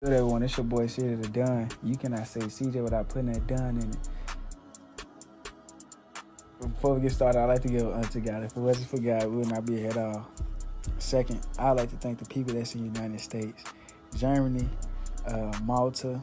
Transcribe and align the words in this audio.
Good 0.00 0.12
everyone, 0.12 0.44
it's 0.44 0.56
your 0.56 0.62
boy 0.62 0.86
CJ 0.86 1.20
the 1.20 1.28
Done. 1.28 1.68
You 1.82 1.96
cannot 1.96 2.28
say 2.28 2.38
CJ 2.38 2.84
without 2.84 3.08
putting 3.08 3.32
that 3.32 3.48
done 3.48 3.78
in 3.78 3.90
it. 3.90 4.08
Before 6.60 6.94
we 6.94 7.00
get 7.00 7.10
started, 7.10 7.40
I'd 7.40 7.46
like 7.46 7.62
to 7.62 7.68
give 7.68 7.84
unto 7.92 8.20
God. 8.20 8.44
If 8.44 8.56
it 8.56 8.60
wasn't 8.60 8.90
for 8.90 9.00
God, 9.00 9.26
we 9.26 9.38
would 9.38 9.50
not 9.50 9.66
be 9.66 9.78
here 9.78 9.90
at 9.90 9.96
all. 9.96 10.28
Second, 10.98 11.40
I'd 11.58 11.72
like 11.72 11.90
to 11.90 11.96
thank 11.96 12.20
the 12.20 12.26
people 12.26 12.54
that's 12.54 12.76
in 12.76 12.82
the 12.82 13.00
United 13.00 13.20
States, 13.20 13.64
Germany, 14.14 14.68
uh, 15.26 15.58
Malta, 15.64 16.20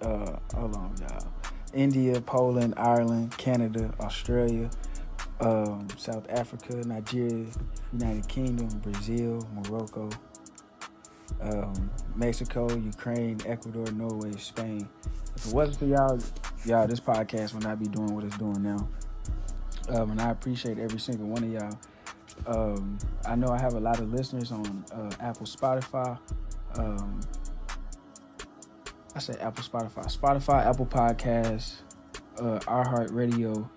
uh, 0.00 0.36
hold 0.54 0.76
on, 0.76 0.94
y'all. 1.00 1.32
India, 1.72 2.20
Poland, 2.20 2.74
Ireland, 2.76 3.36
Canada, 3.38 3.92
Australia, 3.98 4.70
um, 5.40 5.88
South 5.98 6.26
Africa, 6.30 6.76
Nigeria, 6.86 7.46
United 7.92 8.28
Kingdom, 8.28 8.68
Brazil, 8.84 9.44
Morocco, 9.52 10.10
um, 11.40 11.90
Mexico, 12.14 12.70
Ukraine, 12.74 13.40
Ecuador, 13.46 13.90
Norway, 13.92 14.32
Spain. 14.38 14.88
If 15.36 15.46
it 15.46 15.54
wasn't 15.54 15.78
for 15.78 15.86
y'all, 15.86 16.18
y'all, 16.64 16.86
this 16.86 17.00
podcast 17.00 17.54
would 17.54 17.64
not 17.64 17.78
be 17.78 17.86
doing 17.86 18.14
what 18.14 18.24
it's 18.24 18.36
doing 18.38 18.62
now. 18.62 18.88
Um, 19.88 20.12
and 20.12 20.20
I 20.20 20.30
appreciate 20.30 20.78
every 20.78 20.98
single 20.98 21.26
one 21.26 21.44
of 21.44 21.52
y'all. 21.52 21.78
Um, 22.46 22.98
I 23.26 23.34
know 23.34 23.48
I 23.48 23.60
have 23.60 23.74
a 23.74 23.80
lot 23.80 24.00
of 24.00 24.12
listeners 24.12 24.52
on 24.52 24.84
uh, 24.92 25.10
Apple, 25.20 25.46
Spotify. 25.46 26.18
Um, 26.76 27.20
I 29.14 29.18
say 29.20 29.34
Apple, 29.40 29.62
Spotify, 29.62 30.18
Spotify, 30.18 30.66
Apple 30.66 30.86
Podcasts, 30.86 31.76
uh, 32.38 32.58
iHeartRadio, 32.60 33.68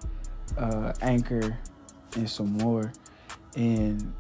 uh, 0.58 0.94
Anchor, 1.02 1.58
and 2.16 2.30
some 2.30 2.54
more. 2.54 2.92
And 3.56 4.14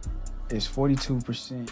it's 0.50 0.68
42% 0.68 1.70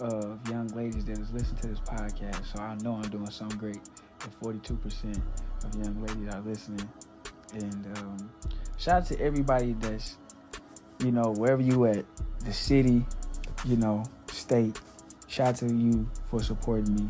of 0.00 0.38
young 0.48 0.68
ladies 0.68 1.04
that 1.06 1.18
is 1.18 1.30
listening 1.32 1.60
to 1.62 1.68
this 1.68 1.80
podcast. 1.80 2.44
So 2.52 2.60
I 2.60 2.76
know 2.82 2.94
I'm 2.94 3.10
doing 3.10 3.30
something 3.30 3.58
great 3.58 3.80
if 4.20 4.40
42% 4.40 5.20
of 5.64 5.74
young 5.76 6.02
ladies 6.02 6.34
are 6.34 6.40
listening. 6.40 6.88
And 7.54 7.98
um, 7.98 8.30
shout 8.76 9.02
out 9.02 9.06
to 9.06 9.20
everybody 9.20 9.74
that's, 9.74 10.16
you 11.00 11.12
know, 11.12 11.34
wherever 11.36 11.62
you 11.62 11.86
at, 11.86 12.04
the 12.44 12.52
city, 12.52 13.04
you 13.64 13.76
know, 13.76 14.04
state. 14.28 14.80
Shout 15.26 15.48
out 15.48 15.56
to 15.56 15.74
you 15.74 16.08
for 16.30 16.42
supporting 16.42 16.94
me. 16.94 17.08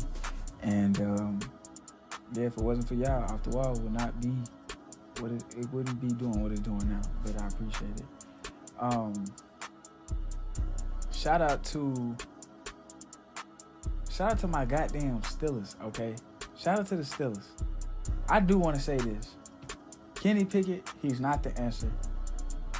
And 0.61 0.99
um, 1.01 1.39
yeah, 2.33 2.45
if 2.45 2.57
it 2.57 2.63
wasn't 2.63 2.87
for 2.87 2.95
y'all, 2.95 3.23
Off 3.31 3.43
the 3.43 3.51
Wall 3.51 3.73
would 3.73 3.93
not 3.93 4.19
be 4.21 4.33
what 5.19 5.31
it, 5.31 5.43
it 5.57 5.73
wouldn't 5.73 5.99
be 6.01 6.07
doing 6.07 6.41
what 6.41 6.51
it's 6.51 6.61
doing 6.61 6.87
now. 6.89 7.01
But 7.23 7.41
I 7.41 7.47
appreciate 7.47 7.99
it. 7.99 8.05
Um, 8.79 9.25
shout 11.11 11.41
out 11.41 11.63
to 11.65 12.15
shout 14.19 14.33
out 14.33 14.39
to 14.39 14.47
my 14.47 14.65
goddamn 14.65 15.21
Steelers, 15.21 15.81
okay? 15.81 16.13
Shout 16.57 16.79
out 16.79 16.87
to 16.87 16.97
the 16.97 17.03
Steelers. 17.03 17.45
I 18.27 18.41
do 18.41 18.59
want 18.59 18.75
to 18.75 18.81
say 18.81 18.97
this. 18.97 19.35
Kenny 20.13 20.43
Pickett, 20.43 20.85
he's 21.01 21.21
not 21.21 21.41
the 21.41 21.57
answer. 21.57 21.89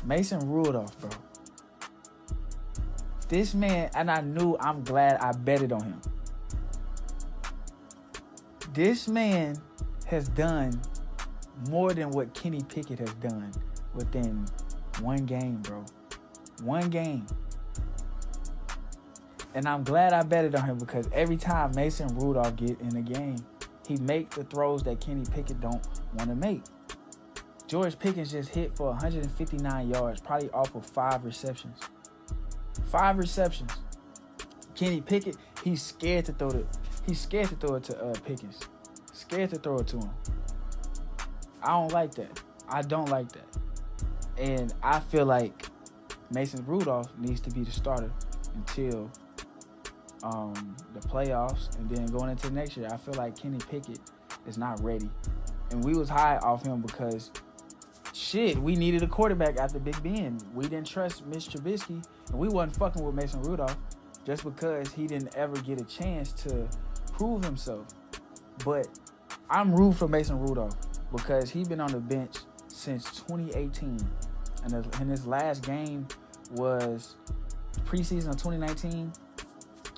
Mason 0.04 0.40
Rudolph, 0.50 1.00
bro. 1.00 1.10
This 3.30 3.54
man, 3.54 3.90
and 3.96 4.12
I 4.12 4.20
knew 4.20 4.58
I'm 4.60 4.84
glad 4.84 5.22
I 5.22 5.32
betted 5.32 5.72
on 5.72 5.82
him. 5.82 6.02
This 8.74 9.08
man 9.08 9.56
has 10.08 10.28
done 10.28 10.82
more 11.70 11.94
than 11.94 12.10
what 12.10 12.34
Kenny 12.34 12.64
Pickett 12.68 13.00
has 13.00 13.14
done 13.14 13.54
within 13.94 14.46
one 15.00 15.26
game, 15.26 15.62
bro. 15.62 15.86
One 16.64 16.90
game. 16.90 17.26
And 19.54 19.68
I'm 19.68 19.84
glad 19.84 20.14
I 20.14 20.24
betted 20.24 20.56
on 20.56 20.66
him 20.66 20.78
because 20.78 21.10
every 21.12 21.38
time 21.38 21.72
Mason 21.76 22.08
Rudolph 22.16 22.56
get 22.56 22.80
in 22.82 22.96
a 22.96 23.02
game, 23.02 23.38
he 23.88 23.98
make 23.98 24.30
the 24.30 24.44
throws 24.44 24.84
that 24.84 25.02
Kenny 25.02 25.24
Pickett 25.32 25.60
don't 25.60 25.86
want 26.14 26.30
to 26.30 26.36
make. 26.36 26.62
George 27.68 27.98
Pickens 27.98 28.32
just 28.32 28.50
hit 28.50 28.76
for 28.76 28.88
159 28.88 29.90
yards, 29.90 30.22
probably 30.22 30.50
off 30.52 30.74
of 30.76 30.86
five 30.86 31.24
receptions. 31.24 31.80
Five 32.88 33.18
receptions. 33.18 33.72
Kenny 34.76 35.02
Pickett, 35.02 35.38
he's 35.64 35.82
scared 35.82 36.26
to 36.26 36.34
throw 36.34 36.50
it. 36.50 36.68
He's 37.06 37.20
scared 37.20 37.50
to 37.50 37.56
throw 37.56 37.76
it 37.76 37.84
to 37.86 38.00
uh, 38.00 38.14
Pickens. 38.26 38.60
Scared 39.14 39.50
to 39.52 39.58
throw 39.58 39.80
it 39.80 39.88
to 39.88 39.98
him. 39.98 40.10
I 41.62 41.72
don't 41.72 41.92
like 41.92 42.16
that. 42.16 42.42
I 42.70 42.82
don't 42.82 43.10
like 43.10 43.32
that. 43.34 43.58
And 44.38 44.74
I 44.82 45.00
feel 45.00 45.26
like 45.26 45.66
Mason 46.32 46.64
Rudolph 46.66 47.10
needs 47.18 47.42
to 47.42 47.50
be 47.50 47.64
the 47.64 47.72
starter 47.72 48.12
until 48.56 49.12
um, 50.24 50.76
the 50.94 51.00
playoffs 51.00 51.78
and 51.78 51.90
then 51.90 52.06
going 52.08 52.30
into 52.30 52.50
next 52.52 52.78
year. 52.78 52.88
I 52.92 52.98
feel 52.98 53.14
like 53.16 53.38
Kenny 53.38 53.60
Pickett 53.70 54.00
is 54.48 54.58
not 54.58 54.82
ready. 54.84 55.10
And 55.72 55.84
we 55.84 55.94
was 55.94 56.10
high 56.10 56.38
off 56.38 56.66
him 56.66 56.82
because 56.82 57.32
shit, 58.14 58.58
we 58.58 58.76
needed 58.76 59.04
a 59.04 59.08
quarterback 59.08 59.58
after 59.58 59.80
Big 59.80 60.02
Ben. 60.04 60.40
We 60.54 60.64
didn't 60.64 60.88
trust 60.88 61.26
Mitch 61.26 61.50
Trubisky 61.50 62.04
and 62.30 62.40
we 62.40 62.50
wasn't 62.50 62.78
fucking 62.78 63.04
with 63.04 63.16
Mason 63.16 63.42
Rudolph 63.42 63.78
just 64.26 64.44
because 64.44 64.92
he 64.94 65.08
didn't 65.08 65.36
ever 65.36 65.56
get 65.62 65.80
a 65.80 65.86
chance 65.86 66.32
to 66.34 66.68
prove 67.14 67.44
himself. 67.44 67.88
But 68.66 68.88
I'm 69.50 69.74
rude 69.74 69.96
for 69.96 70.08
Mason 70.08 70.40
Rudolph 70.40 70.76
because 71.12 71.50
he 71.50 71.64
been 71.64 71.80
on 71.80 71.92
the 71.92 72.00
bench 72.00 72.38
since 72.68 73.06
2018. 73.22 73.98
And 74.64 75.10
his 75.10 75.26
last 75.26 75.66
game 75.66 76.08
was 76.52 77.16
preseason 77.86 78.30
of 78.30 78.36
2019 78.36 79.12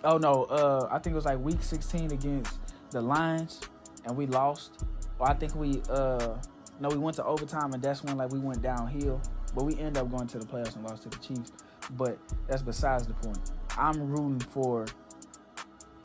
Oh 0.04 0.18
no, 0.18 0.44
uh, 0.46 0.88
I 0.90 0.98
think 0.98 1.14
it 1.14 1.16
was 1.16 1.26
like 1.26 1.40
week 1.40 1.62
16 1.62 2.12
against 2.12 2.60
the 2.90 3.02
Lions, 3.02 3.62
and 4.06 4.18
we 4.18 4.26
lost. 4.26 4.84
I 5.20 5.36
think 5.36 5.54
we, 5.54 5.82
uh, 5.90 6.38
no, 6.80 6.90
we 6.90 6.98
went 6.98 7.16
to 7.18 7.26
overtime, 7.26 7.74
and 7.74 7.84
that's 7.84 8.04
when 8.04 8.18
like 8.18 8.32
we 8.32 8.40
went 8.40 8.62
downhill. 8.62 9.22
But 9.54 9.66
we 9.66 9.74
ended 9.78 9.98
up 9.98 10.10
going 10.10 10.28
to 10.28 10.40
the 10.40 10.46
playoffs 10.46 10.76
and 10.76 10.84
lost 10.86 11.04
to 11.04 11.10
the 11.10 11.18
Chiefs. 11.18 11.52
But 11.92 12.18
that's 12.48 12.64
besides 12.64 13.06
the 13.06 13.14
point. 13.14 13.52
I'm 13.78 14.10
rooting 14.10 14.40
for 14.40 14.86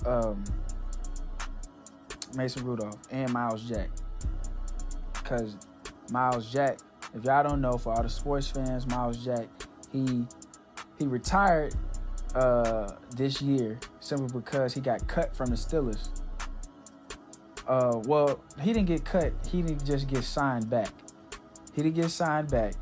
um, 0.04 0.44
Mason 2.34 2.64
Rudolph 2.64 2.98
and 3.10 3.32
Myles 3.32 3.62
Jack, 3.62 3.88
because 5.14 5.56
Myles 6.10 6.52
Jack, 6.52 6.78
if 7.14 7.24
y'all 7.24 7.42
don't 7.42 7.62
know, 7.62 7.78
for 7.78 7.94
all 7.94 8.02
the 8.02 8.10
sports 8.10 8.48
fans, 8.48 8.86
Myles 8.86 9.24
Jack, 9.24 9.46
he 9.90 10.26
he 10.98 11.06
retired 11.06 11.74
uh, 12.36 12.92
this 13.16 13.40
year 13.40 13.78
simply 14.00 14.28
because 14.28 14.74
he 14.74 14.80
got 14.80 15.06
cut 15.08 15.34
from 15.34 15.46
the 15.46 15.56
Steelers. 15.56 16.08
Uh, 17.66 18.00
well, 18.04 18.40
he 18.60 18.72
didn't 18.72 18.86
get 18.86 19.04
cut. 19.04 19.32
He 19.50 19.62
didn't 19.62 19.84
just 19.84 20.06
get 20.06 20.22
signed 20.22 20.70
back. 20.70 20.92
He 21.74 21.82
didn't 21.82 21.96
get 21.96 22.10
signed 22.10 22.50
back, 22.50 22.74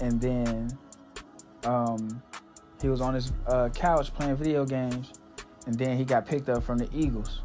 and 0.00 0.20
then 0.20 0.78
um, 1.64 2.22
he 2.80 2.88
was 2.88 3.00
on 3.00 3.14
his 3.14 3.32
uh, 3.46 3.70
couch 3.70 4.14
playing 4.14 4.36
video 4.36 4.64
games, 4.64 5.12
and 5.66 5.74
then 5.76 5.96
he 5.96 6.04
got 6.04 6.26
picked 6.26 6.48
up 6.48 6.62
from 6.62 6.78
the 6.78 6.88
Eagles. 6.94 7.40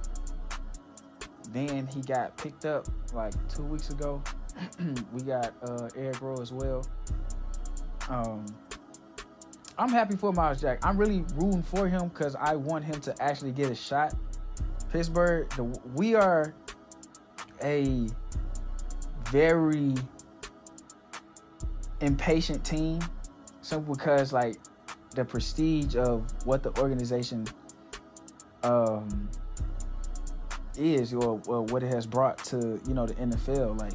Then 1.52 1.88
he 1.88 2.02
got 2.02 2.38
picked 2.38 2.66
up 2.66 2.88
like 3.14 3.34
two 3.48 3.64
weeks 3.64 3.90
ago. 3.90 4.22
we 5.14 5.22
got 5.22 5.54
uh, 5.64 5.90
Eric 5.96 6.22
Rowe 6.22 6.42
as 6.42 6.52
well. 6.52 6.86
Um, 8.10 8.46
I'm 9.80 9.90
happy 9.90 10.16
for 10.16 10.34
Myles 10.34 10.62
Jack. 10.62 10.80
I'm 10.84 10.98
really 10.98 11.24
rooting 11.36 11.62
for 11.62 11.88
him 11.88 12.08
because 12.08 12.36
I 12.36 12.56
want 12.56 12.84
him 12.84 13.00
to 13.02 13.16
actually 13.22 13.52
get 13.52 13.70
a 13.70 13.76
shot. 13.76 14.16
Pittsburgh, 14.92 15.50
the, 15.52 15.64
we 15.94 16.16
are 16.16 16.54
a 17.64 18.08
very 19.30 19.94
impatient 22.02 22.64
team 22.64 23.00
simply 23.62 23.96
because 23.96 24.32
like 24.32 24.56
the 25.16 25.26
prestige 25.26 25.96
of 25.96 26.26
what 26.46 26.64
the 26.64 26.70
organization 26.80 27.46
um 28.64 29.30
is 30.78 31.14
or, 31.14 31.42
or 31.48 31.64
what 31.64 31.82
it 31.82 31.92
has 31.92 32.06
brought 32.06 32.38
to 32.38 32.80
you 32.88 32.94
know 32.94 33.06
the 33.06 33.16
NFL 33.16 33.80
like 33.80 33.94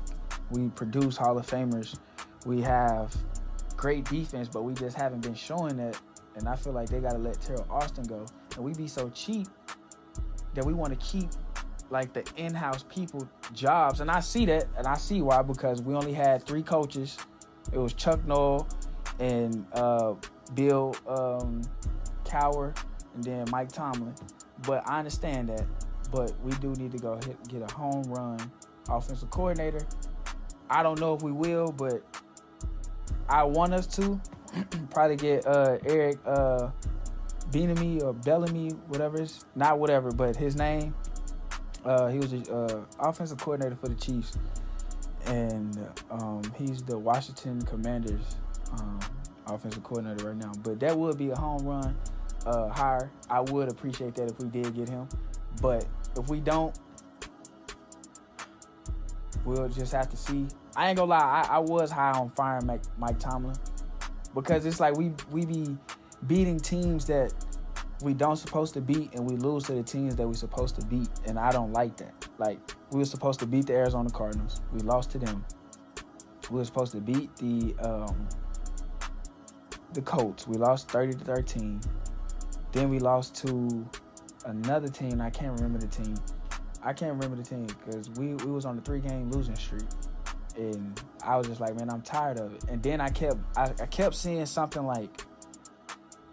we 0.51 0.69
produce 0.71 1.17
Hall 1.17 1.39
of 1.39 1.47
Famers 1.47 1.97
we 2.45 2.61
have 2.61 3.15
great 3.83 4.05
defense, 4.05 4.49
but 4.49 4.63
we 4.63 4.73
just 4.75 4.97
haven't 4.97 5.23
been 5.23 5.35
showing 5.35 5.77
that. 5.77 6.01
And 6.37 6.49
I 6.49 6.55
feel 6.55 6.73
like 6.73 6.89
they 6.89 7.01
got 7.01 7.13
to 7.13 7.19
let 7.19 7.35
Teryl 7.41 7.69
Austin 7.69 8.05
go. 8.05 8.25
And 8.55 8.65
we 8.65 8.73
be 8.75 8.87
so 8.87 9.11
cheap 9.11 9.49
that 10.55 10.65
we 10.65 10.73
want 10.73 10.99
to 10.99 11.05
keep 11.05 11.29
like 11.91 12.13
the 12.13 12.25
in-house 12.37 12.85
people 12.89 13.29
jobs. 13.53 14.01
And 14.01 14.09
I 14.09 14.21
see 14.21 14.47
that, 14.47 14.69
and 14.79 14.87
I 14.87 14.95
see 14.95 15.21
why 15.21 15.43
because 15.43 15.83
we 15.83 15.95
only 15.95 16.13
had 16.13 16.47
three 16.47 16.63
coaches. 16.63 17.19
It 17.73 17.79
was 17.79 17.93
Chuck 17.93 18.25
Noll 18.25 18.69
and 19.19 19.67
uh, 19.73 20.15
Bill 20.55 20.95
um, 21.09 21.63
Cowher, 22.25 22.77
and 23.15 23.25
then 23.25 23.45
Mike 23.51 23.73
Tomlin. 23.73 24.15
But 24.65 24.89
I 24.89 25.01
understand 25.01 25.49
that. 25.49 25.67
But 26.13 26.33
we 26.45 26.53
do 26.53 26.69
need 26.75 26.93
to 26.93 26.99
go 26.99 27.17
hit, 27.17 27.37
get 27.49 27.69
a 27.69 27.75
home 27.75 28.05
run 28.05 28.39
offensive 28.89 29.31
coordinator. 29.31 29.81
I 30.71 30.83
don't 30.85 31.01
know 31.01 31.15
if 31.15 31.23
we 31.23 31.33
will, 31.33 31.73
but 31.73 32.22
I 33.33 33.45
want 33.45 33.73
us 33.73 33.87
to 33.97 34.21
probably 34.91 35.17
get 35.17 35.47
uh, 35.47 35.79
Eric 35.87 36.19
uh, 36.27 36.69
Beanamy 37.51 38.03
or 38.03 38.13
Bellamy, 38.13 38.73
whatever 38.89 39.23
it's 39.23 39.47
not 39.55 39.79
whatever, 39.79 40.13
but 40.13 40.37
his 40.37 40.55
name. 40.55 40.95
Uh, 41.83 42.09
he 42.09 42.19
was 42.19 42.35
a 42.35 42.55
uh, 42.55 42.85
offensive 43.01 43.39
coordinator 43.39 43.75
for 43.75 43.89
the 43.89 43.95
Chiefs, 43.95 44.37
and 45.27 45.79
um, 46.11 46.43
he's 46.57 46.83
the 46.83 46.97
Washington 46.97 47.63
Commanders 47.63 48.37
um, 48.79 49.01
offensive 49.47 49.83
coordinator 49.83 50.29
right 50.29 50.37
now. 50.37 50.53
But 50.63 50.79
that 50.81 50.97
would 50.97 51.17
be 51.17 51.31
a 51.31 51.37
home 51.37 51.65
run 51.65 51.97
uh, 52.45 52.69
hire. 52.69 53.11
I 53.31 53.41
would 53.41 53.71
appreciate 53.71 54.15
that 54.17 54.31
if 54.31 54.39
we 54.39 54.49
did 54.49 54.75
get 54.75 54.91
him, 54.91 55.09
but 55.63 55.87
if 56.19 56.29
we 56.29 56.41
don't, 56.41 56.79
we'll 59.47 59.71
just 59.71 59.93
have 59.93 60.11
to 60.11 60.19
see. 60.19 60.47
I 60.77 60.89
ain't 60.89 60.97
gonna 60.97 61.11
lie, 61.11 61.47
I, 61.49 61.57
I 61.57 61.59
was 61.59 61.91
high 61.91 62.13
on 62.13 62.31
firing 62.31 62.67
Mike, 62.67 62.83
Mike 62.99 63.19
Tomlin 63.19 63.57
because 64.35 64.65
it's 64.67 64.81
like 64.81 64.97
we 64.97 65.13
we 65.31 65.45
be 65.45 65.77
beating 66.27 66.59
teams 66.59 67.07
that 67.07 67.33
we 68.03 68.15
don't 68.15 68.37
supposed 68.37 68.75
to 68.75 68.81
beat 68.81 69.15
and 69.15 69.29
we 69.29 69.37
lose 69.37 69.65
to 69.65 69.73
the 69.73 69.83
teams 69.83 70.17
that 70.17 70.27
we 70.27 70.35
supposed 70.35 70.75
to 70.81 70.87
beat 70.87 71.09
and 71.27 71.39
I 71.39 71.53
don't 71.53 71.73
like 71.73 71.97
that. 71.99 72.29
Like 72.39 72.59
we 72.91 72.99
were 72.99 73.05
supposed 73.05 73.41
to 73.41 73.47
beat 73.47 73.67
the 73.67 73.75
Arizona 73.75 74.11
Cardinals. 74.11 74.61
We 74.73 74.81
lost 74.81 75.11
to 75.13 75.19
them. 75.19 75.45
We 76.51 76.59
were 76.59 76.65
supposed 76.65 76.93
to 76.93 77.01
beat 77.01 77.35
the 77.37 77.75
um, 77.81 78.29
the 79.93 80.03
Colts. 80.03 80.49
We 80.49 80.57
lost 80.57 80.91
30 80.91 81.13
to 81.19 81.25
13. 81.25 81.81
Then 82.73 82.89
we 82.89 82.99
lost 82.99 83.35
to 83.47 83.87
another 84.47 84.89
team. 84.89 85.21
I 85.21 85.31
can't 85.31 85.53
remember 85.61 85.79
the 85.79 85.87
team. 85.87 86.15
I 86.83 86.93
can't 86.93 87.13
remember 87.13 87.37
the 87.37 87.43
team 87.43 87.67
because 87.67 88.11
we, 88.11 88.35
we 88.35 88.51
was 88.51 88.65
on 88.65 88.77
a 88.79 88.81
three 88.81 89.01
game 89.01 89.31
losing 89.31 89.55
streak. 89.55 89.83
And 90.57 91.01
I 91.25 91.37
was 91.37 91.47
just 91.47 91.61
like, 91.61 91.77
man, 91.77 91.91
I'm 91.91 92.03
tired 92.03 92.39
of 92.39 92.55
it. 92.55 92.65
And 92.69 92.83
then 92.83 93.01
I 93.01 93.09
kept 93.09 93.37
I, 93.57 93.73
I 93.81 93.87
kept 93.87 94.15
seeing 94.15 94.45
something 94.47 94.85
like 94.85 95.25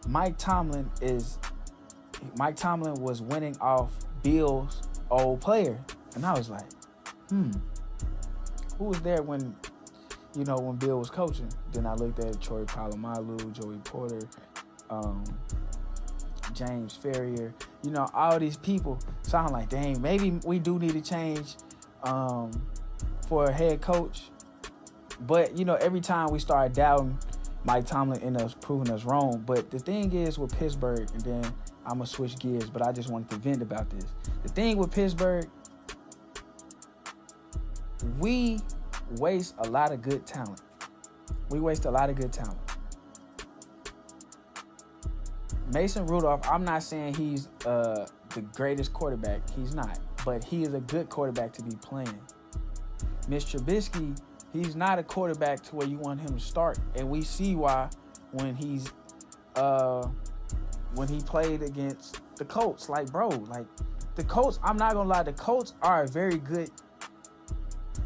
Mike 0.07 0.37
Tomlin 0.37 0.89
is 1.01 1.37
Mike 2.37 2.55
Tomlin 2.55 2.95
was 2.95 3.21
winning 3.21 3.55
off 3.61 3.91
Bill's 4.23 4.81
old 5.09 5.41
player. 5.41 5.79
And 6.15 6.25
I 6.25 6.33
was 6.33 6.49
like, 6.49 6.69
hmm, 7.29 7.51
who 8.77 8.85
was 8.85 9.01
there 9.01 9.21
when, 9.21 9.55
you 10.35 10.43
know, 10.43 10.57
when 10.57 10.75
Bill 10.77 10.99
was 10.99 11.09
coaching? 11.09 11.49
Then 11.71 11.85
I 11.85 11.93
looked 11.93 12.19
at 12.19 12.41
Troy 12.41 12.63
Polamalu, 12.63 13.51
Joey 13.51 13.77
Porter, 13.83 14.27
um, 14.89 15.23
James 16.53 16.97
Farrior, 17.01 17.53
you 17.83 17.91
know, 17.91 18.07
all 18.13 18.39
these 18.39 18.57
people. 18.57 18.99
So 19.21 19.37
I'm 19.37 19.51
like, 19.51 19.69
dang, 19.69 20.01
maybe 20.01 20.39
we 20.45 20.59
do 20.59 20.79
need 20.79 20.93
to 20.93 21.01
change 21.01 21.55
um, 22.03 22.51
for 23.29 23.45
a 23.45 23.51
head 23.53 23.79
coach. 23.79 24.23
But, 25.21 25.57
you 25.57 25.63
know, 25.63 25.75
every 25.75 26.01
time 26.01 26.29
we 26.31 26.39
start 26.39 26.73
doubting, 26.73 27.17
Mike 27.63 27.85
Tomlin 27.85 28.21
ended 28.21 28.41
up 28.41 28.59
proving 28.61 28.91
us 28.91 29.05
wrong. 29.05 29.43
But 29.45 29.69
the 29.69 29.79
thing 29.79 30.11
is 30.13 30.39
with 30.39 30.57
Pittsburgh, 30.57 31.07
and 31.13 31.21
then 31.21 31.43
I'm 31.85 31.97
gonna 31.97 32.05
switch 32.07 32.37
gears, 32.39 32.69
but 32.69 32.85
I 32.85 32.91
just 32.91 33.09
wanted 33.09 33.29
to 33.29 33.35
vent 33.37 33.61
about 33.61 33.89
this. 33.89 34.05
The 34.43 34.49
thing 34.49 34.77
with 34.77 34.91
Pittsburgh, 34.91 35.47
we 38.19 38.59
waste 39.17 39.55
a 39.59 39.69
lot 39.69 39.91
of 39.91 40.01
good 40.01 40.25
talent. 40.25 40.61
We 41.49 41.59
waste 41.59 41.85
a 41.85 41.91
lot 41.91 42.09
of 42.09 42.15
good 42.15 42.33
talent. 42.33 42.57
Mason 45.73 46.05
Rudolph, 46.07 46.49
I'm 46.49 46.63
not 46.63 46.81
saying 46.81 47.13
he's 47.13 47.49
uh, 47.65 48.07
the 48.33 48.41
greatest 48.41 48.93
quarterback. 48.93 49.47
He's 49.51 49.75
not, 49.75 49.99
but 50.25 50.43
he 50.43 50.63
is 50.63 50.73
a 50.73 50.79
good 50.79 51.09
quarterback 51.09 51.53
to 51.53 51.63
be 51.63 51.75
playing. 51.75 52.19
Mitch 53.29 53.45
Trubisky, 53.45 54.19
he's 54.51 54.75
not 54.75 54.97
a 54.97 55.03
quarterback 55.03 55.61
to 55.61 55.75
where 55.75 55.87
you 55.87 55.99
want 55.99 56.19
him 56.19 56.33
to 56.33 56.39
start, 56.43 56.79
and 56.95 57.07
we 57.07 57.21
see 57.21 57.55
why 57.55 57.89
when 58.31 58.55
he's 58.55 58.91
uh, 59.55 60.07
when 60.95 61.07
he 61.07 61.19
played 61.19 61.61
against 61.61 62.21
the 62.37 62.45
Colts. 62.45 62.89
Like, 62.89 63.11
bro, 63.11 63.27
like 63.27 63.67
the 64.15 64.23
Colts. 64.23 64.59
I'm 64.63 64.77
not 64.77 64.93
gonna 64.93 65.07
lie, 65.07 65.21
the 65.23 65.33
Colts 65.33 65.75
are 65.83 66.03
a 66.03 66.07
very 66.07 66.37
good, 66.39 66.71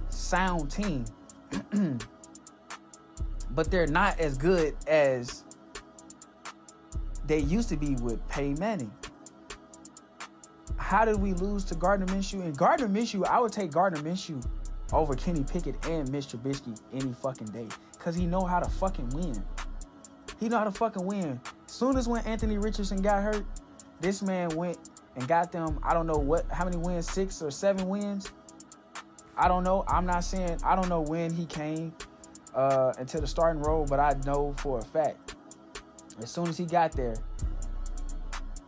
sound 0.10 0.70
team, 0.70 1.06
but 3.52 3.72
they're 3.72 3.88
not 3.88 4.20
as 4.20 4.38
good 4.38 4.76
as 4.88 5.46
they 7.26 7.40
used 7.40 7.70
to 7.70 7.78
be 7.78 7.96
with 7.96 8.28
Peyton 8.28 8.60
Manning. 8.60 8.92
How 10.76 11.06
did 11.06 11.22
we 11.22 11.34
lose 11.34 11.64
to 11.66 11.76
Gardner 11.76 12.08
Minshew? 12.08 12.42
And 12.42 12.58
Gardner 12.58 12.90
Minshew, 12.90 13.26
I 13.26 13.40
would 13.40 13.54
take 13.54 13.72
Gardner 13.72 14.02
Minshew 14.02 14.44
over 14.94 15.16
Kenny 15.16 15.44
Pickett 15.44 15.86
and 15.88 16.10
Mitch 16.12 16.28
Trubisky 16.28 16.80
any 16.94 17.14
fucking 17.14 17.48
day. 17.48 17.68
Cause 18.00 18.16
he 18.16 18.26
know 18.26 18.46
how 18.46 18.60
to 18.60 18.70
fucking 18.70 19.10
win. 19.10 19.44
He 20.40 20.50
know 20.50 20.60
how 20.60 20.66
to 20.66 20.72
fucking 20.72 21.06
win. 21.06 21.40
Soon 21.68 21.98
as 21.98 22.08
when 22.08 22.26
Anthony 22.26 22.58
Richardson 22.58 23.02
got 23.02 23.24
hurt, 23.24 23.46
this 24.02 24.22
man 24.22 24.50
went 24.50 24.78
and 25.16 25.28
got 25.28 25.52
them, 25.52 25.80
I 25.84 25.94
don't 25.94 26.08
know 26.08 26.18
what 26.18 26.46
how 26.52 26.66
many 26.66 26.78
wins, 26.78 27.10
six 27.10 27.42
or 27.42 27.52
seven 27.52 27.88
wins. 27.88 28.32
I 29.38 29.48
don't 29.48 29.64
know. 29.64 29.84
I'm 29.88 30.06
not 30.06 30.24
saying 30.24 30.60
I 30.64 30.76
don't 30.76 30.90
know 30.90 31.02
when 31.02 31.34
he 31.34 31.46
came 31.46 31.94
uh, 32.54 32.94
into 33.00 33.20
the 33.20 33.28
starting 33.28 33.62
role, 33.62 33.86
but 33.86 34.00
I 34.00 34.14
know 34.26 34.54
for 34.58 34.80
a 34.80 34.84
fact 34.84 35.36
as 36.22 36.30
soon 36.30 36.48
as 36.48 36.58
he 36.58 36.66
got 36.66 36.92
there, 36.92 37.16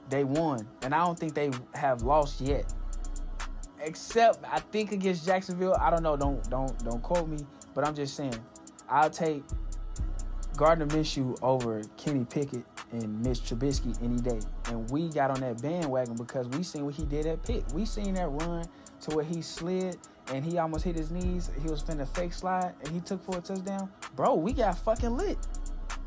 they 0.10 0.24
won. 0.24 0.68
And 0.82 0.94
I 0.94 1.06
don't 1.06 1.18
think 1.18 1.34
they 1.34 1.52
have 1.74 2.02
lost 2.02 2.42
yet. 2.42 2.74
Except 3.86 4.44
I 4.52 4.60
think 4.60 4.92
against 4.92 5.26
Jacksonville. 5.26 5.76
I 5.80 5.90
don't 5.90 6.04
know. 6.04 6.18
Don't 6.18 6.48
don't 6.50 6.78
don't 6.84 7.02
quote 7.02 7.30
me. 7.30 7.38
But 7.74 7.88
I'm 7.88 7.96
just 7.96 8.16
saying, 8.16 8.36
I'll 8.90 9.10
take 9.10 9.44
Gardner 10.58 10.88
Minshew 10.88 11.38
over 11.42 11.82
Kenny 11.98 12.26
Pickett 12.26 12.64
and 12.92 13.22
Mitch 13.22 13.42
Trubisky 13.42 13.96
any 14.04 14.18
day. 14.18 14.40
And 14.70 14.90
we 14.90 15.10
got 15.10 15.32
on 15.32 15.40
that 15.42 15.62
bandwagon 15.62 16.16
because 16.16 16.48
we 16.50 16.64
seen 16.64 16.86
what 16.86 16.96
he 16.96 17.06
did 17.06 17.26
at 17.26 17.44
Pitt. 17.44 17.66
We 17.74 17.86
seen 17.86 18.16
that 18.16 18.28
run 18.28 18.66
to 19.02 19.16
where 19.16 19.26
he 19.26 19.42
slid 19.42 19.98
and 20.34 20.44
he 20.44 20.58
almost 20.58 20.84
hit 20.84 20.98
his 20.98 21.12
knees. 21.12 21.52
He 21.62 21.70
was 21.70 21.84
finna 21.84 22.08
fake 22.08 22.34
slide 22.34 22.74
and 22.84 22.94
he 22.94 23.00
took 23.02 23.24
for 23.24 23.38
a 23.38 23.42
touchdown. 23.42 23.92
Bro, 24.16 24.36
we 24.36 24.54
got 24.54 24.78
fucking 24.78 25.16
lit. 25.16 25.38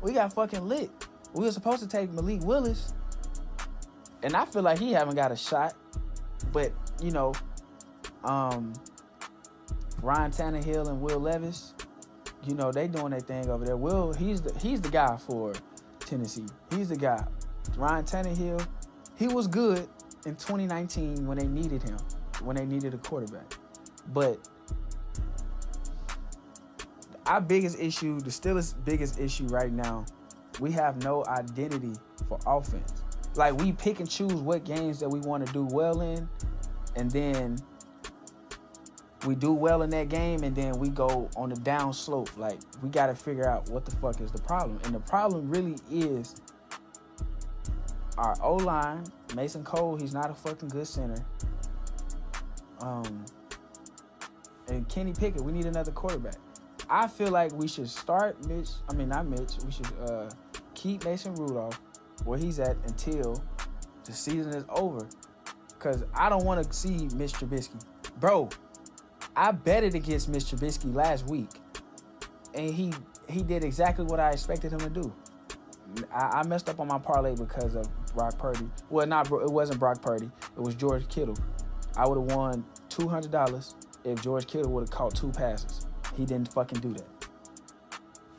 We 0.01 0.13
got 0.13 0.33
fucking 0.33 0.67
lit. 0.67 0.89
We 1.33 1.45
were 1.45 1.51
supposed 1.51 1.81
to 1.81 1.87
take 1.87 2.11
Malik 2.11 2.41
Willis, 2.41 2.93
and 4.23 4.35
I 4.35 4.45
feel 4.45 4.63
like 4.63 4.79
he 4.79 4.93
haven't 4.93 5.15
got 5.15 5.31
a 5.31 5.35
shot. 5.35 5.75
But 6.51 6.71
you 7.03 7.11
know, 7.11 7.33
um, 8.23 8.73
Ryan 10.01 10.31
Tannehill 10.31 10.87
and 10.87 11.01
Will 11.01 11.19
Levis, 11.19 11.73
you 12.45 12.55
know, 12.55 12.71
they 12.71 12.87
doing 12.87 13.11
their 13.11 13.19
thing 13.19 13.49
over 13.49 13.65
there. 13.65 13.77
Will, 13.77 14.13
he's 14.13 14.41
the 14.41 14.57
he's 14.59 14.81
the 14.81 14.89
guy 14.89 15.17
for 15.17 15.53
Tennessee. 15.99 16.45
He's 16.71 16.89
the 16.89 16.97
guy. 16.97 17.25
Ryan 17.77 18.03
Tannehill, 18.05 18.65
he 19.17 19.27
was 19.27 19.47
good 19.47 19.87
in 20.25 20.35
2019 20.35 21.25
when 21.27 21.37
they 21.37 21.47
needed 21.47 21.83
him, 21.83 21.97
when 22.43 22.55
they 22.55 22.65
needed 22.65 22.93
a 22.93 22.97
quarterback. 22.97 23.53
But 24.13 24.39
our 27.25 27.41
biggest 27.41 27.79
issue, 27.79 28.19
the 28.19 28.29
Steelers' 28.29 28.73
biggest 28.85 29.19
issue 29.19 29.45
right 29.47 29.71
now 29.71 30.05
we 30.59 30.71
have 30.71 31.01
no 31.03 31.23
identity 31.27 31.93
for 32.27 32.39
offense. 32.45 33.03
Like 33.35 33.57
we 33.57 33.71
pick 33.71 33.99
and 33.99 34.09
choose 34.09 34.33
what 34.33 34.63
games 34.63 34.99
that 34.99 35.09
we 35.09 35.19
want 35.19 35.45
to 35.45 35.53
do 35.53 35.67
well 35.71 36.01
in, 36.01 36.27
and 36.95 37.09
then 37.11 37.57
we 39.25 39.35
do 39.35 39.51
well 39.53 39.81
in 39.81 39.89
that 39.91 40.09
game, 40.09 40.43
and 40.43 40.55
then 40.55 40.79
we 40.79 40.89
go 40.89 41.29
on 41.35 41.49
the 41.49 41.55
down 41.57 41.93
slope. 41.93 42.29
Like 42.37 42.59
we 42.81 42.89
got 42.89 43.07
to 43.07 43.15
figure 43.15 43.47
out 43.47 43.69
what 43.69 43.85
the 43.85 43.91
fuck 43.97 44.21
is 44.21 44.31
the 44.31 44.41
problem, 44.41 44.79
and 44.83 44.93
the 44.93 44.99
problem 44.99 45.49
really 45.49 45.75
is 45.91 46.35
our 48.17 48.35
O 48.41 48.55
line. 48.55 49.03
Mason 49.35 49.63
Cole, 49.63 49.97
he's 49.97 50.13
not 50.13 50.29
a 50.29 50.33
fucking 50.33 50.69
good 50.69 50.87
center. 50.87 51.23
Um, 52.81 53.25
and 54.67 54.87
Kenny 54.87 55.13
Pickett, 55.13 55.41
we 55.41 55.51
need 55.51 55.65
another 55.65 55.91
quarterback. 55.91 56.35
I 56.89 57.07
feel 57.07 57.29
like 57.29 57.51
we 57.53 57.67
should 57.67 57.89
start 57.89 58.47
Mitch. 58.47 58.69
I 58.89 58.93
mean, 58.93 59.09
not 59.09 59.27
Mitch. 59.27 59.57
We 59.63 59.71
should 59.71 59.91
uh, 60.07 60.29
keep 60.73 61.03
Mason 61.05 61.35
Rudolph 61.35 61.79
where 62.25 62.39
he's 62.39 62.59
at 62.59 62.75
until 62.87 63.41
the 64.05 64.11
season 64.11 64.53
is 64.53 64.65
over. 64.69 65.07
Cause 65.77 66.03
I 66.13 66.29
don't 66.29 66.43
want 66.43 66.65
to 66.65 66.73
see 66.73 67.07
Mitch 67.15 67.33
Trubisky, 67.33 67.79
bro. 68.19 68.49
I 69.35 69.51
betted 69.51 69.95
against 69.95 70.31
Mr. 70.31 70.57
Trubisky 70.57 70.93
last 70.93 71.27
week, 71.27 71.49
and 72.53 72.73
he 72.73 72.93
he 73.27 73.43
did 73.43 73.63
exactly 73.63 74.05
what 74.05 74.19
I 74.19 74.31
expected 74.31 74.71
him 74.71 74.79
to 74.79 74.89
do. 74.89 75.13
I, 76.11 76.39
I 76.39 76.47
messed 76.47 76.69
up 76.69 76.79
on 76.79 76.87
my 76.87 76.99
parlay 76.99 77.35
because 77.35 77.75
of 77.75 77.87
Brock 78.13 78.37
Purdy. 78.37 78.69
Well, 78.89 79.07
not 79.07 79.31
it 79.31 79.51
wasn't 79.51 79.79
Brock 79.79 80.01
Purdy. 80.01 80.29
It 80.57 80.59
was 80.61 80.75
George 80.75 81.07
Kittle. 81.07 81.37
I 81.95 82.07
would 82.07 82.17
have 82.17 82.37
won 82.37 82.65
two 82.89 83.07
hundred 83.07 83.31
dollars 83.31 83.75
if 84.03 84.21
George 84.21 84.47
Kittle 84.47 84.71
would 84.71 84.81
have 84.81 84.91
caught 84.91 85.15
two 85.15 85.31
passes. 85.31 85.87
He 86.15 86.25
didn't 86.25 86.53
fucking 86.53 86.79
do 86.79 86.93
that. 86.93 87.07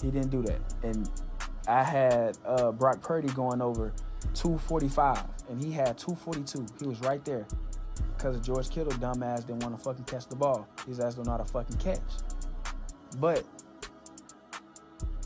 He 0.03 0.11
didn't 0.11 0.31
do 0.31 0.43
that, 0.43 0.61
and 0.83 1.09
I 1.69 1.85
had 1.85 2.39
uh, 2.45 2.73
Brock 2.73 3.01
Purdy 3.03 3.29
going 3.29 3.61
over 3.61 3.93
245, 4.35 5.25
and 5.49 5.63
he 5.63 5.71
had 5.71 5.99
242. 5.99 6.67
He 6.81 6.89
was 6.89 7.01
right 7.01 7.25
there. 7.25 7.47
Because 8.21 8.37
of 8.37 8.43
George 8.43 8.69
Kittle, 8.69 8.93
dumbass 8.93 9.47
didn't 9.47 9.63
want 9.63 9.79
to 9.79 9.83
fucking 9.83 10.05
catch 10.05 10.27
the 10.27 10.37
ball. 10.37 10.69
His 10.87 11.01
ass 11.01 11.15
don't 11.15 11.25
know 11.25 11.33
how 11.33 11.39
to 11.39 11.45
fucking 11.47 11.79
catch. 11.79 12.03
But 13.17 13.45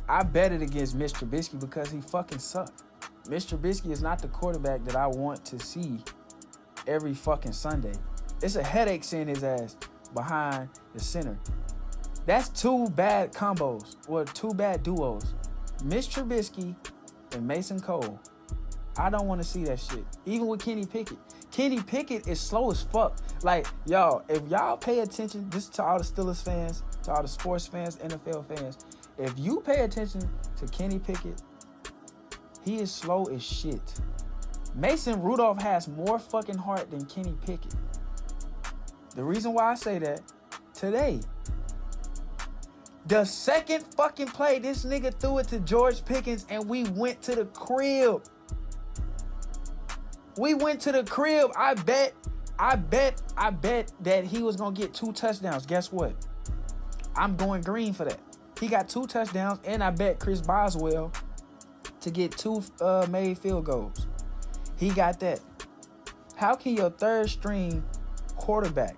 I 0.09 0.23
bet 0.23 0.53
it 0.53 0.63
against 0.63 0.95
Mitch 0.95 1.13
Trubisky 1.13 1.59
because 1.59 1.91
he 1.91 2.01
fucking 2.01 2.39
sucked. 2.39 2.85
Mr. 3.25 3.59
Trubisky 3.59 3.91
is 3.91 4.01
not 4.01 4.21
the 4.21 4.29
quarterback 4.29 4.85
that 4.85 4.95
I 4.95 5.09
want 5.09 5.45
to 5.47 5.59
see 5.59 6.05
every 6.87 7.15
fucking 7.15 7.51
Sunday. 7.51 7.95
It's 8.45 8.55
a 8.55 8.63
headache 8.63 9.03
seeing 9.03 9.27
his 9.27 9.43
ass 9.43 9.77
behind 10.15 10.69
the 10.93 11.01
center. 11.01 11.37
That's 12.27 12.49
two 12.49 12.89
bad 12.91 13.33
combos, 13.33 13.97
or 14.07 14.25
two 14.25 14.55
bad 14.55 14.85
duos. 14.85 15.35
Mitch 15.83 16.11
Trubisky 16.11 16.77
and 17.33 17.45
Mason 17.45 17.81
Cole. 17.81 18.21
I 18.97 19.11
don't 19.11 19.27
want 19.27 19.43
to 19.43 19.49
see 19.49 19.65
that 19.65 19.81
shit. 19.81 20.05
Even 20.27 20.47
with 20.47 20.65
Kenny 20.65 20.87
Pickett. 20.87 21.19
Kenny 21.54 21.80
Pickett 21.80 22.26
is 22.26 22.40
slow 22.40 22.73
as 22.73 22.82
fuck. 22.82 23.16
Like, 23.44 23.68
y'all, 23.87 24.25
if 24.28 24.42
y'all 24.49 24.76
pay 24.76 24.99
attention, 25.00 25.49
this 25.50 25.68
to 25.68 25.84
all 25.84 25.99
the 25.99 26.04
Steelers 26.04 26.42
fans, 26.42 26.82
to 27.04 27.12
all 27.12 27.23
the 27.23 27.28
sports 27.28 27.64
fans, 27.64 27.94
NFL 27.99 28.44
fans, 28.49 28.84
if 29.18 29.32
you 29.38 29.61
pay 29.61 29.82
attention 29.84 30.28
to 30.56 30.66
Kenny 30.66 30.99
Pickett, 30.99 31.40
he 32.64 32.80
is 32.80 32.90
slow 32.90 33.26
as 33.26 33.40
shit. 33.40 34.00
Mason 34.75 35.23
Rudolph 35.23 35.62
has 35.62 35.87
more 35.87 36.18
fucking 36.18 36.58
heart 36.58 36.90
than 36.90 37.04
Kenny 37.04 37.37
Pickett. 37.46 37.76
The 39.14 39.23
reason 39.23 39.52
why 39.52 39.70
I 39.70 39.75
say 39.76 40.00
that, 40.00 40.23
today, 40.73 41.20
the 43.06 43.25
second 43.25 43.84
fucking 43.96 44.26
play, 44.28 44.58
this 44.58 44.84
nigga 44.84 45.14
threw 45.20 45.38
it 45.38 45.46
to 45.49 45.61
George 45.61 46.04
Pickens 46.04 46.46
and 46.50 46.68
we 46.68 46.82
went 46.82 47.23
to 47.23 47.37
the 47.37 47.44
crib. 47.44 48.25
We 50.37 50.55
went 50.55 50.81
to 50.83 50.93
the 50.93 51.05
crib. 51.05 51.50
I 51.57 51.75
bet, 51.75 52.14
I 52.59 52.76
bet, 52.76 53.23
I 53.37 53.50
bet 53.50 53.93
that 54.00 54.25
he 54.25 54.43
was 54.43 54.57
gonna 54.57 54.75
get 54.75 54.93
two 54.93 55.12
touchdowns. 55.12 55.67
Guess 55.67 55.93
what? 55.93 56.14
I'm 57.17 57.37
going 57.37 57.62
green 57.62 57.93
for 57.93 58.05
that. 58.05 58.21
He 58.59 58.69
got 58.69 58.88
two 58.88 59.07
touchdowns, 59.07 59.61
and 59.64 59.83
I 59.83 59.91
bet 59.91 60.19
Chris 60.19 60.41
Boswell 60.41 61.12
to 62.00 62.11
get 62.11 62.33
two 62.33 62.62
uh, 62.81 63.07
made 63.11 63.38
field 63.38 63.64
goals. 63.64 64.07
He 64.76 64.91
got 64.91 65.21
that. 65.21 65.41
How 66.37 66.55
can 66.55 66.76
your 66.76 66.91
third 66.91 67.31
string 67.31 67.85
quarterback 68.37 68.97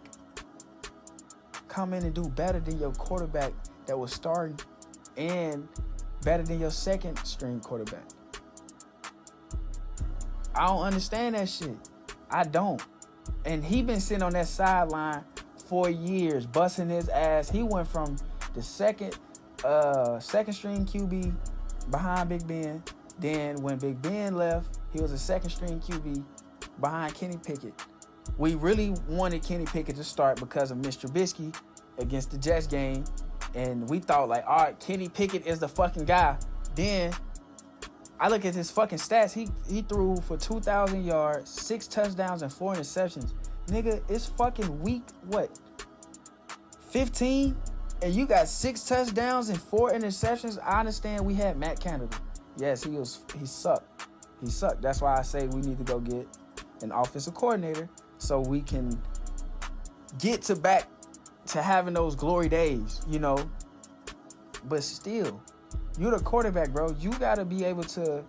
come 1.68 1.92
in 1.92 2.04
and 2.04 2.14
do 2.14 2.28
better 2.30 2.60
than 2.60 2.78
your 2.78 2.92
quarterback 2.92 3.52
that 3.86 3.98
was 3.98 4.12
starting 4.12 4.58
and 5.16 5.68
better 6.22 6.42
than 6.42 6.58
your 6.58 6.70
second 6.70 7.18
string 7.18 7.60
quarterback? 7.60 8.04
I 10.56 10.66
don't 10.66 10.82
understand 10.82 11.34
that 11.34 11.48
shit. 11.48 11.76
I 12.30 12.44
don't. 12.44 12.82
And 13.44 13.64
he 13.64 13.82
been 13.82 14.00
sitting 14.00 14.22
on 14.22 14.32
that 14.32 14.48
sideline 14.48 15.24
for 15.66 15.90
years, 15.90 16.46
busting 16.46 16.88
his 16.88 17.08
ass. 17.08 17.50
He 17.50 17.62
went 17.62 17.88
from 17.88 18.16
the 18.54 18.62
second 18.62 19.18
uh 19.64 20.18
second 20.20 20.52
string 20.52 20.84
QB 20.84 21.34
behind 21.90 22.28
Big 22.28 22.46
Ben. 22.46 22.82
Then 23.18 23.56
when 23.56 23.78
Big 23.78 24.00
Ben 24.02 24.34
left, 24.34 24.78
he 24.92 25.00
was 25.00 25.12
a 25.12 25.18
second 25.18 25.50
string 25.50 25.80
QB 25.80 26.24
behind 26.80 27.14
Kenny 27.14 27.38
Pickett. 27.38 27.74
We 28.38 28.54
really 28.54 28.94
wanted 29.08 29.42
Kenny 29.42 29.64
Pickett 29.64 29.96
to 29.96 30.04
start 30.04 30.38
because 30.38 30.70
of 30.70 30.78
Mr. 30.78 31.08
Trubisky 31.08 31.56
against 31.98 32.30
the 32.30 32.38
Jets 32.38 32.66
game. 32.66 33.04
And 33.54 33.88
we 33.88 34.00
thought 34.00 34.28
like, 34.28 34.44
all 34.46 34.58
right, 34.58 34.80
Kenny 34.80 35.08
Pickett 35.08 35.46
is 35.46 35.60
the 35.60 35.68
fucking 35.68 36.04
guy. 36.04 36.36
Then 36.74 37.14
I 38.18 38.28
look 38.28 38.44
at 38.44 38.54
his 38.54 38.70
fucking 38.70 38.98
stats. 38.98 39.32
He 39.32 39.48
he 39.68 39.82
threw 39.82 40.16
for 40.16 40.36
2,000 40.36 41.04
yards, 41.04 41.50
six 41.50 41.86
touchdowns, 41.86 42.42
and 42.42 42.52
four 42.52 42.74
interceptions. 42.74 43.34
Nigga, 43.66 44.02
it's 44.08 44.26
fucking 44.26 44.80
week 44.80 45.02
what? 45.26 45.58
15? 46.90 47.56
And 48.02 48.14
you 48.14 48.26
got 48.26 48.48
six 48.48 48.84
touchdowns 48.84 49.48
and 49.48 49.60
four 49.60 49.90
interceptions. 49.92 50.58
I 50.62 50.80
understand 50.80 51.24
we 51.24 51.34
had 51.34 51.58
Matt 51.58 51.80
Canada. 51.80 52.16
Yes, 52.58 52.82
he 52.82 52.90
was 52.90 53.20
he 53.38 53.44
sucked. 53.44 54.08
He 54.42 54.50
sucked. 54.50 54.82
That's 54.82 55.00
why 55.00 55.18
I 55.18 55.22
say 55.22 55.46
we 55.48 55.60
need 55.60 55.78
to 55.78 55.84
go 55.84 55.98
get 56.00 56.26
an 56.82 56.92
offensive 56.92 57.34
coordinator 57.34 57.88
so 58.18 58.40
we 58.40 58.60
can 58.60 58.98
get 60.18 60.42
to 60.42 60.56
back 60.56 60.88
to 61.46 61.62
having 61.62 61.94
those 61.94 62.14
glory 62.14 62.48
days, 62.48 63.00
you 63.08 63.18
know. 63.18 63.50
But 64.64 64.82
still, 64.82 65.42
you're 65.98 66.10
the 66.10 66.22
quarterback, 66.22 66.70
bro. 66.70 66.94
You 66.98 67.10
got 67.12 67.36
to 67.36 67.44
be 67.44 67.64
able 67.64 67.84
to 67.84 68.24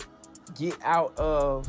get 0.57 0.75
out 0.83 1.17
of 1.17 1.67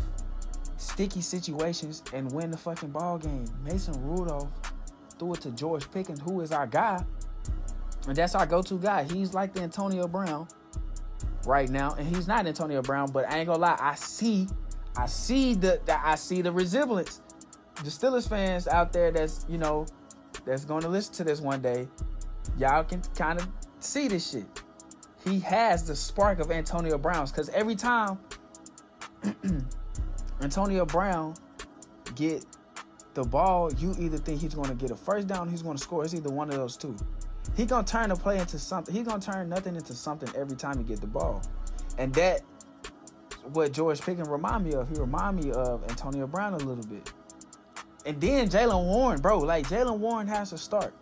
sticky 0.76 1.20
situations 1.20 2.02
and 2.12 2.30
win 2.32 2.50
the 2.50 2.56
fucking 2.56 2.90
ball 2.90 3.18
game. 3.18 3.46
Mason 3.64 3.94
Rudolph 4.02 4.48
threw 5.18 5.34
it 5.34 5.40
to 5.42 5.50
George 5.50 5.90
Pickens, 5.90 6.20
who 6.20 6.40
is 6.40 6.52
our 6.52 6.66
guy. 6.66 7.04
And 8.06 8.16
that's 8.16 8.34
our 8.34 8.46
go-to 8.46 8.78
guy. 8.78 9.04
He's 9.04 9.34
like 9.34 9.52
the 9.52 9.62
Antonio 9.62 10.06
Brown 10.06 10.46
right 11.44 11.68
now. 11.68 11.94
And 11.98 12.06
he's 12.06 12.28
not 12.28 12.46
Antonio 12.46 12.80
Brown, 12.80 13.10
but 13.10 13.28
I 13.28 13.38
ain't 13.38 13.48
gonna 13.48 13.58
lie, 13.58 13.76
I 13.80 13.96
see, 13.96 14.46
I 14.96 15.06
see 15.06 15.54
the, 15.54 15.80
the 15.84 16.06
I 16.06 16.14
see 16.14 16.42
the 16.42 16.52
resemblance. 16.52 17.20
The 17.76 17.90
Steelers 17.90 18.28
fans 18.28 18.66
out 18.66 18.92
there 18.92 19.10
that's, 19.10 19.46
you 19.48 19.58
know, 19.58 19.86
that's 20.44 20.64
gonna 20.64 20.88
listen 20.88 21.14
to 21.14 21.24
this 21.24 21.40
one 21.40 21.60
day, 21.60 21.88
y'all 22.56 22.84
can 22.84 23.02
kind 23.16 23.40
of 23.40 23.48
see 23.80 24.08
this 24.08 24.30
shit 24.30 24.46
he 25.24 25.40
has 25.40 25.86
the 25.86 25.96
spark 25.96 26.38
of 26.38 26.50
Antonio 26.50 26.98
Brown's 26.98 27.30
because 27.30 27.48
every 27.50 27.74
time 27.74 28.18
Antonio 30.40 30.84
Brown 30.86 31.34
get 32.14 32.44
the 33.14 33.24
ball, 33.24 33.72
you 33.74 33.94
either 33.98 34.18
think 34.18 34.40
he's 34.40 34.54
going 34.54 34.68
to 34.68 34.74
get 34.74 34.90
a 34.90 34.96
first 34.96 35.26
down, 35.26 35.48
he's 35.48 35.62
going 35.62 35.76
to 35.76 35.82
score. 35.82 36.04
It's 36.04 36.14
either 36.14 36.30
one 36.30 36.48
of 36.50 36.56
those 36.56 36.76
two. 36.76 36.96
He 37.56 37.64
gonna 37.64 37.86
turn 37.86 38.10
the 38.10 38.16
play 38.16 38.38
into 38.38 38.58
something. 38.58 38.94
He's 38.94 39.06
gonna 39.06 39.20
turn 39.20 39.48
nothing 39.48 39.74
into 39.74 39.94
something 39.94 40.28
every 40.36 40.56
time 40.56 40.78
he 40.78 40.84
get 40.84 41.00
the 41.00 41.06
ball, 41.06 41.42
and 41.96 42.14
that 42.14 42.42
what 43.52 43.72
George 43.72 44.00
Pickens 44.00 44.28
remind 44.28 44.64
me 44.64 44.74
of. 44.74 44.88
He 44.88 44.94
remind 44.96 45.42
me 45.42 45.50
of 45.52 45.82
Antonio 45.88 46.26
Brown 46.26 46.54
a 46.54 46.58
little 46.58 46.84
bit. 46.84 47.12
And 48.06 48.20
then 48.20 48.48
Jaylen 48.48 48.84
Warren, 48.84 49.20
bro, 49.20 49.38
like 49.38 49.66
Jaylen 49.68 49.98
Warren 49.98 50.26
has 50.26 50.50
to 50.50 50.58
start. 50.58 50.94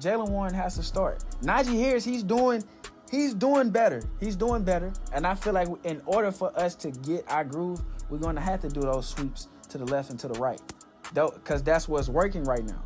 Jaylen 0.00 0.28
Warren 0.28 0.54
has 0.54 0.76
to 0.76 0.82
start. 0.82 1.24
Najee 1.42 1.78
Harris, 1.78 2.04
he's 2.04 2.22
doing 2.22 2.64
he's 3.10 3.34
doing 3.34 3.70
better. 3.70 4.02
He's 4.20 4.36
doing 4.36 4.62
better. 4.62 4.92
And 5.12 5.26
I 5.26 5.34
feel 5.34 5.52
like 5.52 5.68
in 5.84 6.02
order 6.06 6.32
for 6.32 6.56
us 6.58 6.74
to 6.76 6.90
get 6.90 7.24
our 7.30 7.44
groove, 7.44 7.80
we're 8.08 8.18
going 8.18 8.36
to 8.36 8.42
have 8.42 8.60
to 8.62 8.68
do 8.68 8.80
those 8.80 9.08
sweeps 9.08 9.48
to 9.68 9.78
the 9.78 9.84
left 9.84 10.10
and 10.10 10.18
to 10.20 10.28
the 10.28 10.38
right. 10.38 10.60
Because 11.14 11.62
that's 11.62 11.88
what's 11.88 12.08
working 12.08 12.44
right 12.44 12.64
now. 12.64 12.82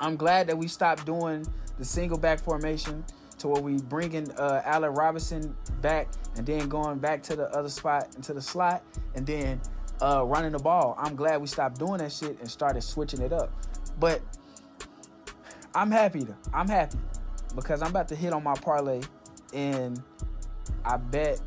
I'm 0.00 0.16
glad 0.16 0.46
that 0.48 0.58
we 0.58 0.68
stopped 0.68 1.06
doing 1.06 1.46
the 1.78 1.84
single 1.84 2.18
back 2.18 2.40
formation 2.40 3.04
to 3.38 3.48
where 3.48 3.62
we 3.62 3.78
bringing 3.82 4.30
uh, 4.32 4.62
Allen 4.64 4.92
Robinson 4.92 5.54
back 5.80 6.08
and 6.36 6.46
then 6.46 6.68
going 6.68 6.98
back 6.98 7.22
to 7.24 7.36
the 7.36 7.48
other 7.50 7.68
spot 7.68 8.14
into 8.16 8.32
the 8.32 8.42
slot 8.42 8.82
and 9.14 9.26
then 9.26 9.60
uh, 10.02 10.24
running 10.24 10.52
the 10.52 10.58
ball. 10.58 10.94
I'm 10.98 11.16
glad 11.16 11.40
we 11.40 11.46
stopped 11.46 11.78
doing 11.78 11.98
that 11.98 12.12
shit 12.12 12.38
and 12.40 12.50
started 12.50 12.82
switching 12.82 13.22
it 13.22 13.32
up. 13.32 13.52
But 13.98 14.20
I'm 15.74 15.90
happy. 15.90 16.26
I'm 16.52 16.68
happy 16.68 16.98
because 17.54 17.82
I'm 17.82 17.90
about 17.90 18.08
to 18.08 18.16
hit 18.16 18.32
on 18.32 18.42
my 18.42 18.54
parlay, 18.54 19.00
and 19.52 20.02
I 20.84 20.96
bet 20.96 21.40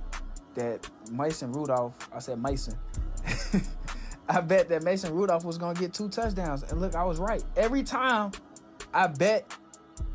that 0.56 0.90
Mason 1.12 1.52
Rudolph. 1.52 1.94
I 2.14 2.20
said 2.20 2.42
Mason. 2.42 2.74
I 4.30 4.42
bet 4.42 4.68
that 4.70 4.84
Mason 4.84 5.14
Rudolph 5.14 5.46
was 5.46 5.58
gonna 5.58 5.80
get 5.80 5.94
two 5.94 6.10
touchdowns, 6.10 6.64
and 6.64 6.82
look, 6.82 6.96
I 6.96 7.04
was 7.04 7.20
right. 7.20 7.44
Every 7.56 7.84
time 7.84 8.32
I 8.94 9.08
bet 9.08 9.56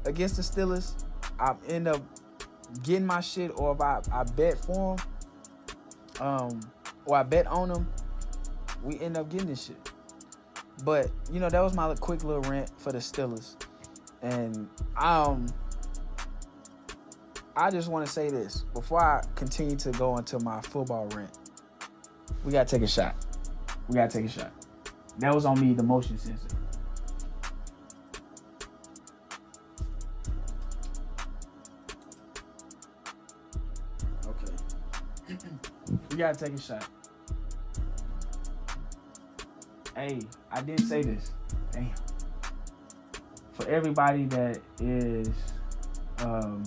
against 0.05 0.37
the 0.37 0.43
Steelers, 0.43 1.05
I 1.39 1.55
end 1.69 1.89
up 1.89 2.03
getting 2.83 3.07
my 3.07 3.21
shit, 3.21 3.53
or 3.57 3.75
if 3.75 3.81
I, 3.81 4.01
I 4.13 4.25
bet 4.25 4.63
for 4.65 4.97
them, 4.97 6.27
um, 6.27 6.61
or 7.07 7.17
I 7.17 7.23
bet 7.23 7.47
on 7.47 7.69
them, 7.69 7.89
we 8.83 8.99
end 9.01 9.17
up 9.17 9.31
getting 9.31 9.49
this 9.49 9.65
shit. 9.67 9.93
But 10.85 11.11
you 11.33 11.41
know, 11.41 11.49
that 11.49 11.61
was 11.61 11.75
my 11.75 11.95
quick 11.95 12.25
little 12.25 12.43
rant 12.43 12.71
for 12.79 12.93
the 12.93 12.99
Steelers, 12.99 13.57
and 14.21 14.69
um, 14.97 15.47
I 17.55 17.71
just 17.71 17.89
want 17.89 18.07
to 18.07 18.11
say 18.11 18.31
this 18.31 18.65
before 18.73 19.03
I 19.03 19.23
continue 19.35 19.77
to 19.77 19.91
go 19.93 20.17
into 20.17 20.39
my 20.41 20.61
football 20.63 21.07
rant. 21.15 21.39
We 22.45 22.53
gotta 22.53 22.69
take 22.69 22.83
a 22.83 22.87
shot. 22.87 23.15
We 23.89 23.95
gotta 23.95 24.11
take 24.11 24.25
a 24.25 24.29
shot. 24.29 24.53
That 25.19 25.35
was 25.35 25.45
on 25.45 25.61
me, 25.61 25.75
the 25.75 25.83
motion 25.83 26.17
sensor. 26.17 26.49
Okay. 34.27 35.37
we 36.11 36.17
gotta 36.17 36.43
take 36.43 36.55
a 36.55 36.61
shot. 36.61 36.89
Hey, 39.95 40.21
I 40.51 40.63
didn't 40.63 40.87
say 40.87 41.03
this. 41.03 41.33
Damn. 41.71 41.91
For 43.53 43.69
everybody 43.69 44.25
that 44.25 44.59
is 44.81 45.29
um 46.19 46.65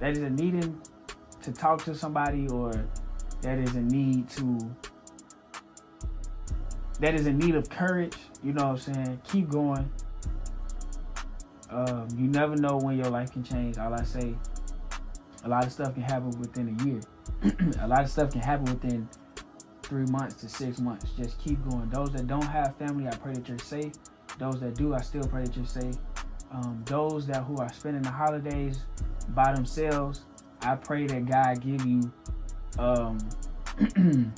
that 0.00 0.12
is 0.12 0.18
a 0.18 0.30
needing 0.30 0.80
to 1.42 1.52
talk 1.52 1.84
to 1.84 1.94
somebody 1.94 2.48
or 2.48 2.72
that 3.42 3.58
is 3.58 3.74
a 3.74 3.80
need 3.80 4.28
to 4.30 4.58
that 7.00 7.14
is 7.14 7.26
in 7.26 7.38
need 7.38 7.54
of 7.54 7.68
courage, 7.70 8.16
you 8.42 8.52
know 8.52 8.68
what 8.68 8.86
I'm 8.86 8.94
saying? 8.94 9.20
Keep 9.24 9.50
going. 9.50 9.90
Um, 11.70 12.06
you 12.14 12.28
never 12.28 12.56
know 12.56 12.76
when 12.76 12.96
your 12.96 13.08
life 13.08 13.32
can 13.32 13.42
change. 13.42 13.78
All 13.78 13.94
I 13.94 14.02
say 14.02 14.34
a 15.44 15.48
lot 15.48 15.64
of 15.64 15.72
stuff 15.72 15.94
can 15.94 16.02
happen 16.02 16.30
within 16.38 16.76
a 16.78 16.84
year. 16.84 17.00
a 17.80 17.88
lot 17.88 18.02
of 18.02 18.10
stuff 18.10 18.32
can 18.32 18.42
happen 18.42 18.66
within 18.66 19.08
three 19.82 20.04
months 20.06 20.34
to 20.34 20.48
six 20.48 20.78
months. 20.78 21.10
Just 21.16 21.38
keep 21.38 21.58
going. 21.70 21.88
Those 21.88 22.12
that 22.12 22.26
don't 22.26 22.44
have 22.44 22.76
family, 22.76 23.08
I 23.08 23.16
pray 23.16 23.32
that 23.32 23.48
you're 23.48 23.58
safe. 23.58 23.92
Those 24.38 24.60
that 24.60 24.74
do, 24.74 24.94
I 24.94 25.00
still 25.00 25.24
pray 25.24 25.44
that 25.44 25.56
you're 25.56 25.64
safe. 25.64 25.94
Um, 26.52 26.82
those 26.86 27.26
that 27.26 27.44
who 27.44 27.56
are 27.58 27.72
spending 27.72 28.02
the 28.02 28.10
holidays 28.10 28.80
by 29.28 29.52
themselves, 29.52 30.22
I 30.62 30.74
pray 30.74 31.06
that 31.06 31.26
God 31.26 31.60
give 31.60 31.86
you 31.86 32.12
um, 32.78 33.18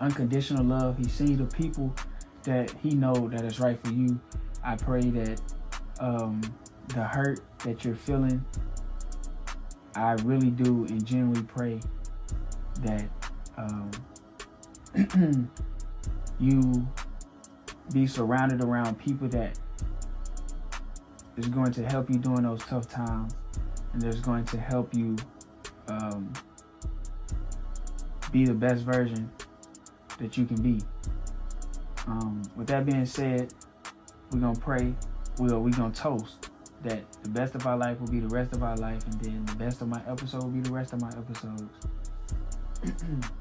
unconditional 0.00 0.64
love. 0.64 0.98
He 0.98 1.08
seen 1.08 1.36
the 1.36 1.44
people 1.44 1.94
that 2.42 2.72
He 2.82 2.90
know 2.90 3.28
that 3.28 3.44
is 3.44 3.60
right 3.60 3.80
for 3.84 3.92
you. 3.92 4.20
I 4.64 4.76
pray 4.76 5.02
that 5.02 5.40
um, 6.00 6.40
the 6.88 7.04
hurt 7.04 7.40
that 7.60 7.84
you're 7.84 7.94
feeling, 7.94 8.44
I 9.94 10.12
really 10.24 10.50
do 10.50 10.86
and 10.86 11.04
genuinely 11.04 11.42
pray 11.42 11.80
that 12.82 13.08
um, 13.56 13.90
you 16.38 16.88
be 17.92 18.06
surrounded 18.06 18.62
around 18.62 18.98
people 18.98 19.28
that 19.28 19.58
is 21.36 21.48
going 21.48 21.72
to 21.72 21.84
help 21.84 22.08
you 22.10 22.18
during 22.18 22.42
those 22.42 22.62
tough 22.64 22.88
times 22.88 23.34
and 23.92 24.02
there's 24.02 24.20
going 24.20 24.44
to 24.44 24.58
help 24.58 24.94
you 24.94 25.16
um, 25.88 26.32
be 28.32 28.44
the 28.44 28.54
best 28.54 28.84
version 28.84 29.30
that 30.18 30.36
you 30.36 30.44
can 30.44 30.60
be. 30.60 30.80
Um, 32.06 32.42
with 32.56 32.66
that 32.68 32.86
being 32.86 33.06
said, 33.06 33.52
we're 34.30 34.40
gonna 34.40 34.58
pray. 34.58 34.94
We're 35.38 35.58
we 35.58 35.70
gonna 35.70 35.92
toast 35.94 36.50
that 36.82 37.10
the 37.22 37.30
best 37.30 37.54
of 37.54 37.66
our 37.66 37.76
life 37.76 37.98
will 38.00 38.08
be 38.08 38.20
the 38.20 38.28
rest 38.28 38.52
of 38.52 38.62
our 38.62 38.76
life, 38.76 39.04
and 39.06 39.20
then 39.20 39.44
the 39.46 39.54
best 39.54 39.80
of 39.82 39.88
my 39.88 40.00
episode 40.08 40.42
will 40.42 40.50
be 40.50 40.60
the 40.60 40.72
rest 40.72 40.92
of 40.92 41.00
my 41.00 41.08
episodes. 41.08 41.62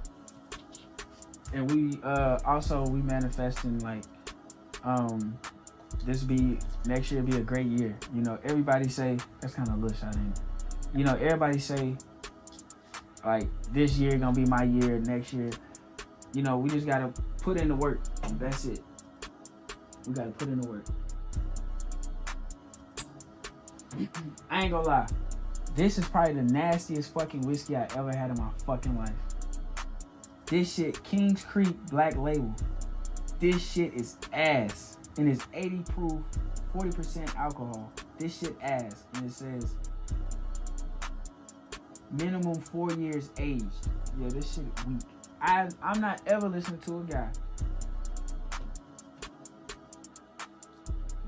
and 1.54 1.72
we 1.72 2.00
uh, 2.04 2.40
also 2.46 2.86
we 2.88 3.02
manifesting 3.02 3.80
like 3.80 4.04
um, 4.84 5.38
this 6.06 6.24
be 6.24 6.58
next 6.86 7.12
year 7.12 7.22
be 7.22 7.38
a 7.38 7.42
great 7.42 7.68
year. 7.68 7.98
You 8.14 8.22
know, 8.22 8.38
everybody 8.44 8.90
say 8.90 9.18
that's 9.42 9.54
kind 9.54 9.68
of 9.68 9.76
a 9.76 9.78
little 9.78 9.98
shot 9.98 10.16
in. 10.16 10.34
You 10.94 11.06
know, 11.06 11.16
everybody 11.16 11.60
say 11.60 11.96
like 13.24 13.48
this 13.72 13.98
year 13.98 14.18
gonna 14.18 14.34
be 14.34 14.46
my 14.46 14.64
year. 14.64 15.00
Next 15.00 15.34
year, 15.34 15.50
you 16.34 16.44
know, 16.44 16.58
we 16.58 16.70
just 16.70 16.86
gotta 16.86 17.12
put 17.42 17.60
in 17.60 17.68
the 17.70 17.76
work. 17.76 18.02
That's 18.40 18.66
it. 18.66 18.82
We 20.08 20.14
gotta 20.14 20.32
put 20.32 20.48
in 20.48 20.62
the 20.62 20.68
work. 20.70 20.86
I 24.50 24.64
ain't 24.64 24.72
gonna 24.72 24.88
lie. 24.88 25.08
This 25.76 25.98
is 25.98 26.08
probably 26.08 26.36
the 26.36 26.44
nastiest 26.44 27.14
fucking 27.14 27.42
whiskey 27.42 27.76
I 27.76 27.88
ever 27.96 28.16
had 28.16 28.32
in 28.32 28.38
my 28.38 28.50
fucking 28.66 28.98
life. 28.98 29.12
This 30.46 30.76
shit, 30.76 31.04
Kings 31.04 31.44
Creek 31.44 31.76
Black 31.90 32.16
Label. 32.18 32.54
This 33.40 33.62
shit 33.62 33.94
is 33.94 34.18
ass. 34.32 34.95
And 35.18 35.30
it's 35.30 35.48
80 35.54 35.84
proof, 35.94 36.22
40% 36.76 37.36
alcohol. 37.36 37.92
This 38.18 38.38
shit 38.40 38.56
ass. 38.62 39.06
And 39.14 39.26
it 39.26 39.32
says 39.32 39.76
minimum 42.12 42.56
four 42.56 42.92
years 42.94 43.30
aged. 43.38 43.90
Yeah, 44.20 44.30
this 44.30 44.56
shit 44.56 44.66
weak. 44.88 45.02
I 45.42 45.70
I'm 45.82 46.02
not 46.02 46.22
ever 46.28 46.50
listening 46.50 46.80
to 46.82 47.00
a 47.00 47.04
guy 47.04 47.30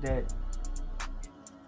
that 0.02 0.32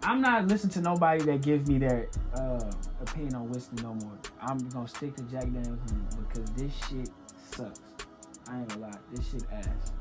I'm 0.02 0.20
not 0.20 0.46
listening 0.46 0.72
to 0.74 0.80
nobody 0.80 1.22
that 1.24 1.42
gives 1.42 1.68
me 1.68 1.78
their 1.78 2.08
uh, 2.34 2.70
opinion 3.02 3.34
on 3.34 3.50
whiskey 3.50 3.76
no 3.82 3.94
more. 3.94 4.18
I'm 4.40 4.58
gonna 4.70 4.88
stick 4.88 5.14
to 5.16 5.22
Jack 5.24 5.44
Daniels 5.44 5.78
because 6.28 6.50
this 6.52 6.72
shit 6.88 7.10
sucks. 7.50 7.80
I 8.48 8.58
ain't 8.58 8.68
gonna 8.68 8.82
lie, 8.82 8.98
this 9.12 9.30
shit 9.30 9.44
ass. 9.52 9.92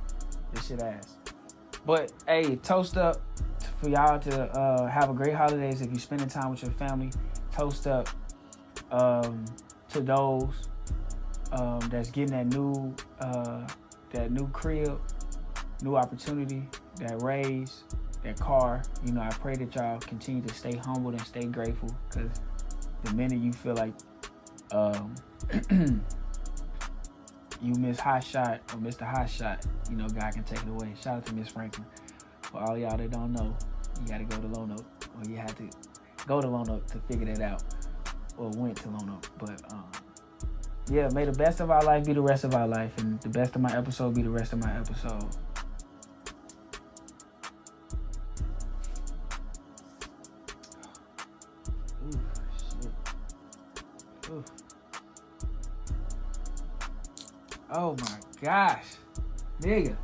This 0.54 0.68
shit 0.68 0.82
ass. 0.82 1.19
But 1.86 2.12
hey, 2.28 2.56
toast 2.58 2.98
up 2.98 3.22
for 3.82 3.90
y'all 3.90 4.20
to 4.20 4.42
uh, 4.52 4.88
have 4.88 5.10
a 5.10 5.14
great 5.14 5.34
holidays 5.34 5.82
if 5.82 5.90
you're 5.90 6.00
spending 6.00 6.28
time 6.28 6.52
with 6.52 6.62
your 6.62 6.72
family. 6.72 7.12
Toast 7.52 7.88
up 7.88 8.10
um, 8.92 9.46
to 9.90 10.02
those 10.02 10.70
um, 11.52 11.80
that's 11.90 12.12
getting 12.12 12.32
that 12.32 12.48
new 12.48 12.94
uh, 13.20 13.68
that 14.12 14.32
new 14.32 14.48
crib, 14.50 15.00
new 15.82 15.96
opportunity, 15.96 16.68
that 16.98 17.22
raise, 17.22 17.84
that 18.24 18.40
car. 18.40 18.84
You 19.06 19.14
know, 19.14 19.22
I 19.22 19.30
pray 19.30 19.56
that 19.56 19.74
y'all 19.76 20.00
continue 20.00 20.42
to 20.42 20.54
stay 20.54 20.76
humble 20.76 21.12
and 21.12 21.22
stay 21.22 21.46
grateful 21.46 21.96
because 22.10 22.32
the 23.04 23.14
minute 23.14 23.40
you 23.40 23.54
feel 23.54 23.76
like 23.76 23.94
um, 24.72 25.16
you 27.62 27.74
miss 27.76 28.00
hot 28.00 28.24
shot 28.24 28.62
or 28.74 28.80
miss 28.80 28.96
the 28.96 29.06
hot 29.06 29.30
shot, 29.30 29.66
you 29.90 29.98
know, 29.98 30.08
God 30.08 30.34
can 30.34 30.44
take 30.44 30.62
it 30.62 30.70
away. 30.70 30.94
Shout 31.02 31.18
out 31.18 31.26
to 31.28 31.34
Miss 31.34 31.50
Franklin. 31.50 31.86
For 32.42 32.60
all 32.62 32.78
y'all 32.78 32.98
that 32.98 33.12
don't 33.12 33.34
know, 33.34 33.56
you 34.02 34.08
got 34.08 34.20
to 34.20 34.24
go 34.24 34.38
to 34.42 34.48
Lone 34.48 34.72
Oak 34.72 34.86
or 35.18 35.30
you 35.30 35.38
had 35.38 35.56
to 35.58 35.70
go 36.26 36.42
to 36.42 36.48
Lone 36.48 36.70
Oak 36.70 36.88
to 36.88 37.00
figure 37.00 37.34
that 37.34 37.42
out 37.42 37.64
or 38.38 38.50
went 38.52 38.78
to 38.78 38.90
Lone 38.90 39.10
Oak. 39.10 39.30
But 39.38 39.62
um, 39.74 39.92
yeah, 40.90 41.10
may 41.14 41.26
the 41.26 41.34
best 41.34 41.60
of 41.60 41.70
our 41.70 41.84
life 41.84 42.06
be 42.06 42.14
the 42.14 42.22
rest 42.22 42.44
of 42.44 42.56
our 42.56 42.68
life, 42.68 42.92
and 42.98 43.22
the 43.22 43.30
best 43.30 43.56
of 43.56 43.62
my 43.62 43.76
episode 43.78 44.16
be 44.16 44.22
the 44.22 44.30
rest 44.30 44.54
of 44.54 44.60
my 44.60 44.76
episode. 44.76 45.24
Oh 57.82 57.96
my 58.02 58.20
gosh, 58.42 58.84
nigga. 59.62 59.96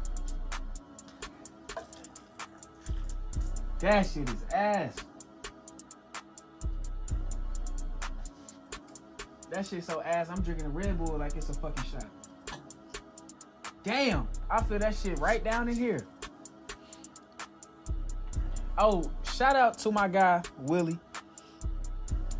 That 3.79 4.05
shit 4.05 4.29
is 4.29 4.45
ass. 4.53 4.95
That 9.51 9.65
shit 9.65 9.83
so 9.83 10.01
ass. 10.03 10.29
I'm 10.29 10.41
drinking 10.41 10.67
a 10.67 10.69
Red 10.69 10.97
Bull 10.97 11.17
like 11.17 11.35
it's 11.35 11.49
a 11.49 11.53
fucking 11.53 11.83
shot. 11.91 12.05
Damn, 13.83 14.29
I 14.49 14.63
feel 14.63 14.79
that 14.79 14.95
shit 14.95 15.19
right 15.19 15.43
down 15.43 15.67
in 15.67 15.75
here. 15.75 16.07
Oh, 18.77 19.11
shout 19.33 19.57
out 19.57 19.77
to 19.79 19.91
my 19.91 20.07
guy 20.07 20.43
Willie. 20.59 20.97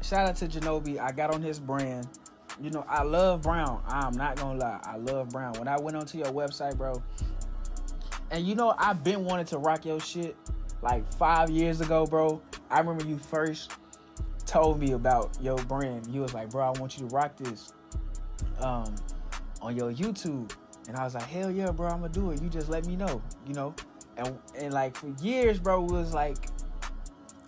Shout 0.02 0.30
out 0.30 0.38
to 0.38 0.48
Genobi. 0.48 0.98
I 0.98 1.12
got 1.12 1.34
on 1.34 1.42
his 1.42 1.60
brand. 1.60 2.08
You 2.62 2.70
know, 2.70 2.86
I 2.88 3.04
love 3.04 3.42
Brown. 3.42 3.82
I'm 3.88 4.16
not 4.16 4.38
gonna 4.38 4.60
lie. 4.60 4.80
I 4.84 4.98
love 4.98 5.30
Brown. 5.30 5.54
When 5.54 5.68
I 5.68 5.80
went 5.80 5.98
onto 5.98 6.18
your 6.18 6.28
website, 6.28 6.78
bro, 6.78 7.02
and 8.32 8.46
you 8.46 8.56
know, 8.56 8.74
I've 8.78 9.04
been 9.04 9.26
wanting 9.26 9.46
to 9.48 9.58
rock 9.58 9.86
your 9.86 10.00
shit 10.00 10.36
like 10.82 11.12
five 11.14 11.50
years 11.50 11.82
ago, 11.82 12.06
bro. 12.06 12.42
I 12.70 12.80
remember 12.80 13.06
you 13.06 13.18
first 13.18 13.72
told 14.46 14.80
me 14.80 14.94
about 14.94 15.38
your 15.42 15.58
brand. 15.58 16.08
You 16.08 16.22
was 16.22 16.34
like, 16.34 16.50
bro, 16.50 16.64
I 16.64 16.80
want 16.80 16.98
you 16.98 17.08
to 17.08 17.16
rock 17.16 17.36
this 17.38 17.74
um, 18.60 18.96
on 19.62 19.76
your 19.76 19.92
YouTube. 19.92 20.52
And 20.88 20.96
I 20.96 21.04
was 21.04 21.16
like, 21.16 21.24
hell 21.24 21.52
yeah, 21.52 21.72
bro, 21.72 21.88
I'm 21.88 22.02
gonna 22.02 22.10
do 22.10 22.32
it. 22.32 22.42
You 22.42 22.50
just 22.50 22.70
let 22.70 22.86
me 22.86 22.96
know, 22.96 23.22
you 23.48 23.54
know? 23.54 23.74
And 24.18 24.38
and 24.58 24.74
like 24.74 24.96
for 24.96 25.14
years, 25.22 25.60
bro, 25.60 25.82
was 25.82 26.14
like 26.14 26.38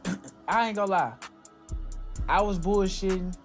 I 0.47 0.67
ain't 0.67 0.75
gonna 0.75 0.91
lie. 0.91 1.13
I 2.27 2.41
was 2.41 2.59
bullshitting. 2.59 3.35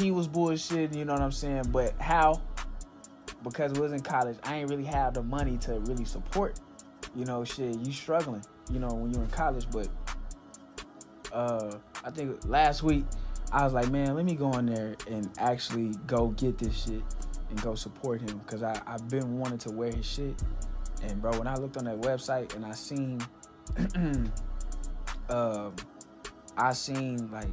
He 0.00 0.10
was 0.10 0.28
bullshitting, 0.28 0.96
you 0.96 1.04
know 1.04 1.12
what 1.12 1.22
I'm 1.22 1.32
saying? 1.32 1.64
But 1.70 1.94
how? 2.00 2.40
Because 3.44 3.72
we 3.72 3.80
was 3.80 3.92
in 3.92 4.00
college, 4.00 4.38
I 4.44 4.56
ain't 4.56 4.70
really 4.70 4.84
have 4.84 5.14
the 5.14 5.22
money 5.22 5.58
to 5.58 5.78
really 5.80 6.06
support, 6.06 6.58
you 7.14 7.24
know, 7.26 7.44
shit. 7.44 7.78
You 7.78 7.92
struggling, 7.92 8.42
you 8.72 8.78
know, 8.78 8.88
when 8.88 9.12
you're 9.12 9.24
in 9.24 9.30
college, 9.30 9.66
but 9.70 9.88
uh 11.32 11.76
I 12.02 12.10
think 12.10 12.40
last 12.46 12.82
week 12.82 13.04
I 13.52 13.64
was 13.64 13.72
like, 13.72 13.90
man, 13.90 14.14
let 14.14 14.24
me 14.24 14.34
go 14.34 14.50
in 14.52 14.66
there 14.66 14.96
and 15.10 15.28
actually 15.38 15.92
go 16.06 16.28
get 16.28 16.56
this 16.56 16.84
shit 16.84 17.02
and 17.50 17.60
go 17.62 17.74
support 17.74 18.20
him 18.20 18.38
because 18.38 18.62
I've 18.62 19.08
been 19.08 19.38
wanting 19.38 19.58
to 19.58 19.70
wear 19.70 19.92
his 19.92 20.06
shit. 20.06 20.40
And 21.02 21.20
bro, 21.20 21.32
when 21.32 21.46
I 21.46 21.54
looked 21.56 21.76
on 21.76 21.84
that 21.84 22.00
website 22.00 22.54
and 22.54 22.64
I 22.64 22.72
seen, 22.72 23.20
um, 25.28 25.74
I 26.56 26.72
seen 26.72 27.30
like 27.30 27.48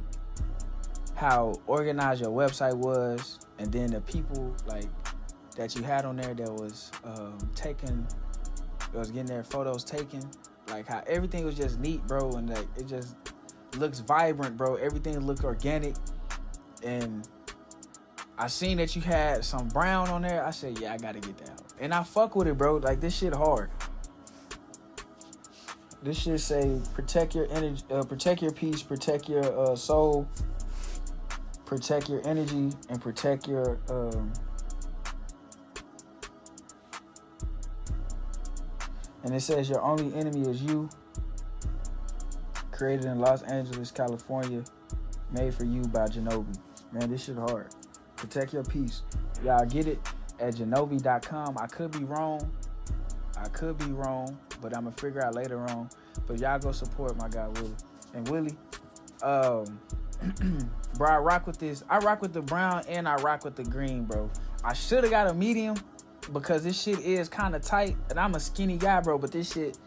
how 1.18 1.52
organized 1.66 2.20
your 2.20 2.30
website 2.30 2.74
was, 2.74 3.40
and 3.58 3.72
then 3.72 3.90
the 3.90 4.00
people 4.02 4.54
like 4.66 4.88
that 5.56 5.74
you 5.74 5.82
had 5.82 6.04
on 6.04 6.16
there 6.16 6.32
that 6.32 6.52
was 6.52 6.92
um, 7.02 7.36
taking, 7.56 8.06
that 8.92 8.98
was 8.98 9.10
getting 9.10 9.26
their 9.26 9.42
photos 9.42 9.82
taken, 9.82 10.20
like 10.68 10.86
how 10.86 11.02
everything 11.08 11.44
was 11.44 11.56
just 11.56 11.80
neat, 11.80 12.06
bro, 12.06 12.30
and 12.32 12.50
like 12.50 12.68
it 12.76 12.86
just 12.86 13.16
looks 13.78 13.98
vibrant, 13.98 14.56
bro. 14.56 14.76
Everything 14.76 15.18
looked 15.26 15.42
organic. 15.42 15.96
And 16.84 17.28
I 18.38 18.46
seen 18.46 18.76
that 18.76 18.94
you 18.94 19.02
had 19.02 19.44
some 19.44 19.66
brown 19.68 20.08
on 20.10 20.22
there. 20.22 20.46
I 20.46 20.50
said, 20.50 20.78
yeah, 20.78 20.92
I 20.92 20.98
gotta 20.98 21.18
get 21.18 21.36
that. 21.38 21.60
And 21.80 21.92
I 21.92 22.04
fuck 22.04 22.36
with 22.36 22.46
it, 22.46 22.56
bro. 22.56 22.76
Like 22.76 23.00
this 23.00 23.16
shit 23.16 23.34
hard. 23.34 23.70
This 26.00 26.16
shit 26.16 26.38
say 26.38 26.80
protect 26.94 27.34
your 27.34 27.48
energy, 27.50 27.82
uh, 27.90 28.04
protect 28.04 28.40
your 28.40 28.52
peace, 28.52 28.84
protect 28.84 29.28
your 29.28 29.44
uh, 29.58 29.74
soul, 29.74 30.28
protect 31.68 32.08
your 32.08 32.26
energy 32.26 32.70
and 32.88 32.98
protect 32.98 33.46
your 33.46 33.78
um, 33.90 34.32
and 39.22 39.34
it 39.34 39.40
says 39.42 39.68
your 39.68 39.82
only 39.82 40.14
enemy 40.18 40.48
is 40.48 40.62
you 40.62 40.88
created 42.70 43.04
in 43.04 43.18
los 43.18 43.42
angeles 43.42 43.90
california 43.90 44.64
made 45.30 45.52
for 45.52 45.66
you 45.66 45.82
by 45.82 46.06
Janobi. 46.06 46.56
man 46.90 47.10
this 47.10 47.24
shit 47.24 47.36
hard. 47.36 47.68
Protect 48.16 48.54
your 48.54 48.64
peace. 48.64 49.02
Y'all 49.44 49.66
get 49.66 49.86
it? 49.86 49.98
At 50.40 50.54
Janobi.com 50.54 51.58
i 51.58 51.66
could 51.66 51.90
be 51.90 52.04
wrong. 52.04 52.50
I 53.36 53.46
could 53.50 53.76
be 53.76 53.92
wrong 53.92 54.38
but 54.62 54.74
i'm 54.74 54.84
gonna 54.84 54.96
figure 54.96 55.22
out 55.22 55.34
later 55.34 55.60
on. 55.68 55.90
But 56.26 56.38
y'all 56.38 56.58
go 56.58 56.72
support 56.72 57.14
my 57.18 57.28
guy 57.28 57.46
willie. 57.48 57.76
And 58.14 58.26
willie 58.28 58.56
um 59.22 59.78
bro, 60.96 61.08
I 61.08 61.18
rock 61.18 61.46
with 61.46 61.58
this. 61.58 61.84
I 61.88 61.98
rock 61.98 62.22
with 62.22 62.32
the 62.32 62.42
brown 62.42 62.84
and 62.88 63.08
I 63.08 63.16
rock 63.16 63.44
with 63.44 63.56
the 63.56 63.64
green, 63.64 64.04
bro. 64.04 64.30
I 64.64 64.72
should 64.72 65.04
have 65.04 65.10
got 65.10 65.28
a 65.28 65.34
medium 65.34 65.76
because 66.32 66.64
this 66.64 66.80
shit 66.80 67.00
is 67.00 67.28
kind 67.28 67.54
of 67.54 67.62
tight, 67.62 67.96
and 68.10 68.18
I'm 68.18 68.34
a 68.34 68.40
skinny 68.40 68.76
guy, 68.76 69.00
bro. 69.00 69.18
But 69.18 69.32
this 69.32 69.52
shit, 69.52 69.78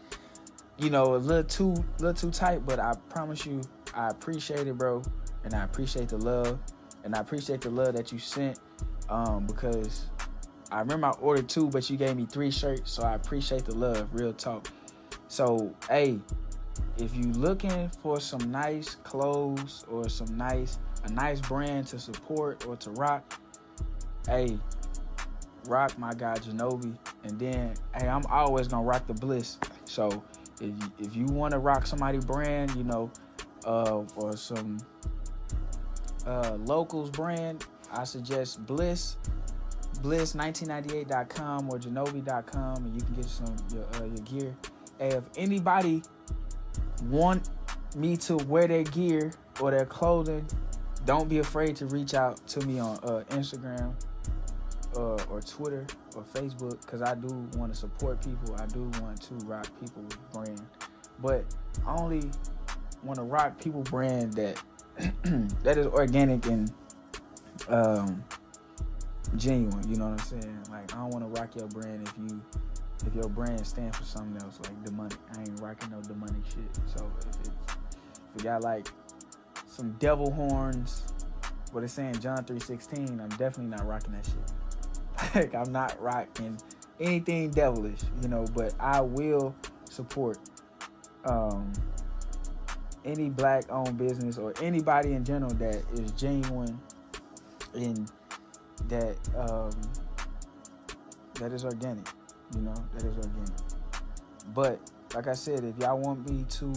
you 0.78 0.90
know, 0.90 1.14
a 1.14 1.16
little 1.16 1.44
too, 1.44 1.84
little 1.98 2.14
too 2.14 2.30
tight. 2.30 2.64
But 2.66 2.80
I 2.80 2.94
promise 3.08 3.46
you, 3.46 3.60
I 3.94 4.08
appreciate 4.08 4.66
it, 4.66 4.76
bro, 4.76 5.02
and 5.44 5.54
I 5.54 5.64
appreciate 5.64 6.08
the 6.08 6.18
love, 6.18 6.58
and 7.04 7.14
I 7.14 7.20
appreciate 7.20 7.60
the 7.60 7.70
love 7.70 7.94
that 7.94 8.12
you 8.12 8.18
sent, 8.18 8.58
um, 9.08 9.46
because 9.46 10.06
I 10.70 10.80
remember 10.80 11.08
I 11.08 11.12
ordered 11.20 11.48
two, 11.48 11.68
but 11.68 11.88
you 11.90 11.96
gave 11.96 12.16
me 12.16 12.26
three 12.26 12.50
shirts, 12.50 12.90
so 12.90 13.02
I 13.02 13.14
appreciate 13.14 13.66
the 13.66 13.74
love. 13.74 14.08
Real 14.12 14.32
talk. 14.32 14.68
So, 15.28 15.74
hey, 15.88 16.18
if 16.98 17.16
you 17.16 17.24
looking 17.32 17.90
for 18.00 18.20
some 18.20 18.50
nice 18.50 18.96
clothes 18.96 19.84
or 19.90 20.08
some 20.08 20.36
nice 20.36 20.78
a 21.04 21.12
nice 21.12 21.40
brand 21.40 21.86
to 21.88 21.98
support 21.98 22.64
or 22.66 22.76
to 22.76 22.90
rock, 22.92 23.40
hey, 24.26 24.56
rock 25.66 25.98
my 25.98 26.12
guy 26.12 26.34
Janobi. 26.36 26.96
And 27.24 27.38
then, 27.38 27.74
hey, 27.96 28.08
I'm 28.08 28.24
always 28.26 28.68
gonna 28.68 28.86
rock 28.86 29.06
the 29.06 29.14
Bliss. 29.14 29.58
So 29.84 30.22
if 30.60 30.68
you, 30.68 30.92
if 30.98 31.16
you 31.16 31.26
want 31.26 31.52
to 31.52 31.58
rock 31.58 31.86
somebody 31.86 32.18
brand, 32.18 32.74
you 32.76 32.84
know, 32.84 33.10
uh, 33.64 34.02
or 34.16 34.36
some 34.36 34.78
uh, 36.26 36.56
locals 36.64 37.10
brand, 37.10 37.64
I 37.90 38.04
suggest 38.04 38.64
Bliss, 38.64 39.16
Bliss1998.com 40.00 41.68
or 41.70 41.78
Janobi.com, 41.78 42.84
and 42.84 42.94
you 42.94 43.00
can 43.00 43.14
get 43.14 43.26
some 43.26 43.56
your, 43.74 43.84
uh, 43.94 44.04
your 44.04 44.24
gear. 44.24 44.56
Hey, 44.98 45.08
if 45.08 45.24
anybody 45.36 46.02
want 47.08 47.50
me 47.96 48.16
to 48.16 48.36
wear 48.36 48.66
their 48.66 48.84
gear 48.84 49.32
or 49.60 49.70
their 49.70 49.84
clothing, 49.84 50.46
don't 51.04 51.28
be 51.28 51.38
afraid 51.38 51.76
to 51.76 51.86
reach 51.86 52.14
out 52.14 52.46
to 52.48 52.64
me 52.66 52.78
on 52.78 52.96
uh, 53.02 53.24
Instagram 53.30 53.94
uh, 54.96 55.16
or 55.30 55.40
Twitter 55.40 55.86
or 56.14 56.22
Facebook 56.22 56.80
because 56.82 57.02
I 57.02 57.14
do 57.14 57.28
want 57.56 57.72
to 57.72 57.78
support 57.78 58.24
people. 58.24 58.54
I 58.56 58.66
do 58.66 58.90
want 59.00 59.20
to 59.22 59.34
rock 59.46 59.66
people's 59.80 60.16
brand, 60.32 60.62
but 61.20 61.44
I 61.86 61.96
only 61.96 62.30
want 63.02 63.16
to 63.16 63.24
rock 63.24 63.58
people 63.60 63.82
brand 63.82 64.34
that 64.34 64.62
that 65.62 65.78
is 65.78 65.86
organic 65.86 66.46
and 66.46 66.72
um, 67.68 68.22
genuine. 69.36 69.88
You 69.88 69.96
know 69.96 70.08
what 70.08 70.20
I'm 70.20 70.40
saying? 70.40 70.58
Like 70.70 70.94
I 70.94 70.98
don't 70.98 71.10
want 71.10 71.24
to 71.24 71.40
rock 71.40 71.56
your 71.56 71.68
brand 71.68 72.06
if 72.06 72.14
you 72.18 72.42
if 73.06 73.14
your 73.14 73.28
brand 73.28 73.66
stands 73.66 73.96
for 73.96 74.04
something 74.04 74.40
else 74.42 74.58
like 74.62 74.84
demonic. 74.84 75.18
I 75.36 75.40
ain't 75.40 75.60
rocking 75.60 75.90
no 75.90 76.00
demonic 76.02 76.44
shit. 76.46 76.76
So 76.96 77.10
if 77.20 77.40
it's 77.40 77.48
if 77.48 78.38
you 78.38 78.44
got 78.44 78.62
like 78.62 78.88
some 79.66 79.92
devil 79.98 80.30
horns, 80.30 81.12
what 81.72 81.84
it's 81.84 81.92
saying 81.92 82.20
John 82.20 82.44
3:16, 82.44 83.20
I'm 83.20 83.28
definitely 83.30 83.66
not 83.66 83.86
rocking 83.86 84.12
that 84.12 84.26
shit. 84.26 85.34
like 85.34 85.54
I'm 85.54 85.72
not 85.72 86.00
rocking 86.00 86.58
anything 87.00 87.50
devilish, 87.50 88.00
you 88.22 88.28
know, 88.28 88.44
but 88.54 88.74
I 88.78 89.00
will 89.00 89.54
support 89.84 90.38
um 91.24 91.72
any 93.04 93.28
black 93.28 93.64
owned 93.70 93.98
business 93.98 94.38
or 94.38 94.54
anybody 94.62 95.12
in 95.12 95.24
general 95.24 95.52
that 95.54 95.82
is 95.94 96.12
genuine 96.12 96.78
and 97.74 98.10
that 98.88 99.16
um 99.36 99.70
that 101.34 101.52
is 101.52 101.64
organic, 101.64 102.06
you 102.54 102.62
know, 102.62 102.74
that 102.94 103.04
is 103.04 103.16
organic. 103.16 103.60
But 104.54 104.80
like 105.14 105.28
I 105.28 105.34
said, 105.34 105.64
if 105.64 105.76
y'all 105.78 105.98
want 105.98 106.28
me 106.30 106.44
to 106.48 106.72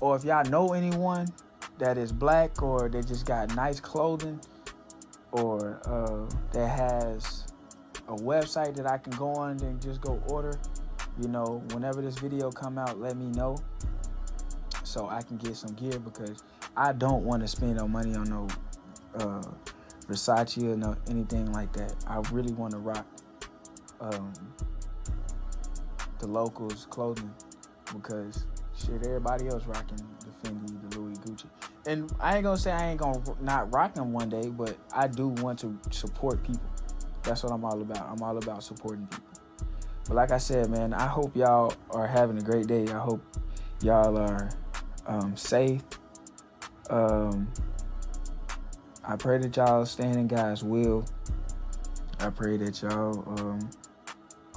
or 0.00 0.16
if 0.16 0.24
y'all 0.24 0.44
know 0.44 0.72
anyone 0.74 1.26
that 1.78 1.98
is 1.98 2.12
black 2.12 2.62
or 2.62 2.88
they 2.88 3.02
just 3.02 3.26
got 3.26 3.54
nice 3.54 3.80
clothing 3.80 4.40
or 5.32 5.80
uh, 5.84 6.34
that 6.52 6.68
has 6.68 7.46
a 8.08 8.16
website 8.16 8.74
that 8.76 8.86
I 8.86 8.98
can 8.98 9.12
go 9.12 9.32
on 9.34 9.60
and 9.62 9.80
just 9.82 10.00
go 10.00 10.22
order, 10.28 10.58
you 11.20 11.28
know, 11.28 11.62
whenever 11.72 12.00
this 12.00 12.18
video 12.18 12.50
come 12.50 12.78
out, 12.78 12.98
let 12.98 13.16
me 13.16 13.26
know 13.26 13.56
so 14.84 15.08
I 15.08 15.22
can 15.22 15.36
get 15.36 15.56
some 15.56 15.74
gear 15.74 15.98
because 15.98 16.42
I 16.76 16.92
don't 16.92 17.24
want 17.24 17.42
to 17.42 17.48
spend 17.48 17.76
no 17.76 17.86
money 17.86 18.14
on 18.14 18.30
no 18.30 18.48
uh, 19.16 19.42
Versace 20.08 20.62
or 20.62 20.76
no 20.76 20.96
anything 21.08 21.52
like 21.52 21.72
that. 21.74 21.94
I 22.06 22.20
really 22.32 22.54
want 22.54 22.72
to 22.72 22.78
rock 22.78 23.06
um, 24.00 24.32
the 26.18 26.26
locals 26.26 26.86
clothing 26.90 27.32
because 27.92 28.46
shit, 28.76 29.04
everybody 29.06 29.48
else 29.48 29.64
rocking 29.66 29.98
the 30.20 30.48
Fendi, 30.48 30.90
the 30.90 30.98
Louis, 30.98 31.16
Gucci 31.18 31.46
and 31.88 32.12
I 32.20 32.34
ain't 32.34 32.44
gonna 32.44 32.58
say 32.58 32.70
I 32.70 32.90
ain't 32.90 33.00
gonna 33.00 33.22
not 33.40 33.72
rock 33.72 33.94
them 33.94 34.12
one 34.12 34.28
day, 34.28 34.48
but 34.50 34.76
I 34.92 35.08
do 35.08 35.28
want 35.28 35.58
to 35.60 35.76
support 35.90 36.42
people. 36.44 36.68
That's 37.22 37.42
what 37.42 37.50
I'm 37.50 37.64
all 37.64 37.80
about. 37.80 38.10
I'm 38.10 38.22
all 38.22 38.36
about 38.36 38.62
supporting 38.62 39.06
people. 39.06 39.24
But 40.06 40.14
like 40.14 40.30
I 40.30 40.36
said, 40.36 40.68
man, 40.70 40.92
I 40.92 41.06
hope 41.06 41.34
y'all 41.34 41.72
are 41.90 42.06
having 42.06 42.36
a 42.36 42.42
great 42.42 42.66
day. 42.66 42.86
I 42.88 42.98
hope 42.98 43.22
y'all 43.80 44.18
are 44.18 44.50
um, 45.06 45.34
safe. 45.34 45.82
Um, 46.90 47.48
I 49.02 49.16
pray 49.16 49.38
that 49.38 49.56
y'all 49.56 49.86
stand 49.86 50.16
in 50.16 50.28
God's 50.28 50.62
will. 50.62 51.06
I 52.20 52.28
pray 52.28 52.58
that 52.58 52.82
y'all 52.82 53.24
um, 53.38 53.70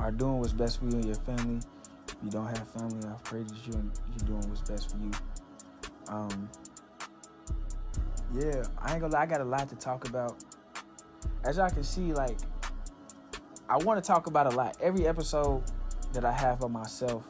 are 0.01 0.11
doing 0.11 0.39
what's 0.39 0.53
best 0.53 0.79
for 0.79 0.85
you 0.85 0.93
and 0.93 1.05
your 1.05 1.15
family. 1.15 1.59
If 2.07 2.15
you 2.23 2.31
don't 2.31 2.45
have 2.45 2.67
family, 2.69 3.07
I 3.07 3.13
pray 3.23 3.43
that 3.43 3.67
you're, 3.67 3.75
you're 3.75 4.27
doing 4.27 4.49
what's 4.49 4.69
best 4.69 4.91
for 4.91 4.97
you. 4.97 5.11
Um, 6.07 6.49
yeah, 8.33 8.63
I 8.79 8.93
ain't 8.93 9.01
gonna 9.01 9.13
lie, 9.13 9.21
I 9.21 9.25
got 9.25 9.41
a 9.41 9.45
lot 9.45 9.69
to 9.69 9.75
talk 9.75 10.07
about. 10.07 10.43
As 11.43 11.57
y'all 11.57 11.69
can 11.69 11.83
see, 11.83 12.13
like, 12.13 12.37
I 13.69 13.77
want 13.77 14.03
to 14.03 14.07
talk 14.07 14.27
about 14.27 14.51
a 14.51 14.55
lot. 14.55 14.77
Every 14.81 15.07
episode 15.07 15.63
that 16.13 16.25
I 16.25 16.31
have 16.31 16.63
of 16.63 16.71
myself, 16.71 17.25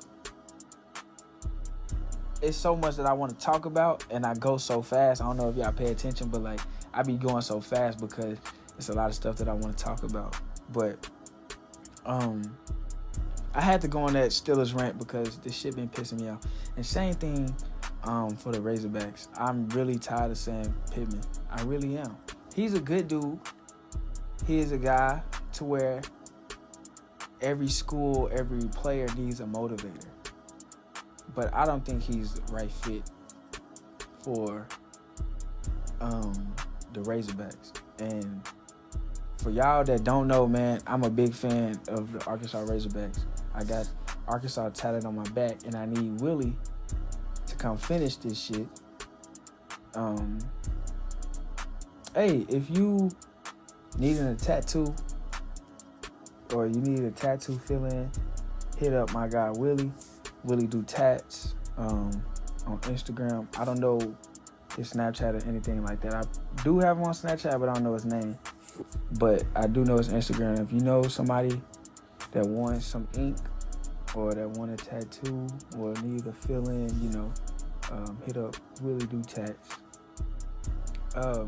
it's 2.42 2.58
so 2.58 2.76
much 2.76 2.96
that 2.96 3.06
I 3.06 3.14
want 3.14 3.38
to 3.38 3.46
talk 3.46 3.66
about, 3.66 4.04
and 4.10 4.26
I 4.26 4.34
go 4.34 4.58
so 4.58 4.82
fast. 4.82 5.22
I 5.22 5.26
don't 5.26 5.38
know 5.38 5.50
if 5.50 5.56
y'all 5.56 5.72
pay 5.72 5.92
attention, 5.92 6.30
but 6.30 6.42
like, 6.42 6.60
I 6.94 7.04
be 7.04 7.14
going 7.14 7.42
so 7.42 7.62
fast 7.62 8.00
because 8.00 8.38
it's 8.78 8.90
a 8.90 8.94
lot 8.94 9.10
of 9.10 9.16
stuff 9.16 9.36
that 9.38 9.48
I 9.48 9.54
want 9.54 9.78
to 9.78 9.84
talk 9.84 10.04
about. 10.04 10.36
But, 10.72 11.08
um, 12.06 12.42
I 13.54 13.62
had 13.62 13.82
to 13.82 13.88
go 13.88 14.04
on 14.04 14.14
that 14.14 14.30
Steelers 14.30 14.76
rant 14.76 14.98
because 14.98 15.38
this 15.40 15.56
shit 15.56 15.76
been 15.76 15.90
pissing 15.90 16.22
me 16.22 16.30
off. 16.30 16.42
And 16.76 16.86
same 16.86 17.14
thing 17.14 17.54
um, 18.04 18.36
for 18.36 18.52
the 18.52 18.60
Razorbacks. 18.60 19.28
I'm 19.36 19.68
really 19.70 19.98
tired 19.98 20.32
of 20.32 20.38
saying 20.38 20.74
Pittman. 20.92 21.22
I 21.50 21.62
really 21.64 21.98
am. 21.98 22.16
He's 22.56 22.74
a 22.74 22.80
good 22.80 23.08
dude. 23.08 23.40
He 24.48 24.60
is 24.60 24.72
a 24.72 24.78
guy 24.78 25.22
to 25.54 25.66
where 25.66 26.02
every 27.42 27.68
school, 27.68 28.30
every 28.32 28.62
player 28.70 29.08
needs 29.18 29.40
a 29.40 29.46
motivator. 29.46 30.06
But 31.36 31.54
I 31.54 31.66
don't 31.66 31.86
think 31.86 32.02
he's 32.02 32.34
the 32.34 32.54
right 32.54 32.72
fit 32.72 33.04
for 34.24 34.68
um, 36.00 36.56
the 36.94 37.02
Razorbacks. 37.02 37.74
And 38.00 38.42
for 39.42 39.50
y'all 39.50 39.84
that 39.84 40.04
don't 40.04 40.28
know, 40.28 40.48
man, 40.48 40.82
I'm 40.86 41.04
a 41.04 41.10
big 41.10 41.34
fan 41.34 41.80
of 41.88 42.12
the 42.12 42.24
Arkansas 42.26 42.64
Razorbacks. 42.64 43.26
I 43.56 43.64
got 43.64 43.90
Arkansas 44.28 44.70
tatted 44.70 45.06
on 45.06 45.16
my 45.16 45.28
back, 45.30 45.66
and 45.66 45.76
I 45.76 45.86
need 45.86 46.22
Willie 46.22 46.56
to 47.48 47.56
come 47.56 47.78
finish 47.78 48.18
this 48.18 48.40
shit. 48.40 48.68
Um, 49.96 50.38
hey, 52.14 52.46
if 52.50 52.70
you 52.70 53.10
needing 53.98 54.28
a 54.28 54.36
tattoo 54.36 54.94
or 56.54 56.68
you 56.68 56.76
need 56.76 57.00
a 57.00 57.12
tattoo 57.12 57.58
fill 57.58 57.86
in, 57.86 58.12
hit 58.78 58.94
up 58.94 59.12
my 59.12 59.28
guy 59.28 59.50
Willie. 59.50 59.92
Willie 60.44 60.68
do 60.68 60.84
tats 60.84 61.56
um, 61.78 62.12
on 62.68 62.80
Instagram. 62.82 63.48
I 63.60 63.66
don't 63.66 63.80
know 63.80 64.00
his 64.78 64.94
Snapchat 64.94 65.44
or 65.44 65.48
anything 65.50 65.84
like 65.84 66.00
that. 66.02 66.14
I 66.14 66.64
do 66.64 66.80
have 66.80 66.98
him 66.98 67.04
on 67.04 67.14
Snapchat, 67.14 67.60
but 67.60 67.70
I 67.70 67.74
don't 67.74 67.84
know 67.84 67.94
his 67.94 68.06
name. 68.06 68.38
But 69.20 69.44
I 69.56 69.68
do 69.68 69.84
know 69.86 69.98
it's 69.98 70.10
Instagram. 70.10 70.60
If 70.62 70.72
you 70.72 70.80
know 70.82 71.04
somebody 71.04 71.62
that 72.32 72.46
wants 72.46 72.86
some 72.86 73.08
ink 73.18 73.38
or 74.16 74.34
that 74.34 74.50
want 74.52 74.72
a 74.72 74.78
tattoo 74.78 75.48
or 75.78 75.94
need 76.04 76.26
a 76.26 76.34
fill 76.34 76.70
in, 76.70 76.90
you 77.02 77.10
know, 77.10 77.34
um, 77.92 78.18
hit 78.26 78.38
up 78.38 78.56
Willie 78.82 79.06
Do 79.06 79.22
Tats. 79.22 79.70
Uh, 81.16 81.46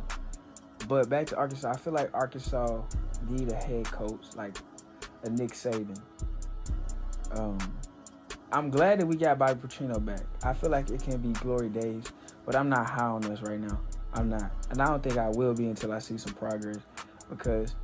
But 0.88 1.09
back 1.09 1.27
to 1.27 1.38
Arkansas, 1.38 1.71
I 1.71 1.77
feel 1.77 1.93
like 1.93 2.09
Arkansas 2.13 2.81
need 3.29 3.51
a 3.51 3.55
head 3.55 3.86
coach 3.86 4.25
like 4.36 4.57
a 5.23 5.29
Nick 5.29 5.51
Saban. 5.51 5.97
Um, 7.31 7.57
I'm 8.51 8.69
glad 8.69 8.99
that 8.99 9.07
we 9.07 9.15
got 9.15 9.39
Bobby 9.39 9.59
Petrino 9.62 10.03
back. 10.03 10.21
I 10.43 10.53
feel 10.53 10.69
like 10.69 10.89
it 10.89 11.01
can 11.01 11.17
be 11.21 11.31
glory 11.39 11.69
days, 11.69 12.03
but 12.45 12.55
I'm 12.55 12.69
not 12.69 12.89
high 12.89 13.05
on 13.05 13.21
this 13.21 13.41
right 13.41 13.59
now. 13.59 13.79
I'm 14.13 14.29
not, 14.29 14.51
and 14.69 14.81
I 14.81 14.88
don't 14.88 15.01
think 15.01 15.17
I 15.17 15.29
will 15.29 15.53
be 15.53 15.67
until 15.67 15.93
I 15.93 15.99
see 15.99 16.17
some 16.17 16.33
progress 16.33 16.77
because 17.38 17.76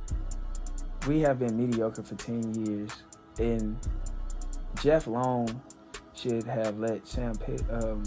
we 1.06 1.20
have 1.20 1.38
been 1.38 1.56
mediocre 1.56 2.02
for 2.02 2.14
10 2.14 2.66
years, 2.66 2.90
and 3.38 3.76
Jeff 4.82 5.06
Long 5.06 5.60
should 6.14 6.44
have 6.44 6.78
let 6.78 7.06
Sam 7.06 7.34
Pitt, 7.36 7.62
um, 7.70 8.04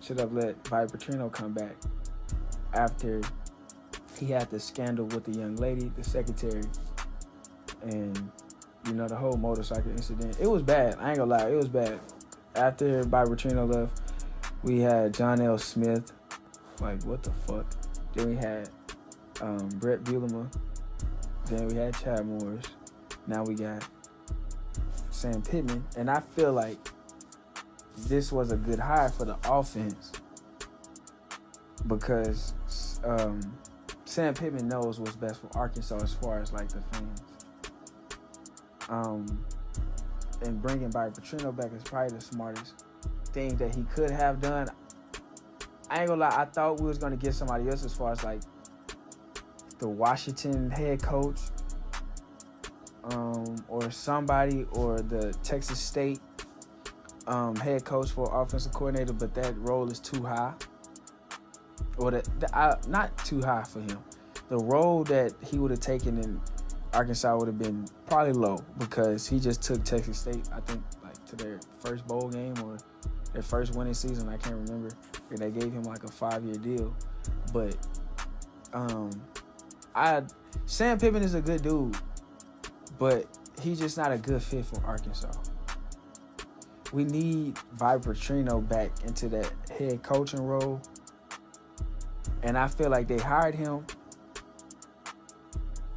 should 0.00 0.18
have 0.18 0.32
let 0.32 0.62
Bobby 0.68 0.92
Petrino 0.92 1.30
come 1.32 1.52
back 1.52 1.74
after 2.74 3.20
he 4.18 4.26
had 4.26 4.50
the 4.50 4.60
scandal 4.60 5.06
with 5.06 5.24
the 5.24 5.38
young 5.38 5.56
lady, 5.56 5.90
the 5.96 6.04
secretary, 6.04 6.62
and 7.82 8.30
you 8.86 8.94
know 8.94 9.08
the 9.08 9.16
whole 9.16 9.36
motorcycle 9.36 9.90
incident. 9.90 10.36
It 10.40 10.46
was 10.46 10.62
bad. 10.62 10.96
I 10.98 11.10
ain't 11.10 11.18
gonna 11.18 11.30
lie, 11.30 11.48
it 11.50 11.56
was 11.56 11.68
bad. 11.68 11.98
After 12.54 13.04
Bobby 13.04 13.32
Petrino 13.32 13.72
left, 13.72 14.00
we 14.62 14.80
had 14.80 15.12
John 15.12 15.40
L. 15.40 15.58
Smith. 15.58 16.12
Like 16.80 17.02
what 17.04 17.22
the 17.22 17.32
fuck? 17.46 17.66
Then 18.14 18.30
we 18.30 18.36
had 18.36 18.68
um, 19.40 19.68
Bret 19.76 20.02
Bielema. 20.04 20.52
Then 21.46 21.68
we 21.68 21.76
had 21.76 21.96
Chad 21.96 22.26
Morris. 22.26 22.66
Now 23.26 23.44
we 23.44 23.54
got 23.54 23.86
Sam 25.10 25.42
Pittman, 25.42 25.84
and 25.96 26.10
I 26.10 26.20
feel 26.20 26.52
like 26.52 26.78
this 27.96 28.30
was 28.30 28.52
a 28.52 28.56
good 28.56 28.78
hire 28.78 29.08
for 29.08 29.24
the 29.24 29.36
offense 29.48 30.12
because 31.86 32.54
um, 33.04 33.40
Sam 34.04 34.34
Pittman 34.34 34.68
knows 34.68 35.00
what's 35.00 35.16
best 35.16 35.40
for 35.40 35.48
Arkansas 35.56 35.98
as 36.02 36.14
far 36.14 36.40
as 36.40 36.52
like 36.52 36.68
the 36.68 36.80
fans. 36.92 37.22
Um, 38.88 39.44
and 40.42 40.60
bringing 40.60 40.90
Bobby 40.90 41.12
Petrino 41.12 41.54
back 41.54 41.72
is 41.72 41.82
probably 41.82 42.16
the 42.16 42.24
smartest 42.24 42.84
thing 43.26 43.56
that 43.56 43.74
he 43.74 43.82
could 43.82 44.10
have 44.10 44.40
done. 44.40 44.68
I 45.88 46.00
ain't 46.00 46.08
gonna 46.08 46.20
lie, 46.20 46.36
I 46.36 46.44
thought 46.44 46.80
we 46.80 46.86
was 46.86 46.98
gonna 46.98 47.16
get 47.16 47.34
somebody 47.34 47.68
else 47.68 47.84
as 47.84 47.94
far 47.94 48.12
as 48.12 48.22
like 48.24 48.42
the 49.78 49.88
Washington 49.88 50.70
head 50.70 51.02
coach, 51.02 51.40
um, 53.04 53.56
or 53.68 53.90
somebody, 53.90 54.66
or 54.72 55.00
the 55.00 55.32
Texas 55.42 55.78
State 55.78 56.20
um, 57.26 57.56
head 57.56 57.84
coach 57.84 58.10
for 58.10 58.28
offensive 58.42 58.72
coordinator, 58.72 59.12
but 59.12 59.34
that 59.34 59.56
role 59.58 59.90
is 59.90 60.00
too 60.00 60.24
high 60.24 60.54
or 61.98 62.10
the, 62.10 62.22
the 62.38 62.56
uh, 62.56 62.76
not 62.88 63.16
too 63.18 63.40
high 63.40 63.62
for 63.62 63.80
him. 63.80 63.98
The 64.48 64.58
role 64.58 65.04
that 65.04 65.34
he 65.44 65.58
would 65.58 65.70
have 65.70 65.80
taken 65.80 66.18
in 66.18 66.40
Arkansas 66.92 67.36
would 67.36 67.48
have 67.48 67.58
been 67.58 67.86
probably 68.06 68.32
low 68.32 68.58
because 68.78 69.26
he 69.26 69.40
just 69.40 69.62
took 69.62 69.82
Texas 69.84 70.18
State, 70.18 70.48
I 70.54 70.60
think, 70.60 70.82
like 71.02 71.22
to 71.26 71.36
their 71.36 71.58
first 71.80 72.06
bowl 72.06 72.28
game 72.28 72.54
or 72.62 72.78
their 73.32 73.42
first 73.42 73.74
winning 73.74 73.94
season. 73.94 74.28
I 74.28 74.36
can't 74.36 74.56
remember. 74.56 74.90
And 75.30 75.38
they 75.38 75.50
gave 75.50 75.72
him 75.72 75.82
like 75.82 76.04
a 76.04 76.08
five 76.08 76.44
year 76.44 76.54
deal, 76.54 76.94
but 77.52 77.76
um, 78.72 79.10
I 79.96 80.22
Sam 80.66 80.98
Pittman 80.98 81.22
is 81.22 81.34
a 81.34 81.40
good 81.40 81.62
dude, 81.62 81.96
but 82.98 83.26
he's 83.62 83.78
just 83.78 83.96
not 83.96 84.12
a 84.12 84.18
good 84.18 84.42
fit 84.42 84.66
for 84.66 84.84
Arkansas. 84.84 85.32
We 86.92 87.04
need 87.04 87.58
Bobby 87.78 88.10
Petrino 88.10 88.66
back 88.68 88.92
into 89.04 89.28
that 89.30 89.50
head 89.76 90.02
coaching 90.02 90.42
role 90.42 90.80
and 92.42 92.56
I 92.56 92.68
feel 92.68 92.90
like 92.90 93.08
they 93.08 93.18
hired 93.18 93.54
him 93.54 93.86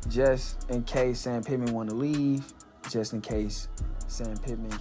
just 0.07 0.69
in 0.71 0.83
case 0.83 1.19
Sam 1.19 1.43
Pittman 1.43 1.73
want 1.73 1.89
to 1.89 1.95
leave, 1.95 2.43
just 2.89 3.13
in 3.13 3.21
case 3.21 3.67
Sam 4.07 4.35
Pittman 4.37 4.79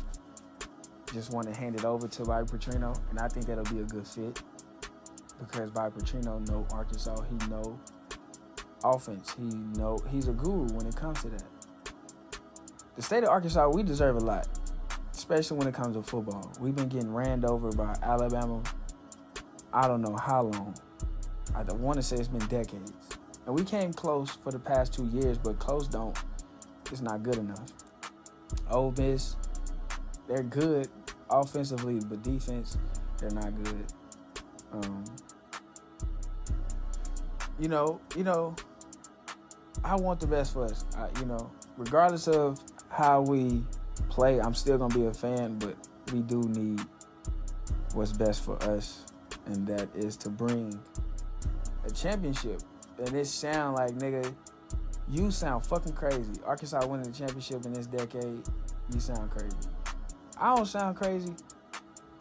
just 1.13 1.33
want 1.33 1.53
to 1.53 1.59
hand 1.59 1.75
it 1.75 1.85
over 1.85 2.07
to 2.07 2.25
Bobby 2.25 2.47
Petrino. 2.47 2.99
And 3.11 3.19
I 3.19 3.29
think 3.29 3.47
that'll 3.47 3.65
be 3.65 3.81
a 3.81 3.85
good 3.85 4.07
fit 4.07 4.43
because 5.41 5.71
Bobby 5.71 6.01
Petrino 6.01 6.47
know 6.49 6.67
Arkansas. 6.73 7.17
He 7.23 7.49
know 7.49 7.79
offense. 8.85 9.35
He 9.37 9.45
know 9.79 9.99
he's 10.11 10.29
a 10.29 10.33
guru 10.33 10.67
when 10.75 10.87
it 10.87 10.97
comes 10.97 11.23
to 11.23 11.29
that. 11.31 11.45
The 12.97 13.03
state 13.03 13.23
of 13.23 13.29
Arkansas, 13.29 13.69
we 13.69 13.83
deserve 13.83 14.17
a 14.17 14.21
lot, 14.21 14.49
especially 15.13 15.59
when 15.59 15.69
it 15.69 15.75
comes 15.75 15.97
to 15.97 16.03
football. 16.03 16.53
We've 16.61 16.75
been 16.75 16.89
getting 16.89 17.13
ran 17.13 17.45
over 17.45 17.71
by 17.73 17.95
Alabama. 18.03 18.63
I 19.73 19.87
don't 19.87 20.03
know 20.03 20.17
how 20.17 20.43
long. 20.43 20.75
I 21.55 21.63
want 21.73 21.97
to 21.97 22.03
say 22.03 22.17
it's 22.17 22.29
been 22.29 22.47
decades. 22.47 22.93
And 23.47 23.55
we 23.55 23.65
came 23.65 23.93
close 23.93 24.31
for 24.31 24.51
the 24.51 24.59
past 24.59 24.93
two 24.93 25.07
years, 25.07 25.39
but 25.39 25.59
close 25.59 25.89
don't. 25.89 26.17
It's 26.91 27.01
not 27.01 27.23
good 27.23 27.37
enough. 27.37 27.67
Ole 28.71 28.93
Miss, 28.97 29.37
they're 30.27 30.43
good 30.43 30.89
offensively, 31.31 32.01
but 32.01 32.23
defense, 32.23 32.79
they're 33.19 33.31
not 33.31 33.63
good. 33.65 33.87
Um, 34.73 35.05
you 37.59 37.69
know, 37.69 38.01
you 38.17 38.25
know, 38.25 38.55
I 39.85 39.97
want 39.97 40.21
the 40.21 40.27
best 40.27 40.53
for 40.53 40.65
us. 40.65 40.85
I, 40.97 41.09
you 41.21 41.27
know, 41.27 41.51
regardless 41.77 42.29
of 42.29 42.61
how 42.89 43.23
we 43.23 43.63
play, 44.09 44.41
I'm 44.41 44.55
still 44.55 44.79
gonna 44.79 44.95
be 44.95 45.07
a 45.07 45.15
fan, 45.15 45.59
but 45.59 45.77
we 46.13 46.21
do 46.21 46.43
need 46.43 46.81
what's 47.95 48.13
best 48.13 48.45
for 48.45 48.63
us, 48.65 49.05
and 49.47 49.67
that 49.67 49.89
is 49.95 50.17
to 50.19 50.29
bring 50.29 50.79
a 51.85 51.91
championship. 51.91 52.61
And 52.99 53.15
it 53.15 53.27
sound 53.27 53.77
like, 53.77 53.93
nigga, 53.93 54.35
you 55.09 55.31
sound 55.31 55.65
fucking 55.65 55.93
crazy. 55.93 56.33
Arkansas 56.45 56.85
winning 56.87 57.11
the 57.11 57.17
championship 57.17 57.65
in 57.65 57.73
this 57.73 57.87
decade, 57.87 58.43
you 58.93 59.01
sound 59.01 59.31
crazy. 59.31 59.57
I 60.37 60.55
don't 60.55 60.67
sound 60.67 60.97
crazy. 60.97 61.35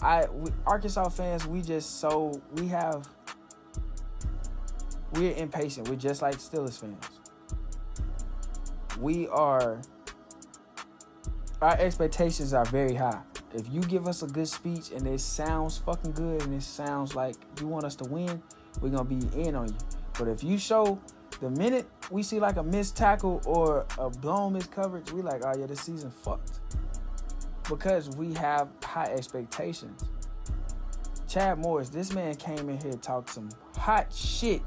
I 0.02 0.26
we, 0.28 0.52
Arkansas 0.66 1.10
fans, 1.10 1.48
we 1.48 1.62
just 1.62 2.00
so 2.00 2.40
we 2.54 2.68
have 2.68 3.08
we're 5.14 5.36
impatient. 5.36 5.90
We're 5.90 5.96
just 5.96 6.22
like 6.22 6.36
Steelers 6.36 6.80
fans. 6.80 7.17
We 9.00 9.28
are 9.28 9.80
our 11.62 11.78
expectations 11.80 12.54
are 12.54 12.66
very 12.66 12.94
high. 12.94 13.22
If 13.54 13.72
you 13.72 13.82
give 13.82 14.08
us 14.08 14.22
a 14.22 14.28
good 14.28 14.48
speech 14.48 14.92
and 14.92 15.08
it 15.08 15.20
sounds 15.20 15.80
fucking 15.80 16.12
good 16.12 16.44
and 16.44 16.54
it 16.54 16.62
sounds 16.62 17.16
like 17.16 17.36
you 17.60 17.68
want 17.68 17.84
us 17.84 17.96
to 17.96 18.04
win, 18.06 18.42
we're 18.82 18.90
gonna 18.90 19.04
be 19.04 19.28
in 19.42 19.56
on 19.56 19.70
you. 19.70 19.78
But 20.18 20.28
if 20.28 20.44
you 20.44 20.58
show 20.58 21.00
the 21.40 21.50
minute 21.50 21.88
we 22.12 22.24
see 22.24 22.40
like 22.40 22.58
a 22.58 22.64
missed 22.64 22.96
tackle 22.96 23.42
or 23.46 23.86
a 23.98 24.10
blown 24.10 24.54
missed 24.54 24.72
coverage, 24.72 25.12
we 25.12 25.22
like, 25.22 25.44
oh 25.46 25.54
yeah, 25.58 25.66
this 25.66 25.82
season 25.82 26.12
fucked. 26.12 26.60
Because 27.68 28.10
we 28.18 28.34
have 28.36 28.70
high 28.84 29.12
expectations. 29.14 30.04
Chad 31.28 31.60
Morris, 31.60 31.90
this 31.90 32.14
man 32.14 32.36
came 32.36 32.70
in 32.70 32.80
here 32.80 32.94
talked 32.94 33.30
some 33.32 33.50
hot 33.76 34.14
shit. 34.14 34.62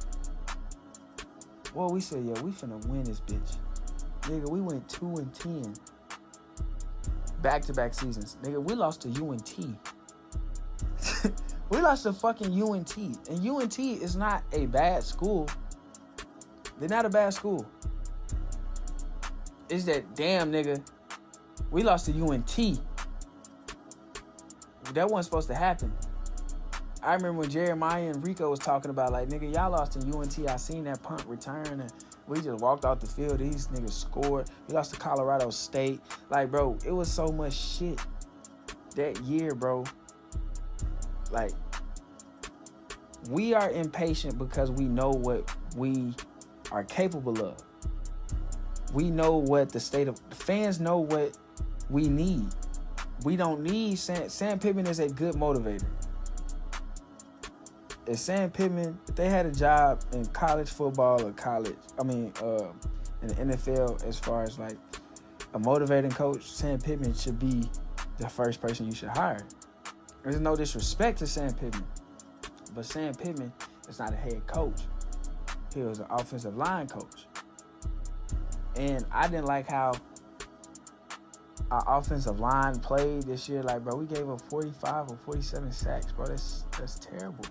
Well, 1.73 1.89
we 1.91 2.01
said, 2.01 2.25
yeah, 2.25 2.41
we 2.43 2.51
finna 2.51 2.85
win 2.87 3.05
this 3.05 3.21
bitch. 3.21 3.57
Nigga, 4.23 4.49
we 4.49 4.61
went 4.61 4.89
2 4.89 5.17
and 5.17 5.35
10. 5.35 5.75
Back 7.43 7.63
to 7.63 7.73
back 7.73 7.95
seasons. 7.95 8.37
Nigga, 8.43 8.63
we 8.63 8.75
lost 8.75 9.03
to 9.03 9.09
UNT. 9.09 9.57
We 11.71 11.81
lost 11.81 12.03
to 12.03 12.13
fucking 12.13 12.61
UNT. 12.61 12.97
And 12.97 13.49
UNT 13.49 13.79
is 13.79 14.17
not 14.17 14.43
a 14.53 14.67
bad 14.67 15.05
school. 15.05 15.49
They're 16.79 16.89
not 16.89 17.07
a 17.07 17.09
bad 17.09 17.33
school. 17.33 17.65
It's 19.69 19.85
that 19.85 20.17
damn 20.17 20.51
nigga. 20.51 20.85
We 21.71 21.85
lost 21.85 22.07
to 22.07 22.13
UNT. 22.13 22.81
That 24.95 25.09
wasn't 25.09 25.27
supposed 25.27 25.47
to 25.49 25.55
happen. 25.55 25.93
I 27.03 27.15
remember 27.15 27.41
when 27.41 27.51
Jeremiah 27.51 28.11
and 28.11 28.27
Rico 28.27 28.51
was 28.51 28.59
talking 28.59 28.91
about 28.91 29.13
like, 29.13 29.29
nigga, 29.29 29.55
y'all 29.55 29.71
lost 29.71 29.93
to 29.93 30.01
UNT. 30.01 30.39
I 30.49 30.57
seen 30.57 30.85
that 30.85 31.01
punt 31.05 31.25
return 31.29 31.81
and 31.81 31.93
we 32.31 32.41
just 32.41 32.63
walked 32.63 32.85
off 32.85 33.01
the 33.01 33.07
field. 33.09 33.41
These 33.41 33.67
niggas 33.69 33.91
scored. 33.91 34.49
We 34.69 34.75
lost 34.75 34.95
to 34.95 35.01
Colorado 35.01 35.51
State. 35.51 36.01
Like, 36.31 36.51
bro, 36.51 36.79
it 36.87 36.93
was 36.93 37.11
so 37.11 37.27
much 37.27 37.53
shit 37.53 37.99
that 38.95 39.21
year, 39.23 39.53
bro. 39.53 39.85
Like, 41.33 41.51
we 43.29 43.53
are 43.53 43.71
impatient 43.73 44.39
because 44.39 44.71
we 44.71 44.85
know 44.85 45.11
what 45.11 45.53
we 45.77 46.15
are 46.71 46.85
capable 46.85 47.45
of. 47.45 47.57
We 48.95 49.11
know 49.11 49.37
what 49.37 49.73
the 49.73 49.81
state 49.81 50.07
of 50.07 50.21
the 50.31 50.37
fans 50.37 50.79
know 50.79 50.99
what 50.99 51.37
we 51.91 52.09
need. 52.09 52.47
We 53.25 53.37
don't 53.37 53.61
need 53.61 53.99
Sam, 53.99 54.29
Sam 54.29 54.61
Pittman 54.61 54.87
is 54.87 55.01
a 55.01 55.09
good 55.09 55.35
motivator. 55.35 55.85
If 58.11 58.19
Sam 58.19 58.51
Pittman, 58.51 58.99
if 59.09 59.15
they 59.15 59.29
had 59.29 59.47
a 59.47 59.53
job 59.53 60.03
in 60.13 60.27
college 60.27 60.69
football 60.69 61.25
or 61.25 61.31
college, 61.31 61.77
I 61.97 62.03
mean, 62.03 62.33
uh, 62.43 62.67
in 63.23 63.29
the 63.29 63.35
NFL, 63.35 64.05
as 64.05 64.19
far 64.19 64.43
as 64.43 64.59
like 64.59 64.77
a 65.55 65.61
motivating 65.61 66.11
coach, 66.11 66.43
Sam 66.43 66.81
Pittman 66.81 67.15
should 67.15 67.39
be 67.39 67.71
the 68.19 68.29
first 68.29 68.61
person 68.61 68.87
you 68.87 68.95
should 68.97 69.11
hire. 69.11 69.47
There's 70.25 70.41
no 70.41 70.57
disrespect 70.57 71.21
to 71.21 71.27
Sam 71.29 71.55
Pittman, 71.55 71.87
but 72.75 72.85
Sam 72.85 73.15
Pittman 73.15 73.53
is 73.89 74.01
not 74.01 74.13
a 74.13 74.17
head 74.17 74.45
coach. 74.49 74.81
he 75.73 75.83
was 75.83 76.01
an 76.01 76.07
offensive 76.11 76.57
line 76.57 76.89
coach. 76.89 77.27
And 78.75 79.07
I 79.13 79.29
didn't 79.29 79.47
like 79.47 79.71
how 79.71 79.93
our 81.71 81.85
offensive 81.87 82.41
line 82.41 82.81
played 82.81 83.23
this 83.23 83.49
year. 83.49 83.63
Like, 83.63 83.85
bro, 83.85 83.95
we 83.95 84.07
gave 84.07 84.29
up 84.29 84.41
45 84.51 85.11
or 85.13 85.17
47 85.27 85.71
sacks, 85.71 86.11
bro. 86.11 86.27
That's 86.27 86.65
that's 86.77 86.99
terrible. 86.99 87.45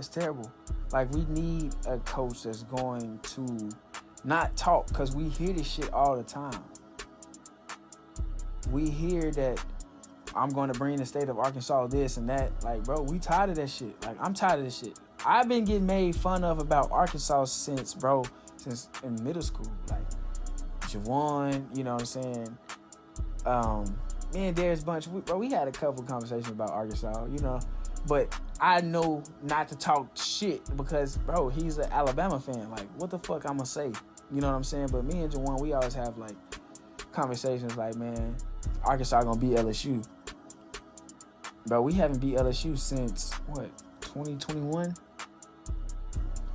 That's 0.00 0.08
terrible. 0.08 0.50
Like, 0.92 1.12
we 1.12 1.26
need 1.26 1.74
a 1.86 1.98
coach 1.98 2.44
that's 2.44 2.62
going 2.62 3.20
to 3.22 3.68
not 4.24 4.56
talk 4.56 4.86
because 4.88 5.14
we 5.14 5.28
hear 5.28 5.52
this 5.52 5.70
shit 5.70 5.92
all 5.92 6.16
the 6.16 6.22
time. 6.22 6.64
We 8.70 8.88
hear 8.88 9.30
that 9.32 9.62
I'm 10.34 10.48
going 10.48 10.72
to 10.72 10.78
bring 10.78 10.96
the 10.96 11.04
state 11.04 11.28
of 11.28 11.38
Arkansas 11.38 11.88
this 11.88 12.16
and 12.16 12.26
that. 12.30 12.50
Like, 12.64 12.82
bro, 12.84 13.02
we 13.02 13.18
tired 13.18 13.50
of 13.50 13.56
that 13.56 13.68
shit. 13.68 13.94
Like, 14.06 14.16
I'm 14.22 14.32
tired 14.32 14.60
of 14.60 14.64
this 14.64 14.78
shit. 14.78 14.98
I've 15.26 15.50
been 15.50 15.66
getting 15.66 15.84
made 15.84 16.16
fun 16.16 16.44
of 16.44 16.60
about 16.60 16.90
Arkansas 16.90 17.44
since, 17.44 17.92
bro, 17.92 18.24
since 18.56 18.88
in 19.04 19.22
middle 19.22 19.42
school. 19.42 19.70
Like, 19.90 20.08
Javon, 20.80 21.76
you 21.76 21.84
know 21.84 21.92
what 21.92 22.00
I'm 22.00 22.06
saying? 22.06 22.58
Um, 23.44 23.84
me 24.32 24.46
and 24.46 24.56
Darius 24.56 24.82
Bunch, 24.82 25.08
we, 25.08 25.20
bro, 25.20 25.36
we 25.36 25.50
had 25.50 25.68
a 25.68 25.72
couple 25.72 26.02
conversations 26.04 26.48
about 26.48 26.70
Arkansas, 26.70 27.26
you 27.26 27.40
know, 27.40 27.60
but 28.06 28.34
I 28.60 28.82
know 28.82 29.22
not 29.42 29.68
to 29.68 29.76
talk 29.76 30.16
shit 30.16 30.60
because, 30.76 31.16
bro, 31.16 31.48
he's 31.48 31.78
an 31.78 31.90
Alabama 31.90 32.38
fan. 32.38 32.70
Like, 32.70 32.86
what 32.98 33.10
the 33.10 33.18
fuck 33.18 33.44
I'm 33.48 33.56
gonna 33.56 33.66
say? 33.66 33.90
You 34.30 34.40
know 34.40 34.48
what 34.48 34.56
I'm 34.56 34.64
saying? 34.64 34.88
But 34.92 35.04
me 35.04 35.22
and 35.22 35.32
Jawan, 35.32 35.60
we 35.60 35.72
always 35.72 35.94
have 35.94 36.18
like 36.18 36.36
conversations 37.10 37.76
like, 37.76 37.96
man, 37.96 38.36
Arkansas 38.84 39.22
gonna 39.22 39.38
beat 39.38 39.56
LSU. 39.56 40.06
Bro, 41.66 41.82
we 41.82 41.94
haven't 41.94 42.20
beat 42.20 42.36
LSU 42.36 42.78
since 42.78 43.32
what, 43.46 43.70
2021? 44.00 44.94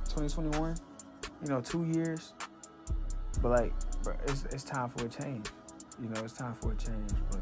2021? 0.04 0.76
You 1.42 1.48
know, 1.48 1.60
two 1.60 1.84
years. 1.86 2.34
But 3.42 3.50
like, 3.50 3.72
bro, 4.02 4.14
it's 4.28 4.44
it's 4.52 4.64
time 4.64 4.90
for 4.90 5.06
a 5.06 5.08
change. 5.08 5.48
You 6.00 6.08
know, 6.08 6.22
it's 6.22 6.34
time 6.34 6.54
for 6.54 6.72
a 6.72 6.76
change. 6.76 7.10
But 7.30 7.40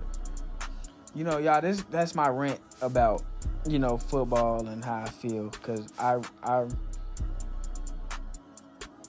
you 1.14 1.24
know, 1.24 1.38
y'all, 1.38 1.60
this 1.60 1.82
that's 1.90 2.14
my 2.14 2.28
rant 2.28 2.60
about 2.82 3.22
you 3.66 3.78
know 3.78 3.96
football 3.96 4.66
and 4.66 4.84
how 4.84 5.02
I 5.02 5.08
feel 5.08 5.48
because 5.48 5.86
I 5.98 6.20
I 6.42 6.66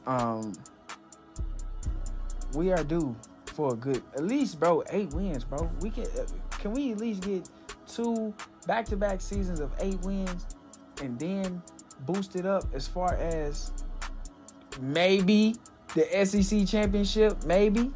um 0.05 0.53
we 2.53 2.71
are 2.71 2.83
due 2.83 3.15
for 3.47 3.73
a 3.73 3.75
good 3.75 4.03
at 4.13 4.23
least 4.23 4.59
bro 4.59 4.83
eight 4.89 5.13
wins 5.13 5.43
bro. 5.43 5.69
We 5.81 5.89
can 5.89 6.05
uh, 6.05 6.25
can 6.51 6.73
we 6.73 6.91
at 6.91 6.99
least 6.99 7.21
get 7.21 7.49
two 7.87 8.33
back-to-back 8.67 9.21
seasons 9.21 9.59
of 9.59 9.71
eight 9.79 9.99
wins 10.01 10.45
and 11.01 11.19
then 11.19 11.61
boost 12.05 12.35
it 12.35 12.45
up 12.45 12.63
as 12.73 12.87
far 12.87 13.13
as 13.15 13.71
maybe 14.79 15.55
the 15.93 16.25
SEC 16.25 16.67
championship? 16.67 17.43
Maybe 17.45 17.91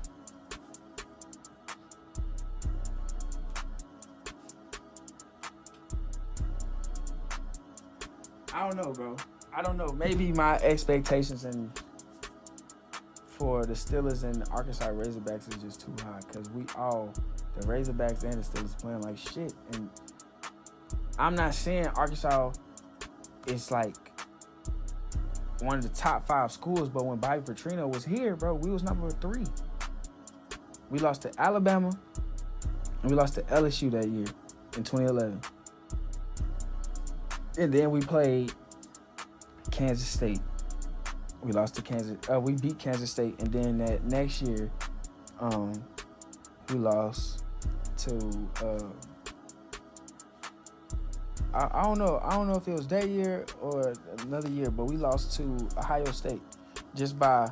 don't 8.69 8.85
know, 8.85 8.93
bro. 8.93 9.15
I 9.53 9.61
don't 9.61 9.77
know. 9.77 9.87
Maybe 9.87 10.31
my 10.31 10.55
expectations 10.57 11.45
and 11.45 11.71
for 13.25 13.65
the 13.65 13.73
Steelers 13.73 14.23
and 14.23 14.35
the 14.35 14.49
Arkansas 14.51 14.89
Razorbacks 14.89 15.49
is 15.49 15.61
just 15.61 15.81
too 15.81 15.95
high 16.03 16.19
because 16.27 16.49
we 16.51 16.65
all, 16.75 17.13
the 17.57 17.65
Razorbacks 17.65 18.23
and 18.23 18.33
the 18.33 18.37
Steelers, 18.45 18.79
playing 18.79 19.01
like 19.01 19.17
shit. 19.17 19.53
And 19.73 19.89
I'm 21.17 21.35
not 21.35 21.55
saying 21.55 21.87
Arkansas 21.95 22.51
is 23.47 23.71
like 23.71 23.95
one 25.61 25.77
of 25.77 25.83
the 25.83 25.89
top 25.89 26.27
five 26.27 26.51
schools, 26.51 26.89
but 26.89 27.05
when 27.05 27.17
Bobby 27.17 27.41
Petrino 27.41 27.91
was 27.91 28.05
here, 28.05 28.35
bro, 28.35 28.53
we 28.53 28.69
was 28.69 28.83
number 28.83 29.09
three. 29.09 29.45
We 30.89 30.99
lost 30.99 31.21
to 31.23 31.31
Alabama 31.37 31.91
and 33.01 33.11
we 33.11 33.15
lost 33.15 33.35
to 33.35 33.41
LSU 33.43 33.91
that 33.91 34.07
year 34.07 34.25
in 34.75 34.83
2011. 34.83 35.39
And 37.59 37.73
then 37.73 37.91
we 37.91 37.99
played 37.99 38.53
Kansas 39.69 40.07
State. 40.07 40.39
We 41.41 41.51
lost 41.51 41.75
to 41.75 41.81
Kansas. 41.81 42.17
Uh, 42.31 42.39
we 42.39 42.53
beat 42.53 42.79
Kansas 42.79 43.11
State, 43.11 43.35
and 43.39 43.51
then 43.51 43.77
that 43.79 44.05
next 44.05 44.41
year, 44.41 44.71
um, 45.41 45.73
we 46.69 46.75
lost 46.75 47.43
to. 47.97 48.15
Uh, 48.63 48.87
I, 51.53 51.79
I 51.79 51.83
don't 51.83 51.99
know. 51.99 52.21
I 52.23 52.31
don't 52.31 52.47
know 52.47 52.55
if 52.55 52.65
it 52.65 52.71
was 52.71 52.87
that 52.87 53.09
year 53.09 53.45
or 53.59 53.93
another 54.19 54.49
year, 54.49 54.71
but 54.71 54.85
we 54.85 54.95
lost 54.95 55.35
to 55.37 55.57
Ohio 55.77 56.11
State 56.11 56.41
just 56.95 57.19
by 57.19 57.45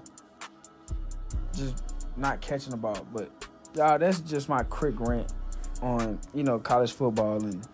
just 1.53 1.83
not 2.15 2.39
catching 2.39 2.71
the 2.71 2.77
ball. 2.77 3.05
But 3.11 3.29
y'all, 3.75 3.99
that's 3.99 4.21
just 4.21 4.47
my 4.47 4.63
quick 4.63 4.95
rant 4.99 5.33
on 5.81 6.17
you 6.33 6.43
know 6.43 6.59
college 6.59 6.93
football 6.93 7.43
and 7.43 7.67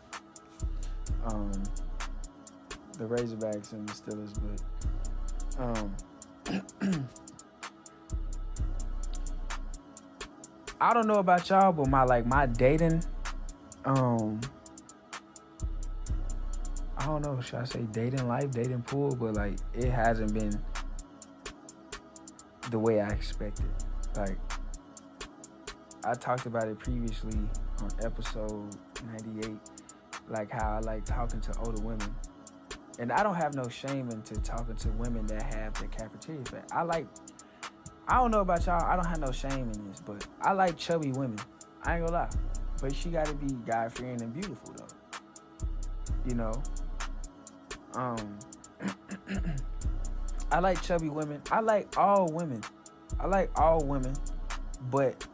um 1.25 1.51
the 3.07 3.15
Razorbacks 3.15 3.73
and 3.73 3.87
the 3.87 3.93
Steelers, 3.93 4.33
but 5.57 5.61
um, 5.61 5.95
I 10.81 10.93
don't 10.93 11.07
know 11.07 11.15
about 11.15 11.49
y'all, 11.49 11.71
but 11.73 11.87
my 11.87 12.03
like 12.03 12.25
my 12.25 12.45
dating, 12.45 13.03
um, 13.85 14.39
I 16.97 17.05
don't 17.05 17.21
know, 17.23 17.41
should 17.41 17.59
I 17.59 17.65
say 17.65 17.81
dating 17.91 18.27
life, 18.27 18.51
dating 18.51 18.83
pool, 18.83 19.15
but 19.15 19.35
like 19.35 19.55
it 19.73 19.89
hasn't 19.89 20.33
been 20.33 20.61
the 22.71 22.79
way 22.79 23.01
I 23.01 23.09
expected. 23.09 23.65
Like 24.15 24.37
I 26.05 26.13
talked 26.13 26.45
about 26.45 26.67
it 26.67 26.79
previously 26.79 27.37
on 27.81 27.89
episode 28.03 28.77
98, 29.35 29.57
like 30.29 30.49
how 30.51 30.77
I 30.77 30.79
like 30.79 31.03
talking 31.05 31.41
to 31.41 31.57
older 31.59 31.81
women 31.81 32.15
and 32.99 33.11
I 33.11 33.23
don't 33.23 33.35
have 33.35 33.55
no 33.55 33.67
shame 33.67 34.09
into 34.09 34.35
talking 34.35 34.75
to 34.75 34.89
women 34.89 35.25
that 35.27 35.53
have 35.53 35.73
the 35.79 35.87
cafeteria 35.87 36.43
fat. 36.45 36.69
I 36.71 36.83
like, 36.83 37.07
I 38.07 38.17
don't 38.17 38.31
know 38.31 38.41
about 38.41 38.65
y'all, 38.65 38.83
I 38.83 38.95
don't 38.95 39.05
have 39.07 39.19
no 39.19 39.31
shame 39.31 39.71
in 39.73 39.89
this, 39.89 40.01
but 40.01 40.25
I 40.41 40.53
like 40.53 40.77
chubby 40.77 41.11
women. 41.11 41.39
I 41.83 41.97
ain't 41.97 42.05
gonna 42.05 42.19
lie. 42.19 42.29
But 42.81 42.95
she 42.95 43.09
gotta 43.09 43.33
be 43.33 43.53
God 43.65 43.93
fearing 43.93 44.21
and 44.21 44.33
beautiful 44.33 44.75
though. 44.77 45.19
You 46.27 46.35
know? 46.35 46.63
Um 47.95 48.39
I 50.51 50.59
like 50.59 50.81
chubby 50.81 51.09
women. 51.09 51.41
I 51.51 51.61
like 51.61 51.97
all 51.97 52.31
women. 52.31 52.61
I 53.19 53.27
like 53.27 53.49
all 53.59 53.83
women. 53.83 54.13
But 54.91 55.25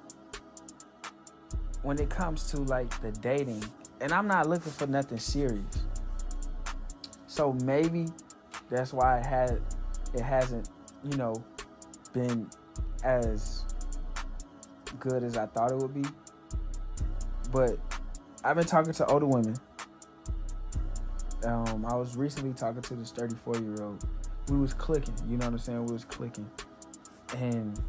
when 1.81 1.99
it 1.99 2.09
comes 2.09 2.49
to 2.51 2.57
like 2.61 3.01
the 3.01 3.11
dating, 3.11 3.63
and 4.01 4.13
I'm 4.13 4.27
not 4.27 4.47
looking 4.47 4.71
for 4.71 4.87
nothing 4.87 5.19
serious. 5.19 5.83
So 7.39 7.53
maybe 7.63 8.05
that's 8.69 8.91
why 8.91 9.19
it 9.19 9.25
had 9.25 9.61
it 10.13 10.19
hasn't, 10.19 10.67
you 11.09 11.15
know, 11.15 11.33
been 12.11 12.49
as 13.05 13.63
good 14.99 15.23
as 15.23 15.37
I 15.37 15.45
thought 15.45 15.71
it 15.71 15.77
would 15.77 15.93
be. 15.93 16.03
But 17.49 17.77
I've 18.43 18.57
been 18.57 18.65
talking 18.65 18.91
to 18.91 19.05
older 19.05 19.25
women. 19.25 19.55
Um, 21.45 21.85
I 21.85 21.95
was 21.95 22.17
recently 22.17 22.51
talking 22.51 22.81
to 22.81 22.95
this 22.95 23.11
34 23.11 23.55
year 23.55 23.83
old. 23.83 24.05
We 24.49 24.57
was 24.57 24.73
clicking, 24.73 25.15
you 25.29 25.37
know 25.37 25.45
what 25.45 25.53
I'm 25.53 25.59
saying? 25.59 25.85
We 25.85 25.93
was 25.93 26.03
clicking. 26.03 26.51
And 27.37 27.81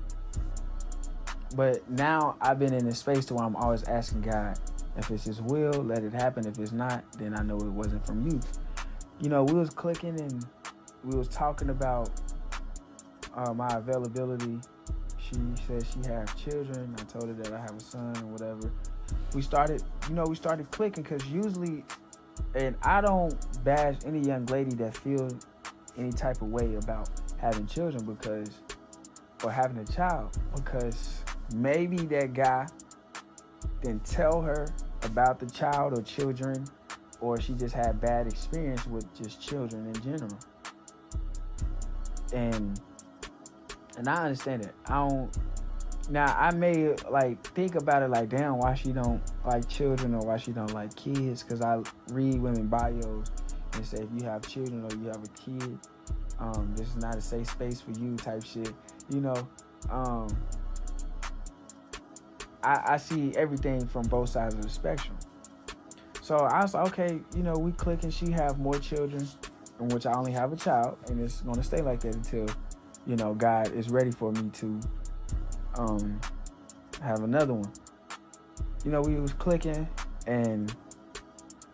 but 1.57 1.91
now 1.91 2.37
I've 2.41 2.61
been 2.61 2.73
in 2.73 2.87
a 2.87 2.95
space 2.95 3.25
to 3.25 3.35
where 3.35 3.47
I'm 3.47 3.57
always 3.57 3.83
asking 3.83 4.21
God, 4.21 4.61
if 4.97 5.11
it's 5.11 5.25
his 5.25 5.43
will, 5.43 5.73
let 5.73 6.05
it 6.05 6.13
happen. 6.13 6.47
If 6.47 6.57
it's 6.61 6.71
not, 6.71 7.03
then 7.19 7.37
I 7.37 7.43
know 7.43 7.57
it 7.57 7.65
wasn't 7.65 8.07
from 8.07 8.31
you 8.31 8.41
you 9.21 9.29
know, 9.29 9.45
we 9.45 9.55
was 9.55 9.71
clicking 9.71 10.19
and 10.21 10.47
we 11.05 11.17
was 11.17 11.29
talking 11.29 11.71
about 11.71 12.11
uh, 13.35 13.53
my 13.53 13.69
availability. 13.69 14.59
She 15.19 15.37
said 15.67 15.85
she 15.87 16.11
had 16.11 16.35
children. 16.37 16.95
I 16.99 17.03
told 17.05 17.29
her 17.29 17.35
that 17.35 17.53
I 17.53 17.61
have 17.61 17.77
a 17.77 17.81
son 17.81 18.17
or 18.23 18.27
whatever. 18.27 18.73
We 19.35 19.43
started, 19.43 19.83
you 20.09 20.15
know, 20.15 20.25
we 20.27 20.37
started 20.37 20.71
clicking 20.71 21.03
because 21.03 21.25
usually, 21.27 21.85
and 22.55 22.77
I 22.83 23.01
don't 23.01 23.35
bash 23.63 23.97
any 24.07 24.21
young 24.21 24.47
lady 24.47 24.75
that 24.77 24.97
feels 24.97 25.35
any 25.99 26.13
type 26.13 26.41
of 26.41 26.49
way 26.49 26.75
about 26.77 27.11
having 27.39 27.67
children 27.67 28.05
because, 28.05 28.51
or 29.45 29.51
having 29.51 29.79
a 29.79 29.85
child 29.85 30.39
because 30.55 31.23
maybe 31.55 31.97
that 31.97 32.33
guy 32.33 32.67
didn't 33.83 34.05
tell 34.05 34.41
her 34.41 34.67
about 35.03 35.39
the 35.39 35.47
child 35.47 35.99
or 35.99 36.03
children 36.03 36.65
or 37.21 37.41
she 37.41 37.55
just 37.55 37.75
had 37.75 38.01
bad 38.01 38.27
experience 38.27 38.87
with 38.87 39.13
just 39.15 39.41
children 39.41 39.87
in 39.87 39.95
general. 40.03 40.39
And 42.33 42.81
and 43.97 44.09
I 44.09 44.25
understand 44.25 44.63
it. 44.65 44.75
I 44.87 45.09
don't 45.09 45.31
now 46.09 46.27
I 46.37 46.53
may 46.53 46.95
like 47.11 47.43
think 47.55 47.75
about 47.75 48.03
it 48.03 48.11
like 48.11 48.29
damn 48.31 48.59
why 48.59 48.75
she 48.75 48.93
don't 48.93 49.23
like 49.45 49.69
children 49.69 50.15
or 50.15 50.21
why 50.21 50.37
she 50.37 50.53
don't 50.53 50.73
like 50.73 50.95
kids 50.97 51.43
because 51.43 51.61
I 51.63 51.81
read 52.13 52.41
women 52.41 52.67
bios 52.67 53.27
and 53.75 53.87
say 53.87 53.99
if 53.99 54.09
you 54.21 54.29
have 54.29 54.43
children 54.49 54.85
or 54.85 54.97
you 54.97 55.07
have 55.07 55.23
a 55.23 55.29
kid, 55.41 55.79
Um, 56.41 56.73
this 56.75 56.89
is 56.89 56.97
not 56.97 57.17
a 57.17 57.21
safe 57.21 57.51
space 57.51 57.81
for 57.83 57.91
you 57.93 58.17
type 58.17 58.43
shit. 58.45 58.73
You 59.11 59.21
know, 59.21 59.49
um, 59.91 60.29
I, 62.63 62.95
I 62.95 62.97
see 62.97 63.33
everything 63.37 63.87
from 63.87 64.03
both 64.09 64.31
sides 64.31 64.55
of 64.55 64.63
the 64.63 64.71
spectrum. 64.71 65.19
So 66.21 66.37
I 66.37 66.63
was 66.63 66.75
like, 66.75 66.87
okay, 66.89 67.21
you 67.35 67.43
know, 67.43 67.55
we 67.55 67.73
click 67.73 68.03
and 68.03 68.13
she 68.13 68.31
have 68.31 68.59
more 68.59 68.79
children, 68.79 69.27
in 69.81 69.89
which 69.89 70.07
I 70.07 70.13
only 70.13 70.33
have 70.33 70.53
a 70.53 70.57
child, 70.57 70.99
and 71.09 71.21
it's 71.21 71.41
gonna 71.41 71.63
stay 71.63 71.81
like 71.81 72.01
that 72.01 72.15
until, 72.15 72.47
you 73.07 73.17
know, 73.17 73.35
God 73.35 73.73
is 73.73 73.89
ready 73.89 74.11
for 74.11 74.33
me 74.33 74.51
to 74.51 74.81
um 75.79 76.21
have 77.03 77.23
another 77.23 77.55
one. 77.55 77.73
You 78.85 78.91
know, 78.91 79.01
we 79.01 79.17
was 79.17 79.33
clicking 79.33 79.89
and 80.27 80.75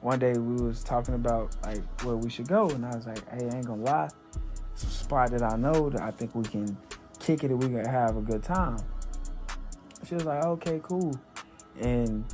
one 0.01 0.19
day 0.19 0.33
we 0.35 0.63
was 0.63 0.83
talking 0.85 1.15
about 1.15 1.57
like 1.65 1.83
where 2.03 2.17
we 2.17 2.31
should 2.31 2.49
go 2.49 2.69
and 2.71 2.85
I 2.85 2.95
was 2.95 3.07
like, 3.07 3.29
hey, 3.31 3.49
I 3.51 3.57
ain't 3.57 3.67
gonna 3.67 3.83
lie, 3.83 4.09
some 4.75 4.91
spot 4.91 5.31
that 5.31 5.43
I 5.43 5.57
know 5.57 5.91
that 5.91 6.03
I 6.03 6.11
think 6.11 6.35
we 6.35 6.45
can 6.45 6.77
kick 7.19 7.45
it 7.45 7.51
and 7.51 7.63
we 7.63 7.69
can 7.69 7.85
have 7.85 8.17
a 8.17 8.21
good 8.21 8.43
time. 8.43 8.79
She 10.07 10.15
was 10.15 10.25
like, 10.25 10.45
okay, 10.45 10.81
cool. 10.83 11.13
And 11.81 12.25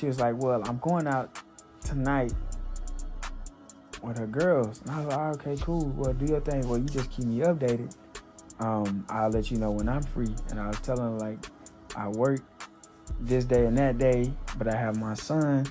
she 0.00 0.06
was 0.06 0.18
like, 0.18 0.34
well, 0.38 0.62
I'm 0.64 0.78
going 0.78 1.06
out 1.06 1.38
tonight 1.84 2.32
with 4.02 4.16
her 4.16 4.26
girls. 4.26 4.80
And 4.80 4.90
I 4.90 5.04
was 5.04 5.06
like, 5.14 5.46
okay, 5.46 5.62
cool. 5.62 5.88
Well, 5.94 6.14
do 6.14 6.24
your 6.24 6.40
thing. 6.40 6.66
Well, 6.66 6.78
you 6.78 6.86
just 6.86 7.10
keep 7.10 7.26
me 7.26 7.40
updated. 7.40 7.94
Um, 8.60 9.04
I'll 9.10 9.28
let 9.28 9.50
you 9.50 9.58
know 9.58 9.70
when 9.70 9.90
I'm 9.90 10.02
free. 10.02 10.34
And 10.48 10.58
I 10.58 10.68
was 10.68 10.80
telling 10.80 11.02
her, 11.02 11.18
like, 11.18 11.38
I 11.96 12.08
work 12.08 12.40
this 13.20 13.44
day 13.44 13.66
and 13.66 13.76
that 13.76 13.98
day, 13.98 14.32
but 14.56 14.68
I 14.68 14.76
have 14.76 14.96
my 14.96 15.12
son 15.12 15.66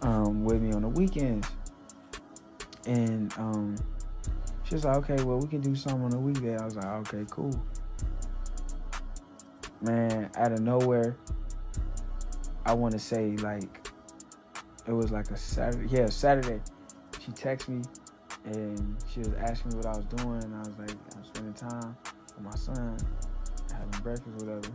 um, 0.00 0.42
with 0.42 0.62
me 0.62 0.72
on 0.72 0.80
the 0.80 0.88
weekends. 0.88 1.46
And 2.86 3.34
um, 3.36 3.76
she 4.64 4.76
was 4.76 4.86
like, 4.86 4.96
okay, 4.96 5.22
well, 5.24 5.38
we 5.38 5.46
can 5.46 5.60
do 5.60 5.76
something 5.76 6.04
on 6.04 6.10
the 6.10 6.18
weekday. 6.18 6.56
I 6.56 6.64
was 6.64 6.76
like, 6.76 6.86
okay, 6.86 7.26
cool. 7.30 7.62
Man, 9.82 10.30
out 10.36 10.52
of 10.52 10.60
nowhere, 10.60 11.16
I 12.66 12.74
want 12.74 12.92
to 12.92 12.98
say 12.98 13.36
like 13.36 13.90
it 14.86 14.92
was 14.92 15.10
like 15.10 15.30
a 15.30 15.36
Saturday. 15.36 15.88
Yeah, 15.88 16.06
Saturday. 16.06 16.60
She 17.20 17.32
texted 17.32 17.68
me 17.68 17.82
and 18.44 18.96
she 19.12 19.20
was 19.20 19.32
asking 19.38 19.72
me 19.72 19.76
what 19.76 19.86
I 19.86 19.96
was 19.96 20.06
doing. 20.06 20.42
And 20.44 20.54
I 20.54 20.58
was 20.60 20.78
like, 20.78 20.90
I'm 21.16 21.24
spending 21.24 21.52
time 21.52 21.96
with 22.36 22.44
my 22.44 22.54
son, 22.54 22.96
having 23.70 24.00
breakfast, 24.02 24.34
whatever. 24.36 24.68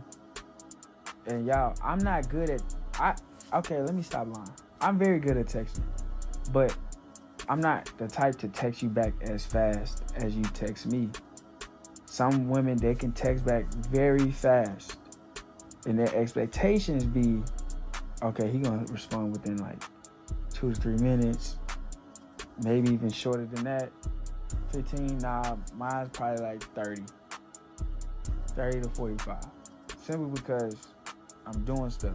And 1.26 1.46
y'all, 1.46 1.74
I'm 1.82 1.98
not 1.98 2.28
good 2.28 2.50
at 2.50 2.62
I 2.98 3.14
okay, 3.52 3.80
let 3.80 3.94
me 3.94 4.02
stop 4.02 4.26
lying. 4.34 4.50
I'm 4.80 4.98
very 4.98 5.18
good 5.18 5.36
at 5.36 5.46
texting, 5.46 5.82
but 6.52 6.76
I'm 7.48 7.60
not 7.60 7.90
the 7.98 8.08
type 8.08 8.36
to 8.36 8.48
text 8.48 8.82
you 8.82 8.88
back 8.88 9.12
as 9.22 9.44
fast 9.44 10.04
as 10.16 10.36
you 10.36 10.44
text 10.44 10.86
me. 10.86 11.10
Some 12.06 12.48
women 12.48 12.76
they 12.76 12.94
can 12.94 13.12
text 13.12 13.44
back 13.44 13.72
very 13.90 14.30
fast, 14.30 14.96
and 15.86 15.98
their 15.98 16.14
expectations 16.14 17.04
be, 17.04 17.42
okay, 18.22 18.50
he 18.50 18.58
gonna 18.58 18.84
respond 18.90 19.32
within 19.32 19.56
like 19.58 19.82
two 20.52 20.72
to 20.72 20.80
three 20.80 20.96
minutes, 20.96 21.56
maybe 22.62 22.92
even 22.92 23.10
shorter 23.10 23.46
than 23.46 23.64
that. 23.64 23.90
15, 24.72 25.18
nah, 25.18 25.56
mine's 25.74 26.08
probably 26.10 26.44
like 26.44 26.62
30. 26.74 27.02
30 28.54 28.80
to 28.80 28.88
45. 28.90 29.36
Simply 30.02 30.30
because 30.40 30.74
I'm 31.46 31.64
doing 31.64 31.90
stuff. 31.90 32.14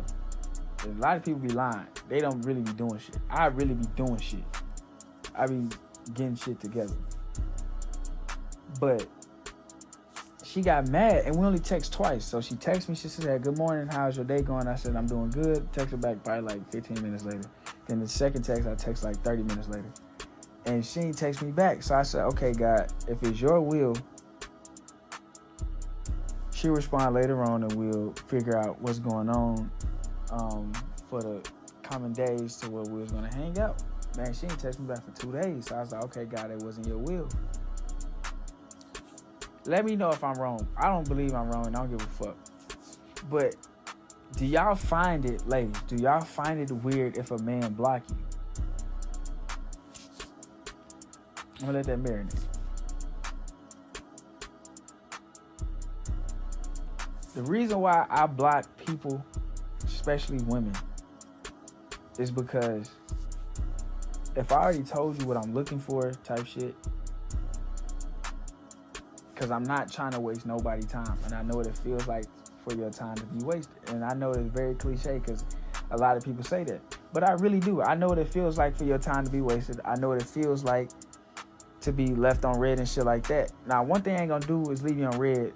A 0.83 0.87
lot 0.99 1.17
of 1.17 1.23
people 1.23 1.39
be 1.39 1.49
lying. 1.49 1.87
They 2.09 2.19
don't 2.19 2.41
really 2.41 2.61
be 2.61 2.73
doing 2.73 2.97
shit. 2.97 3.17
I 3.29 3.47
really 3.47 3.75
be 3.75 3.85
doing 3.95 4.17
shit. 4.17 4.43
I 5.35 5.45
be 5.45 5.67
getting 6.13 6.35
shit 6.35 6.59
together. 6.59 6.95
But 8.79 9.07
she 10.51 10.61
got 10.61 10.89
mad 10.89 11.23
and 11.25 11.35
we 11.35 11.45
only 11.45 11.59
text 11.59 11.93
twice. 11.93 12.25
So 12.25 12.41
she 12.41 12.55
texted 12.55 12.89
me, 12.89 12.95
she 12.95 13.07
said, 13.07 13.41
Good 13.41 13.57
morning, 13.57 13.87
how's 13.89 14.17
your 14.17 14.25
day 14.25 14.41
going? 14.41 14.67
I 14.67 14.75
said, 14.75 14.97
I'm 14.97 15.07
doing 15.07 15.29
good. 15.29 15.71
Text 15.71 15.91
her 15.91 15.97
back 15.97 16.21
probably 16.23 16.55
like 16.55 16.71
15 16.71 17.01
minutes 17.01 17.23
later. 17.23 17.43
Then 17.87 17.99
the 17.99 18.07
second 18.07 18.41
text 18.43 18.67
I 18.67 18.75
text 18.75 19.03
like 19.03 19.15
30 19.23 19.43
minutes 19.43 19.69
later. 19.69 19.89
And 20.65 20.85
she 20.85 21.01
didn't 21.01 21.17
text 21.17 21.41
me 21.41 21.51
back. 21.51 21.81
So 21.83 21.95
I 21.95 22.03
said, 22.03 22.23
Okay, 22.25 22.51
God, 22.51 22.91
if 23.07 23.23
it's 23.23 23.39
your 23.39 23.61
will, 23.61 23.95
she'll 26.53 26.73
respond 26.73 27.15
later 27.15 27.43
on 27.43 27.63
and 27.63 27.71
we'll 27.73 28.13
figure 28.27 28.57
out 28.57 28.81
what's 28.81 28.99
going 28.99 29.29
on 29.29 29.71
um, 30.31 30.73
for 31.07 31.21
the 31.21 31.49
coming 31.81 32.11
days 32.11 32.57
to 32.57 32.69
where 32.69 32.83
we 32.83 33.01
was 33.01 33.11
gonna 33.11 33.33
hang 33.33 33.57
out. 33.57 33.81
Man, 34.17 34.33
she 34.33 34.47
didn't 34.47 34.59
text 34.59 34.81
me 34.81 34.87
back 34.87 35.03
for 35.05 35.11
two 35.11 35.31
days. 35.31 35.67
So 35.67 35.77
I 35.77 35.79
was 35.79 35.93
like, 35.93 36.03
okay, 36.05 36.25
God, 36.25 36.51
it 36.51 36.59
wasn't 36.59 36.87
your 36.87 36.97
will. 36.97 37.29
Let 39.65 39.85
me 39.85 39.95
know 39.95 40.09
if 40.09 40.23
I'm 40.23 40.35
wrong. 40.35 40.67
I 40.75 40.87
don't 40.87 41.07
believe 41.07 41.33
I'm 41.33 41.49
wrong 41.49 41.67
and 41.67 41.75
I 41.75 41.79
don't 41.79 41.91
give 41.91 42.01
a 42.01 42.09
fuck. 42.11 42.37
But 43.29 43.55
do 44.35 44.45
y'all 44.45 44.75
find 44.75 45.25
it, 45.25 45.47
ladies, 45.47 45.79
do 45.87 45.97
y'all 45.97 46.21
find 46.21 46.59
it 46.59 46.71
weird 46.71 47.17
if 47.17 47.31
a 47.31 47.37
man 47.39 47.73
block 47.73 48.01
you? 48.09 48.17
I'm 51.59 51.67
gonna 51.67 51.77
let 51.77 51.85
that 51.85 52.01
marinate. 52.01 52.39
The 57.35 57.43
reason 57.43 57.79
why 57.79 58.07
I 58.09 58.25
block 58.25 58.65
people, 58.77 59.23
especially 59.85 60.39
women, 60.45 60.73
is 62.17 62.31
because 62.31 62.89
if 64.35 64.51
I 64.51 64.55
already 64.55 64.83
told 64.83 65.21
you 65.21 65.27
what 65.27 65.37
I'm 65.37 65.53
looking 65.53 65.79
for, 65.79 66.11
type 66.23 66.45
shit, 66.45 66.75
because 69.41 69.51
I'm 69.51 69.63
not 69.63 69.91
trying 69.91 70.11
to 70.11 70.19
waste 70.19 70.45
nobody 70.45 70.83
time, 70.83 71.17
and 71.25 71.33
I 71.33 71.41
know 71.41 71.57
what 71.57 71.65
it 71.65 71.77
feels 71.77 72.07
like 72.07 72.25
for 72.63 72.75
your 72.75 72.91
time 72.91 73.15
to 73.15 73.25
be 73.25 73.43
wasted, 73.43 73.75
and 73.87 74.05
I 74.05 74.13
know 74.13 74.31
it's 74.31 74.49
very 74.49 74.75
cliche 74.75 75.17
because 75.17 75.43
a 75.89 75.97
lot 75.97 76.15
of 76.15 76.23
people 76.23 76.43
say 76.43 76.63
that, 76.65 76.79
but 77.11 77.27
I 77.27 77.33
really 77.33 77.59
do. 77.59 77.81
I 77.81 77.95
know 77.95 78.07
what 78.07 78.19
it 78.19 78.27
feels 78.27 78.59
like 78.59 78.77
for 78.77 78.83
your 78.83 78.99
time 78.99 79.25
to 79.25 79.31
be 79.31 79.41
wasted. 79.41 79.81
I 79.83 79.95
know 79.95 80.09
what 80.09 80.21
it 80.21 80.27
feels 80.27 80.63
like 80.63 80.91
to 81.81 81.91
be 81.91 82.13
left 82.13 82.45
on 82.45 82.59
red 82.59 82.77
and 82.77 82.87
shit 82.87 83.03
like 83.03 83.27
that. 83.29 83.51
Now, 83.65 83.83
one 83.83 84.03
thing 84.03 84.15
I 84.15 84.19
ain't 84.19 84.29
gonna 84.29 84.45
do 84.45 84.69
is 84.71 84.83
leave 84.83 84.99
you 84.99 85.05
on 85.05 85.17
red 85.17 85.53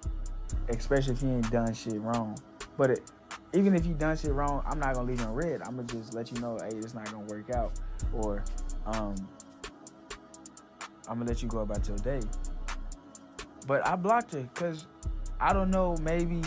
especially 0.70 1.14
if 1.14 1.22
you 1.22 1.30
ain't 1.30 1.52
done 1.52 1.74
shit 1.74 2.02
wrong. 2.02 2.38
But 2.78 2.92
it, 2.92 3.12
even 3.54 3.76
if 3.76 3.86
you 3.86 3.94
done 3.94 4.18
shit 4.18 4.34
wrong, 4.34 4.64
I'm 4.66 4.80
not 4.80 4.96
gonna 4.96 5.08
leave 5.08 5.20
you 5.20 5.28
on 5.28 5.34
red. 5.34 5.62
I'm 5.66 5.76
gonna 5.76 5.88
just 5.88 6.14
let 6.14 6.32
you 6.32 6.40
know, 6.42 6.58
hey, 6.62 6.78
it's 6.78 6.94
not 6.94 7.06
gonna 7.12 7.26
work 7.26 7.50
out, 7.52 7.80
or 8.14 8.44
um, 8.86 9.16
I'm 11.08 11.20
gonna 11.20 11.30
let 11.30 11.42
you 11.42 11.48
go 11.48 11.60
about 11.60 11.88
your 11.88 11.98
day. 11.98 12.22
But 13.68 13.86
I 13.86 13.96
blocked 13.96 14.34
her 14.34 14.42
because 14.42 14.88
I 15.40 15.54
don't 15.54 15.72
know, 15.72 15.96
maybe 16.02 16.42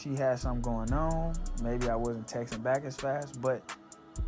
she 0.00 0.10
had 0.14 0.38
something 0.38 0.62
going 0.62 0.92
on. 0.92 1.34
Maybe 1.62 1.88
I 1.88 1.96
wasn't 1.96 2.26
texting 2.26 2.62
back 2.62 2.84
as 2.84 2.96
fast. 2.96 3.40
But 3.40 3.62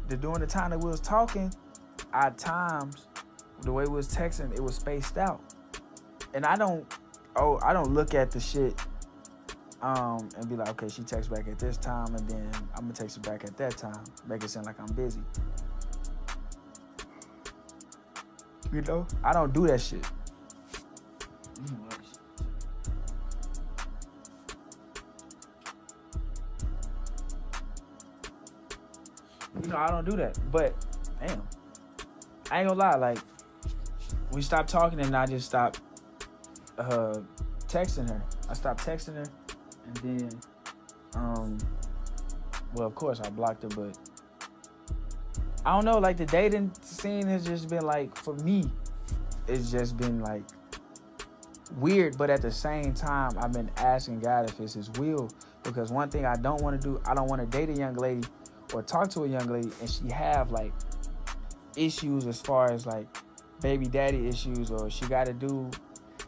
the, 0.09 0.17
during 0.17 0.41
the 0.41 0.47
time 0.47 0.71
that 0.71 0.79
we 0.79 0.91
was 0.91 1.01
talking, 1.01 1.53
at 2.13 2.37
times, 2.39 3.07
the 3.63 3.73
way 3.73 3.85
we 3.85 3.95
was 3.95 4.09
texting, 4.09 4.53
it 4.53 4.61
was 4.61 4.77
spaced 4.77 5.17
out. 5.19 5.41
And 6.35 6.45
I 6.45 6.57
don't 6.57 6.87
oh, 7.37 7.59
I 7.63 7.73
don't 7.73 7.93
look 7.93 8.15
at 8.15 8.31
the 8.31 8.41
shit 8.41 8.75
um, 9.83 10.29
and 10.37 10.49
be 10.49 10.57
like, 10.57 10.69
okay, 10.71 10.89
she 10.89 11.03
texts 11.03 11.33
back 11.33 11.49
at 11.49 11.59
this 11.59 11.77
time, 11.77 12.15
and 12.15 12.29
then 12.29 12.51
I'm 12.77 12.83
gonna 12.83 12.93
text 12.93 13.17
her 13.17 13.23
back 13.23 13.45
at 13.45 13.57
that 13.57 13.77
time, 13.77 14.05
make 14.29 14.45
it 14.45 14.51
sound 14.51 14.67
like 14.67 14.79
I'm 14.79 14.95
busy. 14.95 15.23
You 18.73 18.83
know, 18.83 19.07
I 19.25 19.33
don't 19.33 19.53
do 19.53 19.67
that 19.67 19.81
shit. 19.81 20.07
You 29.63 29.69
know, 29.69 29.77
I 29.77 29.89
don't 29.89 30.09
do 30.09 30.17
that. 30.17 30.39
But 30.51 30.75
damn, 31.21 31.43
I 32.51 32.61
ain't 32.61 32.69
gonna 32.69 32.75
lie. 32.75 32.97
Like, 32.97 33.19
we 34.33 34.43
stopped 34.43 34.71
talking, 34.71 35.01
and 35.01 35.15
I 35.15 35.27
just 35.27 35.47
stopped 35.47 35.81
uh, 36.79 37.21
texting 37.67 38.09
her. 38.09 38.23
I 38.49 38.55
stopped 38.55 38.87
texting 38.87 39.17
her, 39.17 39.27
and 39.87 39.97
then, 39.97 40.31
um, 41.15 41.59
well, 42.75 42.87
of 42.87 42.95
course, 42.95 43.21
I 43.21 43.29
blocked 43.31 43.65
her, 43.65 43.69
but 43.69 43.99
I 45.65 45.75
don't 45.75 45.85
know. 45.85 45.99
Like 45.99 46.17
the 46.17 46.27
dating 46.27 46.73
scene 46.81 47.27
has 47.27 47.45
just 47.45 47.69
been 47.69 47.85
like 47.85 48.17
for 48.17 48.35
me, 48.37 48.65
it's 49.47 49.71
just 49.71 49.97
been 49.97 50.21
like 50.21 50.45
weird. 51.77 52.17
But 52.19 52.31
at 52.31 52.43
the 52.43 52.51
same 52.51 52.95
time, 52.95 53.33
I've 53.39 53.53
been 53.53 53.71
asking 53.77 54.21
God 54.21 54.49
if 54.49 54.61
it's 54.61 54.75
His 54.75 54.91
will 54.93 55.31
because 55.63 55.91
one 55.91 56.11
thing 56.11 56.25
I 56.25 56.37
don't 56.37 56.63
want 56.63 56.81
to 56.81 56.89
do, 56.89 57.01
I 57.07 57.15
don't 57.15 57.29
want 57.29 57.41
to 57.41 57.59
date 57.59 57.71
a 57.71 57.79
young 57.79 57.95
lady 57.95 58.27
or 58.73 58.83
talk 58.83 59.11
to 59.11 59.25
a 59.25 59.29
young 59.29 59.47
lady 59.49 59.71
and 59.81 59.91
she 59.91 60.09
have 60.11 60.51
like 60.51 60.73
issues 61.77 62.27
as 62.27 62.41
far 62.41 62.71
as 62.71 62.87
like 62.87 63.07
baby 63.61 63.87
daddy 63.87 64.27
issues 64.27 64.71
or 64.71 64.91
she 64.91 65.07
got 65.07 65.27
to 65.27 65.33
do 65.33 65.71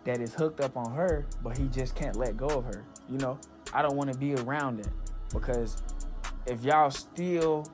that 0.04 0.20
is 0.20 0.34
hooked 0.34 0.60
up 0.60 0.76
on 0.76 0.92
her, 0.92 1.26
but 1.42 1.56
he 1.56 1.66
just 1.68 1.94
can't 1.94 2.16
let 2.16 2.36
go 2.36 2.46
of 2.46 2.64
her. 2.64 2.84
You 3.08 3.18
know, 3.18 3.38
I 3.72 3.82
don't 3.82 3.96
want 3.96 4.12
to 4.12 4.18
be 4.18 4.34
around 4.34 4.80
it 4.80 4.88
because 5.32 5.82
if 6.46 6.64
y'all 6.64 6.90
still 6.90 7.66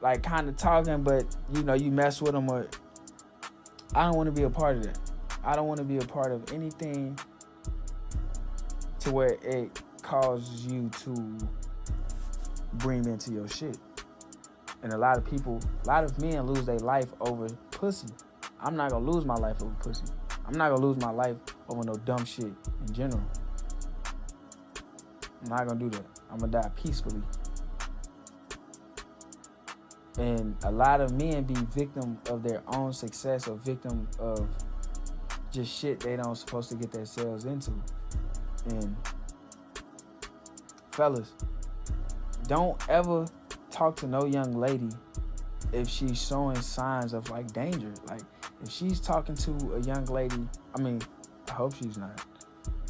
like 0.00 0.22
kind 0.22 0.48
of 0.48 0.56
talking, 0.56 1.02
but 1.02 1.24
you 1.52 1.62
know, 1.62 1.74
you 1.74 1.90
mess 1.90 2.22
with 2.22 2.32
them 2.32 2.48
or 2.48 2.68
I 3.94 4.04
don't 4.04 4.16
want 4.16 4.26
to 4.26 4.32
be 4.32 4.42
a 4.42 4.50
part 4.50 4.76
of 4.76 4.84
that. 4.84 5.07
I 5.44 5.54
don't 5.54 5.66
want 5.66 5.78
to 5.78 5.84
be 5.84 5.98
a 5.98 6.06
part 6.06 6.32
of 6.32 6.52
anything 6.52 7.18
to 9.00 9.12
where 9.12 9.36
it 9.42 9.82
causes 10.02 10.66
you 10.66 10.90
to 11.00 11.38
bring 12.74 13.04
into 13.06 13.32
your 13.32 13.48
shit. 13.48 13.78
And 14.82 14.92
a 14.92 14.98
lot 14.98 15.16
of 15.16 15.24
people, 15.24 15.60
a 15.84 15.88
lot 15.88 16.04
of 16.04 16.20
men 16.20 16.46
lose 16.46 16.64
their 16.64 16.78
life 16.78 17.12
over 17.20 17.48
pussy. 17.70 18.08
I'm 18.60 18.76
not 18.76 18.90
gonna 18.90 19.10
lose 19.10 19.24
my 19.24 19.34
life 19.34 19.56
over 19.62 19.74
pussy. 19.80 20.04
I'm 20.46 20.56
not 20.56 20.70
gonna 20.70 20.86
lose 20.86 20.96
my 20.98 21.10
life 21.10 21.36
over 21.68 21.82
no 21.84 21.94
dumb 21.94 22.24
shit 22.24 22.46
in 22.46 22.92
general. 22.92 23.22
I'm 25.42 25.50
not 25.50 25.68
gonna 25.68 25.80
do 25.80 25.90
that. 25.90 26.06
I'm 26.30 26.38
gonna 26.38 26.52
die 26.52 26.70
peacefully. 26.76 27.22
And 30.18 30.56
a 30.64 30.70
lot 30.70 31.00
of 31.00 31.12
men 31.12 31.44
be 31.44 31.54
victim 31.72 32.18
of 32.28 32.42
their 32.42 32.62
own 32.68 32.92
success 32.92 33.46
or 33.46 33.56
victim 33.56 34.08
of 34.18 34.48
just 35.50 35.78
shit 35.78 36.00
they 36.00 36.16
don't 36.16 36.34
supposed 36.36 36.70
to 36.70 36.76
get 36.76 36.92
themselves 36.92 37.44
into. 37.44 37.72
And 38.66 38.96
fellas, 40.90 41.32
don't 42.46 42.80
ever 42.88 43.26
talk 43.70 43.96
to 43.96 44.06
no 44.06 44.26
young 44.26 44.52
lady 44.54 44.90
if 45.72 45.88
she's 45.88 46.20
showing 46.20 46.60
signs 46.60 47.12
of 47.12 47.28
like 47.30 47.52
danger. 47.52 47.92
Like 48.08 48.22
if 48.62 48.70
she's 48.70 49.00
talking 49.00 49.34
to 49.36 49.74
a 49.74 49.80
young 49.80 50.04
lady, 50.06 50.48
I 50.76 50.80
mean, 50.80 51.00
I 51.48 51.52
hope 51.52 51.74
she's 51.74 51.96
not. 51.96 52.24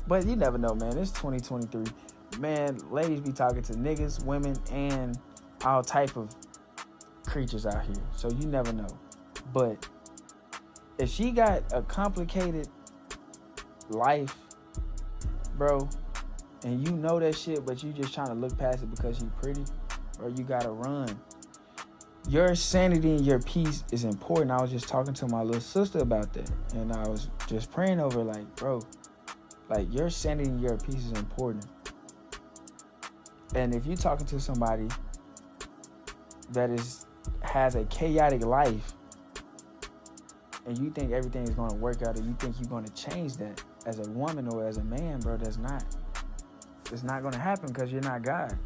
But 0.06 0.26
you 0.26 0.36
never 0.36 0.58
know, 0.58 0.74
man. 0.74 0.96
It's 0.96 1.10
2023. 1.12 1.84
Man, 2.38 2.78
ladies 2.90 3.20
be 3.20 3.32
talking 3.32 3.62
to 3.62 3.72
niggas, 3.74 4.24
women, 4.24 4.56
and 4.72 5.18
all 5.64 5.82
type 5.82 6.16
of 6.16 6.28
creatures 7.26 7.66
out 7.66 7.84
here. 7.84 8.02
So 8.16 8.30
you 8.30 8.46
never 8.46 8.72
know. 8.72 8.88
But 9.52 9.86
if 10.98 11.08
she 11.08 11.30
got 11.30 11.62
a 11.72 11.82
complicated 11.82 12.68
life, 13.88 14.34
bro, 15.56 15.88
and 16.64 16.86
you 16.86 16.94
know 16.94 17.18
that 17.18 17.36
shit, 17.36 17.64
but 17.64 17.82
you 17.82 17.92
just 17.92 18.12
trying 18.12 18.28
to 18.28 18.34
look 18.34 18.56
past 18.58 18.82
it 18.82 18.90
because 18.90 19.16
she's 19.16 19.30
pretty, 19.40 19.64
or 20.20 20.28
you 20.30 20.44
gotta 20.44 20.70
run. 20.70 21.08
Your 22.28 22.54
sanity 22.54 23.12
and 23.12 23.24
your 23.24 23.40
peace 23.40 23.84
is 23.92 24.04
important. 24.04 24.50
I 24.50 24.60
was 24.60 24.70
just 24.70 24.88
talking 24.88 25.14
to 25.14 25.28
my 25.28 25.42
little 25.42 25.60
sister 25.60 26.00
about 26.00 26.32
that, 26.34 26.50
and 26.74 26.92
I 26.92 27.08
was 27.08 27.30
just 27.46 27.70
praying 27.70 28.00
over, 28.00 28.22
like, 28.22 28.54
bro, 28.56 28.82
like 29.70 29.92
your 29.92 30.10
sanity 30.10 30.50
and 30.50 30.60
your 30.60 30.76
peace 30.76 31.06
is 31.06 31.12
important. 31.12 31.66
And 33.54 33.74
if 33.74 33.86
you're 33.86 33.96
talking 33.96 34.26
to 34.26 34.40
somebody 34.40 34.88
that 36.50 36.70
is 36.70 37.06
has 37.42 37.74
a 37.74 37.84
chaotic 37.84 38.44
life 38.44 38.94
and 40.68 40.78
you 40.78 40.90
think 40.90 41.12
everything 41.12 41.44
is 41.44 41.50
going 41.50 41.70
to 41.70 41.76
work 41.76 42.02
out 42.02 42.18
or 42.18 42.22
you 42.22 42.36
think 42.38 42.56
you're 42.60 42.68
going 42.68 42.84
to 42.84 42.92
change 42.92 43.38
that 43.38 43.64
as 43.86 44.06
a 44.06 44.10
woman 44.10 44.46
or 44.48 44.68
as 44.68 44.76
a 44.76 44.84
man, 44.84 45.18
bro, 45.18 45.38
that's 45.38 45.56
not. 45.56 45.82
It's 46.92 47.02
not 47.02 47.22
going 47.22 47.32
to 47.32 47.40
happen 47.40 47.72
because 47.72 47.90
you're 47.90 48.02
not 48.02 48.22
God. 48.22 48.56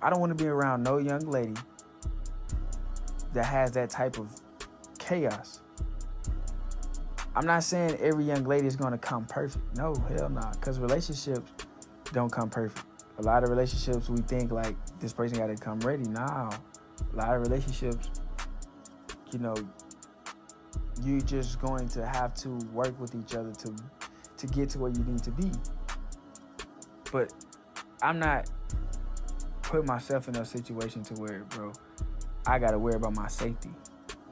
I 0.00 0.08
don't 0.08 0.20
want 0.20 0.36
to 0.36 0.42
be 0.42 0.48
around 0.48 0.84
no 0.84 0.98
young 0.98 1.28
lady 1.28 1.54
that 3.32 3.44
has 3.44 3.72
that 3.72 3.90
type 3.90 4.18
of 4.18 4.30
chaos. 5.00 5.62
I'm 7.34 7.44
not 7.44 7.64
saying 7.64 7.98
every 8.00 8.24
young 8.24 8.44
lady 8.44 8.68
is 8.68 8.76
going 8.76 8.92
to 8.92 8.98
come 8.98 9.26
perfect. 9.26 9.64
No, 9.76 9.94
hell 10.08 10.28
no. 10.28 10.40
Nah. 10.40 10.52
Because 10.52 10.78
relationships 10.78 11.50
don't 12.12 12.30
come 12.30 12.48
perfect. 12.48 12.86
A 13.18 13.22
lot 13.22 13.42
of 13.42 13.50
relationships, 13.50 14.08
we 14.08 14.18
think 14.18 14.52
like 14.52 14.76
this 15.00 15.12
person 15.12 15.38
got 15.38 15.48
to 15.48 15.56
come 15.56 15.80
ready. 15.80 16.04
Nah, 16.04 16.50
a 17.12 17.16
lot 17.16 17.34
of 17.34 17.42
relationships, 17.42 18.10
you 19.32 19.38
know, 19.38 19.54
you 21.02 21.20
just 21.20 21.60
going 21.60 21.88
to 21.88 22.06
have 22.06 22.34
to 22.34 22.50
work 22.72 22.98
with 23.00 23.14
each 23.14 23.34
other 23.34 23.52
to 23.52 23.74
to 24.38 24.46
get 24.48 24.68
to 24.70 24.78
where 24.78 24.90
you 24.90 25.02
need 25.04 25.22
to 25.22 25.30
be. 25.30 25.50
But 27.10 27.32
I'm 28.02 28.18
not 28.18 28.50
putting 29.62 29.86
myself 29.86 30.28
in 30.28 30.36
a 30.36 30.44
situation 30.44 31.02
to 31.04 31.14
where, 31.14 31.44
bro, 31.50 31.72
I 32.46 32.58
gotta 32.58 32.78
worry 32.78 32.94
about 32.94 33.14
my 33.14 33.28
safety. 33.28 33.70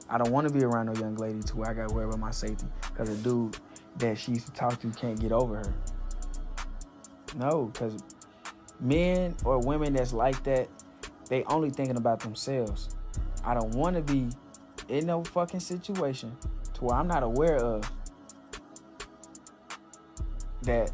I 0.09 0.17
don't 0.17 0.31
want 0.31 0.47
to 0.47 0.53
be 0.53 0.63
around 0.63 0.87
no 0.87 0.93
young 0.93 1.15
lady 1.15 1.41
to 1.41 1.57
where 1.57 1.69
I 1.69 1.73
gotta 1.73 1.93
worry 1.93 2.05
about 2.05 2.19
my 2.19 2.31
safety 2.31 2.67
because 2.81 3.09
a 3.09 3.15
dude 3.17 3.57
that 3.97 4.17
she 4.17 4.33
used 4.33 4.45
to 4.47 4.53
talk 4.53 4.79
to 4.81 4.89
can't 4.91 5.19
get 5.19 5.31
over 5.31 5.57
her. 5.57 5.73
No, 7.35 7.65
because 7.65 7.97
men 8.79 9.35
or 9.43 9.59
women 9.59 9.93
that's 9.93 10.13
like 10.13 10.41
that, 10.43 10.69
they 11.29 11.43
only 11.45 11.69
thinking 11.69 11.97
about 11.97 12.19
themselves. 12.19 12.95
I 13.43 13.53
don't 13.53 13.71
want 13.71 13.95
to 13.95 14.01
be 14.01 14.29
in 14.89 15.05
no 15.07 15.23
fucking 15.23 15.59
situation 15.59 16.35
to 16.73 16.85
where 16.85 16.95
I'm 16.97 17.07
not 17.07 17.23
aware 17.23 17.57
of 17.57 17.89
that 20.63 20.91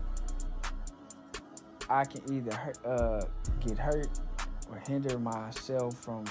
I 1.90 2.06
can 2.06 2.22
either 2.32 2.74
uh, 2.86 3.22
get 3.66 3.78
hurt 3.78 4.08
or 4.70 4.82
hinder 4.88 5.20
myself 5.20 5.98
from 5.98 6.26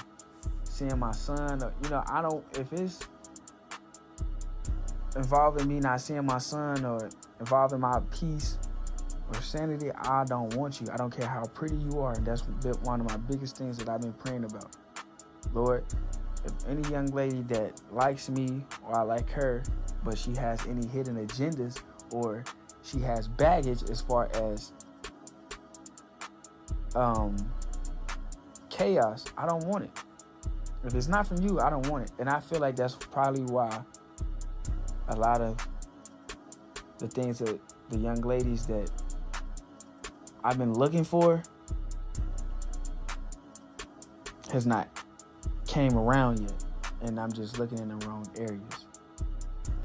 seeing 0.63 0.97
my 0.97 1.11
son. 1.11 1.61
You 1.83 1.89
know, 1.89 2.03
I 2.07 2.21
don't, 2.21 2.43
if 2.57 2.73
it's 2.73 2.99
involving 5.15 5.67
me 5.67 5.79
not 5.79 6.01
seeing 6.01 6.25
my 6.25 6.39
son 6.39 6.83
or 6.85 7.09
involving 7.39 7.79
my 7.79 7.99
peace 8.11 8.57
or 9.29 9.41
sanity, 9.41 9.91
I 9.91 10.23
don't 10.23 10.55
want 10.55 10.81
you. 10.81 10.87
I 10.91 10.97
don't 10.97 11.15
care 11.15 11.27
how 11.27 11.43
pretty 11.53 11.75
you 11.75 11.99
are. 11.99 12.13
And 12.13 12.25
that's 12.25 12.41
one 12.83 13.01
of 13.01 13.09
my 13.09 13.17
biggest 13.17 13.57
things 13.57 13.77
that 13.77 13.89
I've 13.89 14.01
been 14.01 14.13
praying 14.13 14.45
about. 14.45 14.75
Lord, 15.53 15.83
if 16.45 16.53
any 16.67 16.87
young 16.89 17.07
lady 17.07 17.41
that 17.43 17.81
likes 17.91 18.29
me 18.29 18.63
or 18.87 18.97
I 18.97 19.03
like 19.03 19.29
her, 19.31 19.63
but 20.03 20.17
she 20.17 20.33
has 20.35 20.65
any 20.67 20.87
hidden 20.87 21.15
agendas 21.15 21.81
or 22.11 22.43
she 22.83 22.99
has 22.99 23.27
baggage 23.27 23.83
as 23.83 24.01
far 24.01 24.29
as 24.33 24.73
um, 26.95 27.35
chaos, 28.69 29.25
I 29.37 29.45
don't 29.45 29.65
want 29.65 29.85
it. 29.85 29.91
If 30.83 30.95
it's 30.95 31.07
not 31.07 31.27
from 31.27 31.41
you, 31.41 31.59
I 31.59 31.69
don't 31.69 31.87
want 31.87 32.05
it. 32.05 32.11
And 32.19 32.27
I 32.27 32.39
feel 32.39 32.59
like 32.59 32.75
that's 32.75 32.95
probably 32.95 33.43
why 33.43 33.83
a 35.09 35.15
lot 35.15 35.41
of 35.41 35.57
the 36.97 37.07
things 37.07 37.39
that 37.39 37.59
the 37.89 37.97
young 37.97 38.21
ladies 38.21 38.65
that 38.67 38.89
I've 40.43 40.57
been 40.57 40.73
looking 40.73 41.03
for 41.03 41.43
has 44.51 44.65
not 44.65 44.89
came 45.71 45.97
around 45.97 46.41
yet. 46.41 46.53
And 47.01 47.19
I'm 47.19 47.31
just 47.31 47.57
looking 47.57 47.79
in 47.79 47.87
the 47.97 48.05
wrong 48.05 48.27
areas. 48.37 48.85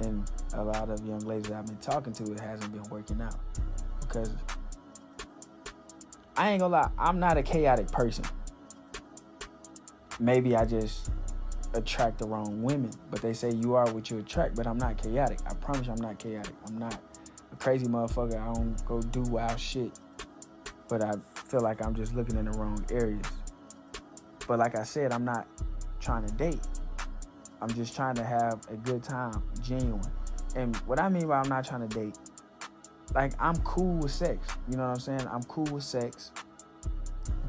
And 0.01 0.29
a 0.55 0.63
lot 0.63 0.91
of 0.91 1.05
young 1.07 1.21
ladies 1.21 1.51
I've 1.53 1.67
been 1.67 1.77
talking 1.77 2.13
to, 2.15 2.25
it 2.33 2.41
hasn't 2.41 2.73
been 2.73 2.91
working 2.91 3.23
out. 3.23 3.37
Because 4.01 4.31
I 6.37 6.51
ain't 6.51 6.61
gonna 6.61 6.73
lie, 6.73 6.91
I'm 6.99 7.19
not 7.19 7.39
a 7.39 7.43
chaotic 7.43 7.91
person. 7.91 8.25
Maybe 10.19 10.57
I 10.57 10.65
just 10.65 11.11
attract 11.73 12.19
the 12.19 12.27
wrong 12.27 12.63
women. 12.63 12.91
But 13.11 13.23
they 13.23 13.33
say 13.33 13.53
you 13.53 13.75
are 13.75 13.91
what 13.93 14.11
you 14.11 14.19
attract, 14.19 14.57
but 14.57 14.67
I'm 14.67 14.79
not 14.79 15.01
chaotic. 15.01 15.39
I 15.47 15.55
promise 15.55 15.87
you 15.87 15.93
I'm 15.93 16.03
not 16.03 16.19
chaotic. 16.19 16.55
I'm 16.67 16.79
not 16.79 17.01
a 17.53 17.57
crazy 17.57 17.87
motherfucker. 17.87 18.41
I 18.41 18.53
don't 18.53 18.85
go 18.87 19.01
do 19.01 19.23
wild 19.23 19.59
shit. 19.59 19.93
But 20.89 21.03
I 21.03 21.13
feel 21.35 21.61
like 21.61 21.85
I'm 21.85 21.95
just 21.95 22.15
looking 22.15 22.37
in 22.37 22.47
the 22.47 22.59
wrong 22.59 22.85
areas. 22.91 23.27
But 24.47 24.59
like 24.59 24.77
I 24.79 24.83
said, 24.83 25.13
I'm 25.13 25.25
not 25.25 25.47
trying 26.07 26.25
to 26.27 26.33
date. 26.35 26.61
I'm 27.61 27.69
just 27.71 27.95
trying 27.95 28.15
to 28.15 28.25
have 28.25 28.61
a 28.71 28.77
good 28.77 29.03
time, 29.03 29.43
genuine. 29.61 30.01
And 30.55 30.77
what 30.79 31.01
I 31.01 31.09
mean 31.09 31.27
by 31.27 31.41
I'm 31.41 31.49
not 31.49 31.67
trying 31.67 31.87
to 31.87 31.95
date, 31.95 32.17
like 33.15 33.33
I'm 33.41 33.57
cool 33.59 33.99
with 33.99 34.13
sex. 34.13 34.47
You 34.69 34.77
know 34.77 34.85
what 34.85 34.95
I'm 34.95 35.01
saying? 35.01 35.27
I'm 35.31 35.43
cool 35.45 35.65
with 35.65 35.83
sex. 35.83 36.31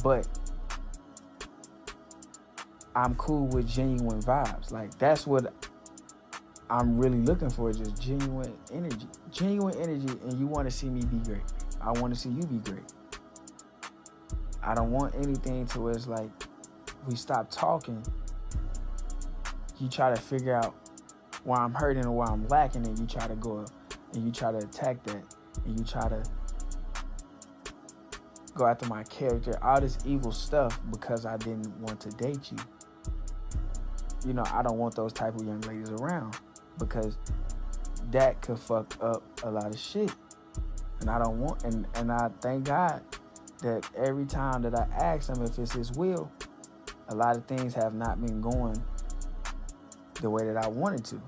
But 0.04 0.28
I'm 2.96 3.16
cool 3.16 3.48
with 3.48 3.68
genuine 3.68 4.22
vibes. 4.22 4.72
Like 4.72 4.98
that's 4.98 5.28
what 5.28 5.54
I'm 6.70 6.98
really 6.98 7.22
looking 7.22 7.50
for, 7.50 7.72
just 7.72 8.02
genuine 8.02 8.58
energy. 8.74 9.08
Genuine 9.32 9.76
energy 9.78 10.20
and 10.24 10.34
you 10.40 10.48
want 10.48 10.68
to 10.68 10.76
see 10.76 10.90
me 10.90 11.02
be 11.02 11.18
great. 11.18 11.44
I 11.80 11.92
want 11.92 12.14
to 12.14 12.20
see 12.20 12.30
you 12.30 12.42
be 12.44 12.58
great. 12.58 12.92
I 14.64 14.74
don't 14.74 14.92
want 14.92 15.16
anything 15.16 15.66
to 15.68 15.80
where 15.80 15.94
it's 15.94 16.08
like 16.08 16.30
we 17.08 17.16
stop 17.16 17.50
talking. 17.52 18.04
You 19.80 19.88
try 19.88 20.14
to 20.14 20.20
figure 20.20 20.56
out 20.56 20.76
why 21.44 21.58
I'm 21.58 21.74
hurting 21.74 22.06
or 22.06 22.12
why 22.12 22.26
I'm 22.28 22.48
lacking, 22.48 22.86
and 22.88 22.98
you 22.98 23.06
try 23.06 23.28
to 23.28 23.36
go 23.36 23.66
and 24.14 24.26
you 24.26 24.32
try 24.32 24.52
to 24.52 24.58
attack 24.58 25.04
that 25.04 25.24
and 25.66 25.80
you 25.80 25.86
try 25.86 26.08
to 26.10 26.24
go 28.56 28.66
after 28.66 28.88
my 28.88 29.04
character, 29.04 29.54
all 29.62 29.80
this 29.80 29.98
evil 30.06 30.32
stuff 30.32 30.80
because 30.92 31.26
I 31.26 31.38
didn't 31.38 31.70
want 31.80 32.00
to 32.02 32.10
date 32.10 32.52
you. 32.52 32.58
You 34.26 34.34
know, 34.34 34.44
I 34.52 34.64
don't 34.64 34.78
want 34.78 34.96
those 34.96 35.14
type 35.14 35.36
of 35.36 35.46
young 35.46 35.62
ladies 35.62 35.92
around 35.92 36.38
because 36.80 37.18
that 38.12 38.42
could 38.42 38.60
fuck 38.60 38.98
up 39.02 39.24
a 39.44 39.52
lot 39.52 39.68
of 39.68 39.80
shit. 39.80 40.12
And 41.02 41.10
I 41.10 41.20
don't 41.20 41.40
want 41.40 41.64
and, 41.64 41.86
and 41.96 42.12
I 42.12 42.30
thank 42.42 42.66
God 42.66 43.02
that 43.62 43.88
every 43.96 44.26
time 44.26 44.64
that 44.64 44.76
I 44.76 44.88
ask 44.98 45.30
him 45.30 45.44
if 45.44 45.58
it's 45.60 45.74
his 45.74 45.92
will, 45.92 46.32
a 47.10 47.16
lot 47.16 47.38
of 47.38 47.46
things 47.46 47.74
have 47.76 47.94
not 47.94 48.20
been 48.26 48.42
going 48.42 48.82
the 50.22 50.30
way 50.30 50.46
that 50.46 50.58
I 50.58 50.68
wanted 50.68 51.06
to. 51.06 51.22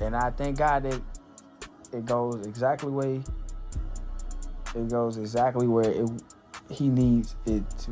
And 0.00 0.14
I 0.14 0.30
thank 0.30 0.58
God 0.58 0.84
that 0.84 1.00
it 1.92 2.04
goes 2.04 2.46
exactly 2.46 2.90
way 2.90 3.22
it 4.74 4.88
goes 4.88 5.16
exactly 5.16 5.66
where 5.66 5.90
it 5.90 6.08
he 6.70 6.88
needs 6.88 7.34
it 7.46 7.68
to 7.70 7.90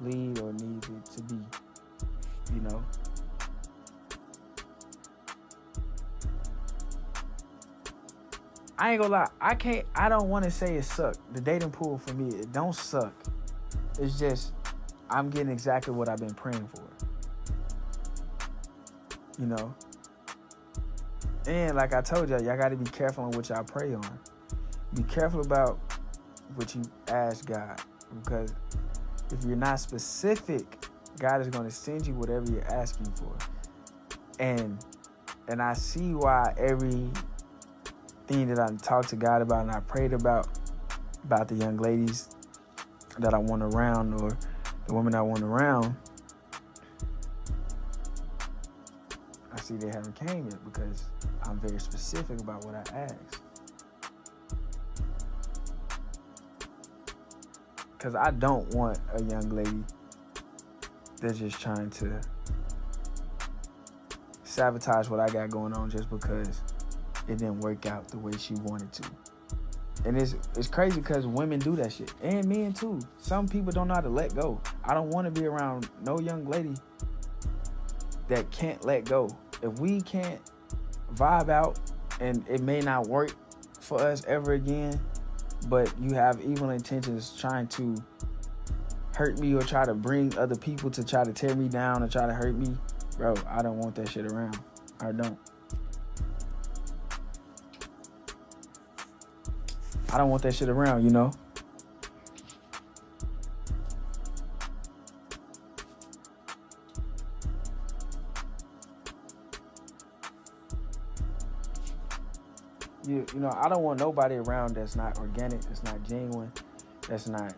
lead 0.00 0.38
or 0.40 0.52
needs 0.52 0.88
it 0.88 1.04
to 1.04 1.22
be. 1.22 1.36
You 2.54 2.60
know? 2.62 2.84
I 8.78 8.92
ain't 8.92 9.02
gonna 9.02 9.12
lie, 9.12 9.28
I 9.40 9.54
can't 9.54 9.86
I 9.94 10.08
don't 10.08 10.28
wanna 10.28 10.50
say 10.50 10.76
it 10.76 10.84
sucked. 10.84 11.18
The 11.34 11.40
dating 11.40 11.70
pool 11.70 11.98
for 11.98 12.14
me, 12.14 12.36
it 12.36 12.52
don't 12.52 12.74
suck. 12.74 13.12
It's 14.00 14.18
just 14.18 14.54
I'm 15.10 15.28
getting 15.28 15.52
exactly 15.52 15.92
what 15.92 16.08
I've 16.08 16.18
been 16.18 16.34
praying 16.34 16.68
for. 16.74 16.82
You 19.42 19.48
know? 19.48 19.74
And 21.48 21.74
like 21.74 21.92
I 21.92 22.00
told 22.00 22.30
y'all, 22.30 22.40
y'all 22.40 22.56
gotta 22.56 22.76
be 22.76 22.88
careful 22.88 23.24
on 23.24 23.32
what 23.32 23.48
y'all 23.48 23.64
pray 23.64 23.92
on. 23.92 24.18
Be 24.94 25.02
careful 25.02 25.40
about 25.40 25.80
what 26.54 26.72
you 26.76 26.82
ask 27.08 27.44
God. 27.46 27.80
Because 28.22 28.54
if 29.32 29.44
you're 29.44 29.56
not 29.56 29.80
specific, 29.80 30.86
God 31.18 31.40
is 31.40 31.48
gonna 31.48 31.72
send 31.72 32.06
you 32.06 32.14
whatever 32.14 32.48
you're 32.52 32.72
asking 32.72 33.12
for. 33.16 33.36
And 34.38 34.78
and 35.48 35.60
I 35.60 35.72
see 35.72 36.14
why 36.14 36.54
every 36.56 37.10
thing 38.28 38.46
that 38.46 38.60
I 38.60 38.68
talked 38.76 39.08
to 39.08 39.16
God 39.16 39.42
about 39.42 39.62
and 39.62 39.72
I 39.72 39.80
prayed 39.80 40.12
about 40.12 40.46
about 41.24 41.48
the 41.48 41.56
young 41.56 41.78
ladies 41.78 42.28
that 43.18 43.34
I 43.34 43.38
want 43.38 43.62
around 43.64 44.20
or 44.20 44.38
the 44.86 44.94
women 44.94 45.16
I 45.16 45.22
want 45.22 45.42
around, 45.42 45.96
see 49.72 49.86
they 49.86 49.92
haven't 49.92 50.14
came 50.14 50.46
yet 50.46 50.64
because 50.64 51.04
I'm 51.44 51.58
very 51.60 51.78
specific 51.80 52.40
about 52.40 52.64
what 52.64 52.74
I 52.74 52.98
ask. 52.98 53.42
Cause 57.98 58.14
I 58.16 58.32
don't 58.32 58.68
want 58.74 58.98
a 59.14 59.22
young 59.22 59.48
lady 59.50 59.84
that's 61.20 61.38
just 61.38 61.60
trying 61.60 61.88
to 61.90 62.20
sabotage 64.42 65.08
what 65.08 65.20
I 65.20 65.28
got 65.28 65.50
going 65.50 65.72
on 65.72 65.88
just 65.88 66.10
because 66.10 66.62
it 67.28 67.38
didn't 67.38 67.60
work 67.60 67.86
out 67.86 68.08
the 68.08 68.18
way 68.18 68.32
she 68.36 68.54
wanted 68.54 68.92
to. 68.94 69.04
And 70.04 70.20
it's 70.20 70.34
it's 70.56 70.66
crazy 70.66 71.00
because 71.00 71.28
women 71.28 71.60
do 71.60 71.76
that 71.76 71.92
shit. 71.92 72.12
And 72.22 72.44
men 72.48 72.72
too. 72.72 72.98
Some 73.18 73.46
people 73.46 73.70
don't 73.70 73.86
know 73.86 73.94
how 73.94 74.00
to 74.00 74.08
let 74.08 74.34
go. 74.34 74.60
I 74.84 74.94
don't 74.94 75.10
want 75.10 75.32
to 75.32 75.40
be 75.40 75.46
around 75.46 75.88
no 76.04 76.18
young 76.18 76.44
lady 76.44 76.74
that 78.26 78.50
can't 78.50 78.84
let 78.84 79.04
go. 79.04 79.28
If 79.62 79.78
we 79.78 80.00
can't 80.00 80.40
vibe 81.14 81.48
out 81.48 81.78
and 82.20 82.44
it 82.48 82.60
may 82.60 82.80
not 82.80 83.06
work 83.06 83.34
for 83.80 84.00
us 84.00 84.24
ever 84.26 84.52
again, 84.52 85.00
but 85.68 85.92
you 86.00 86.14
have 86.14 86.40
evil 86.40 86.70
intentions 86.70 87.36
trying 87.38 87.68
to 87.68 87.96
hurt 89.14 89.38
me 89.38 89.54
or 89.54 89.62
try 89.62 89.84
to 89.84 89.94
bring 89.94 90.36
other 90.38 90.56
people 90.56 90.90
to 90.90 91.04
try 91.04 91.24
to 91.24 91.32
tear 91.32 91.54
me 91.54 91.68
down 91.68 92.02
or 92.02 92.08
try 92.08 92.26
to 92.26 92.32
hurt 92.32 92.56
me, 92.56 92.76
bro, 93.16 93.34
I 93.48 93.62
don't 93.62 93.78
want 93.78 93.94
that 93.96 94.08
shit 94.08 94.26
around. 94.26 94.58
I 95.00 95.12
don't. 95.12 95.38
I 100.12 100.18
don't 100.18 100.28
want 100.28 100.42
that 100.42 100.54
shit 100.54 100.68
around, 100.68 101.04
you 101.04 101.10
know? 101.10 101.32
You, 113.06 113.26
you 113.34 113.40
know, 113.40 113.52
I 113.54 113.68
don't 113.68 113.82
want 113.82 113.98
nobody 113.98 114.36
around 114.36 114.74
that's 114.74 114.96
not 114.96 115.18
organic, 115.18 115.62
that's 115.62 115.82
not 115.82 116.02
genuine, 116.04 116.52
that's 117.08 117.28
not 117.28 117.54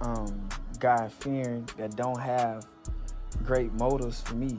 um, 0.00 0.48
God 0.78 1.12
fearing, 1.12 1.68
that 1.76 1.94
don't 1.96 2.20
have 2.20 2.66
great 3.44 3.72
motives 3.74 4.20
for 4.22 4.34
me. 4.34 4.58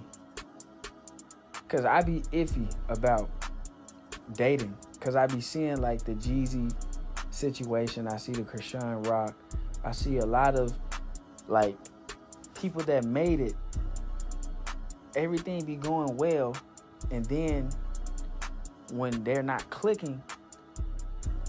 Cause 1.67 1.85
I 1.85 2.03
be 2.03 2.21
iffy 2.31 2.71
about 2.87 3.31
dating 4.33 4.77
Cause 5.03 5.17
I 5.17 5.27
be 5.27 5.41
seeing 5.41 5.81
like 5.81 6.05
the 6.05 6.13
Jeezy 6.13 6.73
situation. 7.29 8.07
I 8.07 8.15
see 8.15 8.31
the 8.31 8.43
Chrisean 8.43 9.05
Rock. 9.05 9.35
I 9.83 9.91
see 9.91 10.19
a 10.19 10.25
lot 10.25 10.55
of 10.55 10.73
like 11.49 11.75
people 12.55 12.81
that 12.83 13.03
made 13.03 13.41
it. 13.41 13.53
Everything 15.17 15.65
be 15.65 15.75
going 15.75 16.15
well, 16.15 16.55
and 17.11 17.25
then 17.25 17.69
when 18.93 19.23
they're 19.23 19.43
not 19.43 19.67
clicking, 19.69 20.21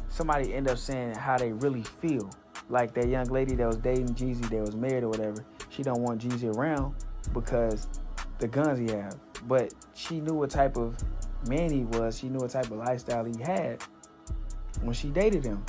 somebody 0.08 0.54
end 0.54 0.68
up 0.68 0.78
saying 0.78 1.14
how 1.14 1.36
they 1.36 1.52
really 1.52 1.82
feel. 1.82 2.30
Like 2.70 2.94
that 2.94 3.08
young 3.08 3.26
lady 3.26 3.54
that 3.56 3.66
was 3.66 3.76
dating 3.76 4.14
Jeezy, 4.14 4.48
that 4.48 4.60
was 4.60 4.74
married 4.74 5.04
or 5.04 5.10
whatever. 5.10 5.44
She 5.68 5.82
don't 5.82 6.00
want 6.00 6.22
Jeezy 6.22 6.54
around 6.56 6.94
because 7.34 7.88
the 8.38 8.48
guns 8.48 8.78
he 8.78 8.96
have. 8.96 9.18
But 9.46 9.74
she 9.92 10.20
knew 10.20 10.34
what 10.34 10.50
type 10.50 10.78
of 10.78 10.96
man 11.46 11.70
he 11.70 11.84
was, 11.84 12.18
she 12.18 12.28
knew 12.28 12.38
what 12.38 12.50
type 12.50 12.66
of 12.66 12.78
lifestyle 12.78 13.24
he 13.24 13.34
had 13.42 13.82
when 14.80 14.94
she 14.94 15.08
dated 15.08 15.44
him. 15.44 15.64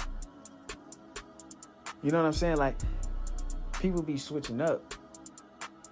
You 2.02 2.12
know 2.12 2.20
what 2.20 2.28
I'm 2.28 2.34
saying? 2.34 2.58
Like, 2.58 2.78
people 3.80 4.02
be 4.02 4.18
switching 4.18 4.62
up. 4.62 4.94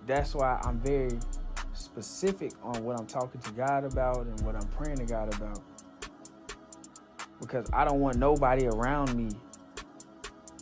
That's 0.06 0.36
why 0.36 0.62
I'm 0.64 0.80
very 0.80 1.20
specific 1.74 2.54
on 2.62 2.84
what 2.84 3.00
I'm 3.00 3.08
talking 3.08 3.42
to 3.42 3.52
God 3.52 3.84
about 3.84 4.26
and 4.26 4.40
what 4.42 4.56
I'm 4.56 4.68
praying 4.70 4.98
to 4.98 5.06
God 5.06 5.34
about. 5.36 5.62
Because 7.44 7.70
I 7.74 7.84
don't 7.84 8.00
want 8.00 8.16
nobody 8.18 8.68
around 8.68 9.14
me 9.16 9.30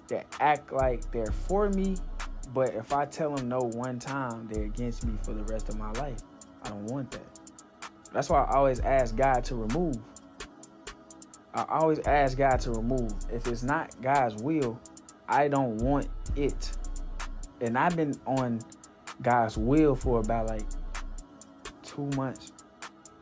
that 0.08 0.26
act 0.40 0.74
like 0.74 1.10
they're 1.12 1.28
for 1.28 1.70
me, 1.70 1.96
but 2.54 2.74
if 2.74 2.92
I 2.92 3.06
tell 3.06 3.36
them 3.36 3.48
no 3.48 3.60
one 3.60 4.00
time, 4.00 4.50
they're 4.52 4.66
against 4.66 5.06
me 5.06 5.14
for 5.24 5.34
the 5.34 5.44
rest 5.44 5.70
of 5.70 5.78
my 5.78 5.92
life. 5.94 6.18
I 6.64 6.70
don't 6.70 6.86
want 6.86 7.12
that. 7.12 7.40
That's 8.12 8.30
why 8.30 8.44
I 8.44 8.56
always 8.56 8.80
ask 8.80 9.16
God 9.16 9.44
to 9.46 9.56
remove. 9.56 9.96
I 11.54 11.66
always 11.70 12.00
ask 12.00 12.36
God 12.38 12.60
to 12.62 12.72
remove. 12.72 13.14
If 13.32 13.48
it's 13.48 13.64
not 13.64 13.96
God's 14.02 14.42
will, 14.42 14.80
I 15.30 15.48
don't 15.48 15.78
want 15.78 16.08
it. 16.36 16.72
And 17.62 17.78
I've 17.78 17.96
been 17.96 18.14
on 18.26 18.60
God's 19.22 19.56
will 19.58 19.96
for 19.96 20.20
about 20.20 20.50
like 20.50 20.66
two 21.84 22.10
months, 22.18 22.52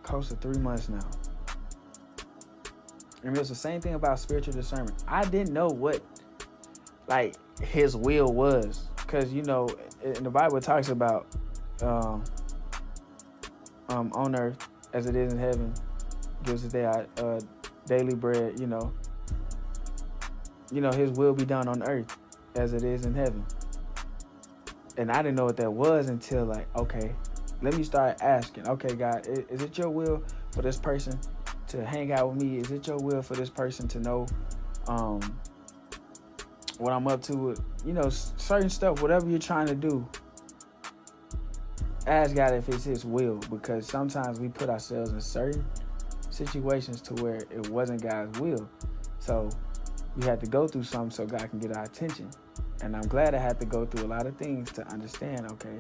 close 0.02 0.30
to 0.30 0.36
three 0.38 0.60
months 0.60 0.88
now. 0.88 1.10
And 3.24 3.38
it's 3.38 3.50
the 3.50 3.56
same 3.56 3.82
thing 3.82 3.96
about 3.96 4.20
spiritual 4.20 4.54
discernment. 4.54 5.04
I 5.08 5.26
didn't 5.26 5.54
know 5.54 5.68
what 5.68 6.02
like 7.08 7.36
his 7.62 7.96
will 7.96 8.32
was. 8.32 8.88
Cause 9.08 9.34
you 9.34 9.42
know, 9.44 9.68
in 10.04 10.24
the 10.24 10.30
Bible 10.30 10.62
talks 10.62 10.90
about 10.90 11.28
um, 11.82 12.24
um, 13.90 14.12
on 14.14 14.40
earth 14.40 14.70
as 14.94 15.08
it 15.08 15.16
is 15.16 15.34
in 15.34 15.40
heaven. 15.40 15.74
Gives 16.44 16.66
us 16.66 16.72
their 16.72 17.08
uh, 17.18 17.40
daily 17.86 18.16
bread, 18.16 18.60
you 18.60 18.68
know. 18.68 18.94
You 20.72 20.82
know, 20.82 20.92
his 20.92 21.12
will 21.12 21.34
be 21.34 21.46
done 21.46 21.68
on 21.68 21.84
earth 21.84 22.16
as 22.56 22.74
it 22.74 22.84
is 22.84 23.06
in 23.06 23.16
heaven. 23.16 23.44
And 24.98 25.12
I 25.12 25.22
didn't 25.22 25.36
know 25.36 25.46
what 25.46 25.58
that 25.58 25.72
was 25.72 26.10
until 26.10 26.46
like, 26.46 26.68
okay, 26.76 27.16
let 27.62 27.76
me 27.76 27.84
start 27.84 28.22
asking. 28.22 28.68
Okay, 28.68 28.96
God, 28.96 29.28
is, 29.28 29.40
is 29.50 29.62
it 29.62 29.78
your 29.78 29.90
will 29.90 30.24
for 30.52 30.62
this 30.62 30.78
person 30.78 31.20
to 31.70 31.86
hang 31.86 32.12
out 32.12 32.34
with 32.34 32.44
me? 32.44 32.58
Is 32.58 32.72
it 32.72 32.88
your 32.88 32.98
will 32.98 33.22
for 33.22 33.36
this 33.36 33.50
person 33.50 33.88
to 33.90 34.00
know 34.00 34.26
um, 34.88 35.40
what 36.78 36.94
I'm 36.94 37.08
up 37.08 37.22
to? 37.24 37.56
You 37.86 37.94
know, 37.94 38.10
certain 38.10 38.70
stuff, 38.70 39.02
whatever 39.02 39.30
you're 39.30 39.40
trying 39.40 39.68
to 39.68 39.76
do, 39.76 40.08
ask 42.08 42.36
God 42.36 42.54
if 42.54 42.68
it's 42.70 42.84
His 42.84 43.06
will 43.06 43.38
because 43.50 43.88
sometimes 43.88 44.40
we 44.40 44.50
put 44.50 44.70
ourselves 44.70 45.12
in 45.12 45.22
certain 45.22 45.66
situations 46.30 47.02
to 47.02 47.14
where 47.24 47.36
it 47.36 47.70
wasn't 47.70 48.02
God's 48.02 48.40
will. 48.40 48.70
So 49.20 49.50
we 50.16 50.26
had 50.26 50.40
to 50.40 50.48
go 50.48 50.68
through 50.68 50.84
something 50.84 51.12
so 51.12 51.26
God 51.26 51.50
can 51.50 51.60
get 51.60 51.76
our 51.76 51.84
attention. 51.84 52.30
And 52.82 52.96
I'm 52.96 53.08
glad 53.08 53.36
I 53.36 53.40
had 53.40 53.60
to 53.60 53.66
go 53.66 53.86
through 53.86 54.06
a 54.06 54.10
lot 54.10 54.26
of 54.26 54.38
things 54.38 54.72
to 54.72 54.88
understand, 54.88 55.52
okay, 55.52 55.80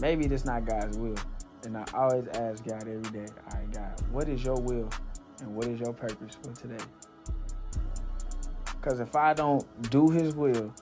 maybe 0.00 0.26
this 0.26 0.44
not 0.44 0.64
God's 0.64 0.96
will. 0.96 1.16
And 1.64 1.76
I 1.76 1.84
always 1.94 2.26
ask 2.34 2.64
God 2.64 2.82
every 2.82 3.10
day, 3.10 3.26
all 3.52 3.58
right, 3.58 3.72
God, 3.72 4.00
what 4.10 4.28
is 4.28 4.44
your 4.44 4.56
will 4.60 4.90
and 5.44 5.54
what 5.54 5.66
is 5.66 5.78
your 5.78 5.92
purpose 5.92 6.36
for 6.42 6.52
today? 6.52 6.82
Because 8.64 9.00
if 9.00 9.14
I 9.14 9.34
don't 9.34 9.64
do 9.90 10.08
his 10.08 10.34
will, 10.34 10.74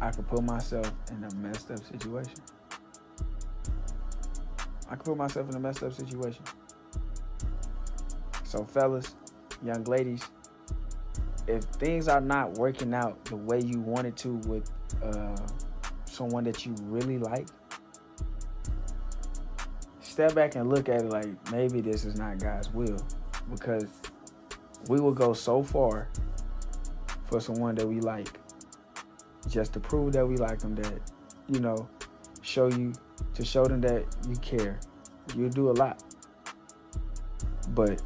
I 0.00 0.10
could 0.10 0.26
put 0.26 0.42
myself 0.42 0.92
in 1.10 1.24
a 1.24 1.34
messed 1.36 1.70
up 1.70 1.84
situation. 1.84 2.34
I 4.90 4.96
could 4.96 5.04
put 5.04 5.16
myself 5.16 5.48
in 5.48 5.56
a 5.56 5.60
messed 5.60 5.82
up 5.82 5.92
situation. 5.92 6.42
So, 8.44 8.64
fellas, 8.64 9.14
young 9.64 9.84
ladies, 9.84 10.22
if 11.46 11.62
things 11.64 12.08
are 12.08 12.20
not 12.20 12.54
working 12.54 12.92
out 12.92 13.24
the 13.26 13.36
way 13.36 13.60
you 13.60 13.80
wanted 13.80 14.16
to 14.18 14.34
with 14.48 14.70
uh, 15.02 15.36
someone 16.06 16.44
that 16.44 16.66
you 16.66 16.74
really 16.82 17.18
like, 17.18 17.46
step 20.00 20.34
back 20.34 20.56
and 20.56 20.68
look 20.68 20.88
at 20.88 21.02
it 21.02 21.10
like 21.10 21.52
maybe 21.52 21.80
this 21.80 22.04
is 22.04 22.16
not 22.16 22.38
God's 22.38 22.72
will 22.72 22.98
because 23.50 23.86
we 24.88 25.00
will 25.00 25.12
go 25.12 25.32
so 25.32 25.62
far 25.62 26.08
for 27.24 27.40
someone 27.40 27.74
that 27.74 27.86
we 27.86 28.00
like 28.00 28.38
just 29.48 29.72
to 29.72 29.80
prove 29.80 30.12
that 30.12 30.26
we 30.26 30.36
like 30.36 30.58
them 30.58 30.74
that 30.74 31.00
you 31.48 31.60
know 31.60 31.88
show 32.42 32.68
you 32.68 32.92
to 33.34 33.44
show 33.44 33.64
them 33.64 33.80
that 33.82 34.04
you 34.28 34.36
care. 34.36 34.78
You 35.36 35.48
do 35.48 35.70
a 35.70 35.72
lot. 35.72 36.02
But 37.70 38.02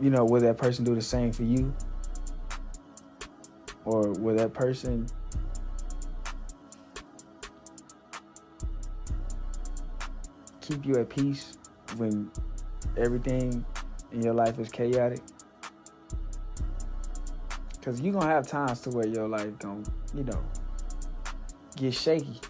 you 0.00 0.10
know 0.10 0.24
will 0.24 0.40
that 0.40 0.56
person 0.58 0.84
do 0.84 0.94
the 0.94 1.02
same 1.02 1.32
for 1.32 1.44
you? 1.44 1.74
Or 3.84 4.12
will 4.12 4.36
that 4.36 4.52
person 4.52 5.06
keep 10.60 10.84
you 10.84 10.96
at 10.96 11.08
peace 11.08 11.56
when 11.96 12.30
everything 12.96 13.64
in 14.12 14.22
your 14.22 14.34
life 14.34 14.58
is 14.58 14.68
chaotic? 14.68 15.20
Cause 17.82 18.00
you're 18.00 18.12
gonna 18.12 18.26
have 18.26 18.46
times 18.46 18.80
to 18.82 18.90
where 18.90 19.06
your 19.06 19.28
life 19.28 19.58
gonna, 19.58 19.82
you 20.14 20.24
know, 20.24 20.42
get 21.76 21.94
shaky. 21.94 22.40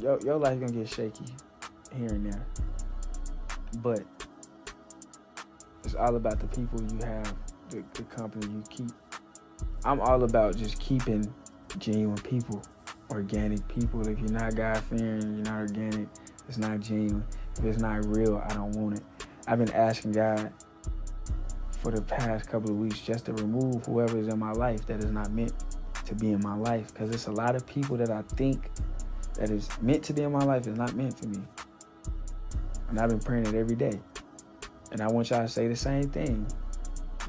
Your, 0.00 0.20
your 0.24 0.36
life 0.36 0.60
gonna 0.60 0.72
get 0.72 0.88
shaky 0.88 1.26
here 1.96 2.08
and 2.08 2.32
there. 2.32 2.46
But 3.78 4.02
it's 5.84 5.94
all 5.94 6.16
about 6.16 6.38
the 6.38 6.46
people 6.46 6.80
you 6.82 7.04
have, 7.04 7.34
the, 7.70 7.82
the 7.94 8.02
company 8.04 8.46
you 8.46 8.62
keep. 8.68 8.90
I'm 9.84 10.00
all 10.00 10.22
about 10.22 10.56
just 10.56 10.78
keeping 10.78 11.32
genuine 11.78 12.18
people 12.18 12.62
organic 13.12 13.66
people. 13.68 14.06
If 14.08 14.18
you're 14.18 14.30
not 14.30 14.54
God 14.56 14.78
fearing, 14.84 15.36
you're 15.36 15.44
not 15.44 15.60
organic, 15.60 16.08
it's 16.48 16.58
not 16.58 16.80
genuine. 16.80 17.24
If 17.58 17.64
it's 17.64 17.78
not 17.78 18.04
real, 18.06 18.42
I 18.48 18.54
don't 18.54 18.72
want 18.72 18.98
it. 18.98 19.04
I've 19.46 19.58
been 19.58 19.72
asking 19.72 20.12
God 20.12 20.52
for 21.82 21.90
the 21.90 22.02
past 22.02 22.48
couple 22.48 22.70
of 22.70 22.76
weeks 22.76 23.00
just 23.00 23.26
to 23.26 23.32
remove 23.32 23.84
whoever 23.86 24.18
is 24.18 24.28
in 24.28 24.38
my 24.38 24.52
life 24.52 24.86
that 24.86 25.02
is 25.02 25.10
not 25.10 25.32
meant 25.32 25.52
to 26.06 26.14
be 26.14 26.32
in 26.32 26.40
my 26.40 26.54
life. 26.54 26.92
Because 26.92 27.10
it's 27.10 27.26
a 27.26 27.32
lot 27.32 27.56
of 27.56 27.66
people 27.66 27.96
that 27.96 28.10
I 28.10 28.22
think 28.36 28.70
that 29.34 29.50
is 29.50 29.68
meant 29.80 30.02
to 30.04 30.12
be 30.12 30.22
in 30.22 30.32
my 30.32 30.44
life 30.44 30.66
is 30.66 30.76
not 30.76 30.94
meant 30.94 31.18
for 31.18 31.26
me. 31.26 31.40
And 32.88 33.00
I've 33.00 33.08
been 33.08 33.20
praying 33.20 33.46
it 33.46 33.54
every 33.54 33.76
day. 33.76 34.00
And 34.92 35.00
I 35.00 35.08
want 35.08 35.30
y'all 35.30 35.42
to 35.42 35.48
say 35.48 35.68
the 35.68 35.76
same 35.76 36.08
thing. 36.10 36.46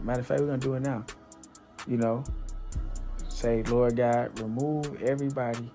Matter 0.01 0.19
of 0.19 0.27
fact, 0.27 0.41
we're 0.41 0.47
gonna 0.47 0.57
do 0.57 0.73
it 0.73 0.81
now. 0.81 1.05
You 1.87 1.97
know, 1.97 2.23
say, 3.29 3.63
Lord 3.63 3.95
God, 3.95 4.39
remove 4.39 5.01
everybody 5.01 5.71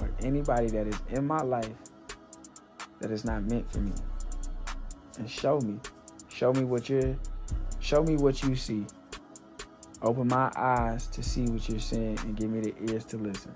or 0.00 0.10
anybody 0.22 0.66
that 0.68 0.88
is 0.88 0.98
in 1.10 1.26
my 1.26 1.38
life 1.38 1.70
that 3.00 3.10
is 3.10 3.24
not 3.24 3.44
meant 3.44 3.70
for 3.70 3.80
me. 3.80 3.92
And 5.18 5.30
show 5.30 5.60
me. 5.60 5.78
Show 6.28 6.52
me 6.52 6.64
what 6.64 6.88
you're 6.88 7.16
show 7.80 8.02
me 8.02 8.16
what 8.16 8.42
you 8.42 8.56
see. 8.56 8.86
Open 10.02 10.28
my 10.28 10.50
eyes 10.56 11.06
to 11.08 11.22
see 11.22 11.44
what 11.44 11.68
you're 11.68 11.78
saying 11.78 12.18
and 12.22 12.36
give 12.36 12.50
me 12.50 12.60
the 12.60 12.74
ears 12.90 13.04
to 13.06 13.16
listen. 13.16 13.54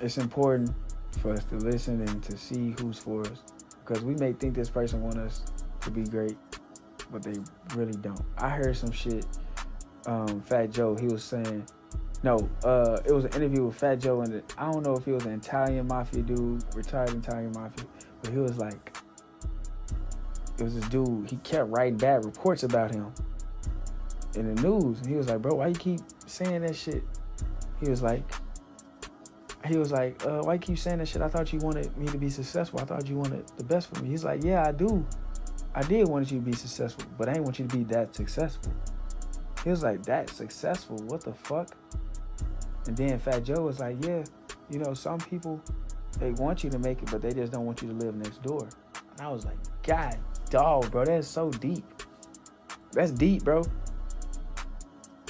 It's 0.00 0.18
important 0.18 0.70
for 1.20 1.32
us 1.32 1.44
to 1.44 1.56
listen 1.56 2.00
and 2.00 2.22
to 2.24 2.36
see 2.36 2.74
who's 2.80 2.98
for 2.98 3.22
us 3.22 3.42
because 3.84 4.02
we 4.02 4.14
may 4.14 4.32
think 4.32 4.54
this 4.54 4.68
person 4.68 5.00
want 5.02 5.18
us 5.18 5.42
to 5.80 5.90
be 5.90 6.02
great 6.04 6.36
but 7.14 7.22
they 7.22 7.34
really 7.76 7.96
don't. 7.98 8.20
I 8.36 8.50
heard 8.50 8.76
some 8.76 8.90
shit. 8.90 9.24
Um, 10.06 10.42
Fat 10.42 10.70
Joe, 10.70 10.96
he 10.96 11.06
was 11.06 11.22
saying, 11.22 11.64
no, 12.24 12.48
uh, 12.64 12.98
it 13.04 13.12
was 13.12 13.26
an 13.26 13.34
interview 13.34 13.66
with 13.66 13.76
Fat 13.76 14.00
Joe, 14.00 14.22
and 14.22 14.42
I 14.56 14.72
don't 14.72 14.82
know 14.82 14.94
if 14.94 15.04
he 15.04 15.12
was 15.12 15.26
an 15.26 15.32
Italian 15.32 15.86
mafia 15.86 16.22
dude, 16.22 16.64
retired 16.74 17.10
Italian 17.10 17.52
mafia, 17.52 17.84
but 18.22 18.32
he 18.32 18.38
was 18.38 18.56
like, 18.56 18.96
it 20.58 20.62
was 20.62 20.74
this 20.74 20.88
dude. 20.88 21.30
He 21.30 21.36
kept 21.36 21.68
writing 21.68 21.98
bad 21.98 22.24
reports 22.24 22.62
about 22.62 22.94
him 22.94 23.12
in 24.36 24.54
the 24.54 24.62
news, 24.62 25.00
and 25.00 25.06
he 25.06 25.16
was 25.16 25.28
like, 25.28 25.42
bro, 25.42 25.56
why 25.56 25.66
you 25.66 25.74
keep 25.74 26.00
saying 26.24 26.62
that 26.62 26.74
shit? 26.74 27.02
He 27.78 27.90
was 27.90 28.00
like, 28.00 28.24
he 29.66 29.76
was 29.76 29.92
like, 29.92 30.24
uh, 30.24 30.40
why 30.44 30.54
you 30.54 30.60
keep 30.60 30.78
saying 30.78 30.98
that 30.98 31.08
shit? 31.08 31.20
I 31.20 31.28
thought 31.28 31.52
you 31.52 31.58
wanted 31.58 31.94
me 31.98 32.06
to 32.06 32.16
be 32.16 32.30
successful. 32.30 32.80
I 32.80 32.84
thought 32.84 33.06
you 33.06 33.16
wanted 33.16 33.46
the 33.58 33.64
best 33.64 33.94
for 33.94 34.02
me. 34.02 34.08
He's 34.08 34.24
like, 34.24 34.42
yeah, 34.42 34.66
I 34.66 34.72
do. 34.72 35.06
I 35.74 35.82
did 35.82 36.08
want 36.08 36.32
you 36.32 36.38
to 36.38 36.44
be 36.44 36.52
successful, 36.52 37.04
but 37.18 37.28
I 37.28 37.34
didn't 37.34 37.44
want 37.44 37.58
you 37.58 37.66
to 37.66 37.76
be 37.76 37.84
that 37.84 38.14
successful. 38.14 38.72
He 39.62 39.68
was 39.68 39.82
like, 39.82 40.02
that 40.04 40.30
successful? 40.30 40.96
What 41.08 41.20
the 41.22 41.34
fuck? 41.34 41.76
And 42.86 42.96
then 42.96 43.18
Fat 43.18 43.44
Joe 43.44 43.62
was 43.62 43.80
like, 43.80 44.04
yeah, 44.04 44.24
you 44.70 44.78
know, 44.78 44.94
some 44.94 45.18
people, 45.18 45.60
they 46.18 46.32
want 46.32 46.62
you 46.62 46.70
to 46.70 46.78
make 46.78 47.02
it, 47.02 47.10
but 47.10 47.22
they 47.22 47.32
just 47.32 47.52
don't 47.52 47.64
want 47.64 47.82
you 47.82 47.88
to 47.88 47.94
live 47.94 48.14
next 48.14 48.42
door. 48.42 48.68
And 49.12 49.20
I 49.20 49.30
was 49.30 49.44
like, 49.44 49.56
God, 49.82 50.18
dog, 50.50 50.90
bro, 50.90 51.04
that's 51.04 51.28
so 51.28 51.50
deep. 51.50 51.84
That's 52.92 53.10
deep, 53.10 53.44
bro. 53.44 53.62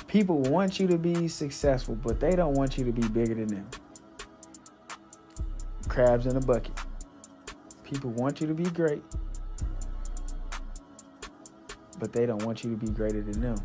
People 0.07 0.41
want 0.43 0.79
you 0.79 0.87
to 0.89 0.99
be 0.99 1.29
successful, 1.29 1.97
but 1.97 2.21
they 2.21 2.33
don't 2.33 2.55
want 2.55 2.79
you 2.79 2.85
to 2.85 2.93
be 2.93 3.07
bigger 3.09 3.35
than 3.35 3.49
them. 3.49 3.69
Crabs 5.89 6.27
in 6.27 6.37
a 6.37 6.41
bucket. 6.41 6.79
People 7.83 8.11
want 8.11 8.41
you 8.41 8.47
to 8.47 8.55
be 8.55 8.65
great, 8.65 9.03
but 11.99 12.13
they 12.13 12.27
don't 12.27 12.43
want 12.45 12.65
you 12.65 12.71
to 12.71 12.77
be 12.77 12.89
greater 12.89 13.23
than 13.23 13.41
them. 13.41 13.57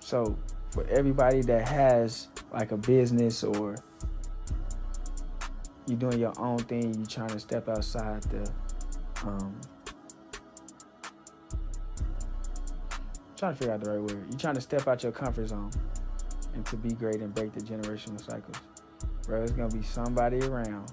So, 0.00 0.38
for 0.78 0.88
everybody 0.90 1.40
that 1.40 1.66
has 1.66 2.28
like 2.52 2.70
a 2.70 2.76
business 2.76 3.42
or 3.42 3.74
you're 5.88 5.98
doing 5.98 6.20
your 6.20 6.32
own 6.38 6.58
thing, 6.58 6.94
you're 6.94 7.06
trying 7.06 7.30
to 7.30 7.40
step 7.40 7.68
outside 7.68 8.22
the 8.24 8.48
um, 9.24 9.60
trying 13.36 13.54
to 13.54 13.58
figure 13.58 13.74
out 13.74 13.82
the 13.82 13.90
right 13.90 14.00
word. 14.00 14.24
You're 14.30 14.38
trying 14.38 14.54
to 14.54 14.60
step 14.60 14.86
out 14.86 15.02
your 15.02 15.10
comfort 15.10 15.48
zone 15.48 15.72
and 16.54 16.64
to 16.66 16.76
be 16.76 16.90
great 16.90 17.16
and 17.22 17.34
break 17.34 17.52
the 17.52 17.60
generational 17.60 18.24
cycles. 18.24 18.58
Bro, 19.26 19.38
there's 19.38 19.50
gonna 19.50 19.74
be 19.74 19.82
somebody 19.82 20.38
around 20.42 20.92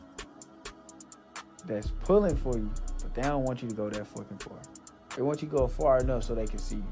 that's 1.67 1.91
pulling 2.03 2.35
for 2.37 2.57
you 2.57 2.71
but 3.03 3.13
they 3.13 3.21
don't 3.21 3.43
want 3.43 3.61
you 3.61 3.69
to 3.69 3.75
go 3.75 3.89
that 3.91 4.07
fucking 4.07 4.37
far. 4.39 4.57
They 5.15 5.21
want 5.21 5.43
you 5.43 5.47
to 5.47 5.55
go 5.55 5.67
far 5.67 5.99
enough 5.99 6.23
so 6.23 6.33
they 6.33 6.47
can 6.47 6.57
see 6.57 6.77
you. 6.77 6.91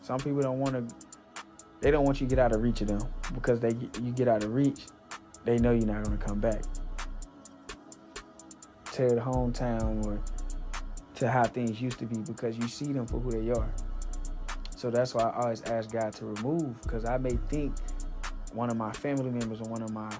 Some 0.00 0.18
people 0.18 0.40
don't 0.40 0.58
want 0.58 0.88
to. 0.88 1.09
They 1.80 1.90
don't 1.90 2.04
want 2.04 2.20
you 2.20 2.26
to 2.26 2.34
get 2.34 2.38
out 2.38 2.54
of 2.54 2.62
reach 2.62 2.80
of 2.82 2.88
them 2.88 3.00
because 3.34 3.60
they 3.60 3.70
you 4.02 4.12
get 4.12 4.28
out 4.28 4.44
of 4.44 4.52
reach, 4.52 4.86
they 5.44 5.56
know 5.56 5.72
you're 5.72 5.86
not 5.86 6.04
gonna 6.04 6.16
come 6.18 6.40
back 6.40 6.62
to 8.92 9.08
the 9.08 9.20
hometown 9.20 10.04
or 10.04 10.20
to 11.14 11.30
how 11.30 11.44
things 11.44 11.80
used 11.80 11.98
to 11.98 12.06
be 12.06 12.18
because 12.18 12.56
you 12.56 12.68
see 12.68 12.92
them 12.92 13.06
for 13.06 13.18
who 13.18 13.30
they 13.30 13.50
are. 13.50 13.72
So 14.76 14.90
that's 14.90 15.14
why 15.14 15.24
I 15.24 15.42
always 15.42 15.62
ask 15.62 15.90
God 15.90 16.12
to 16.14 16.26
remove 16.26 16.80
because 16.82 17.04
I 17.04 17.18
may 17.18 17.38
think 17.48 17.74
one 18.52 18.70
of 18.70 18.76
my 18.76 18.92
family 18.92 19.30
members 19.30 19.60
or 19.60 19.70
one 19.70 19.82
of 19.82 19.92
my 19.92 20.10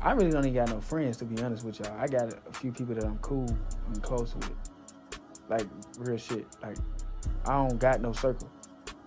I 0.00 0.12
really 0.12 0.30
don't 0.30 0.46
even 0.46 0.54
got 0.54 0.70
no 0.70 0.80
friends 0.80 1.16
to 1.18 1.24
be 1.24 1.42
honest 1.42 1.64
with 1.64 1.80
y'all. 1.80 1.98
I 1.98 2.06
got 2.06 2.32
a 2.32 2.52
few 2.52 2.70
people 2.70 2.94
that 2.94 3.04
I'm 3.04 3.18
cool 3.18 3.48
and 3.86 4.02
close 4.02 4.34
with. 4.34 4.52
Like 5.48 5.66
real 5.98 6.16
shit. 6.16 6.46
Like 6.62 6.76
I 7.46 7.54
don't 7.54 7.78
got 7.78 8.00
no 8.00 8.12
circle. 8.12 8.50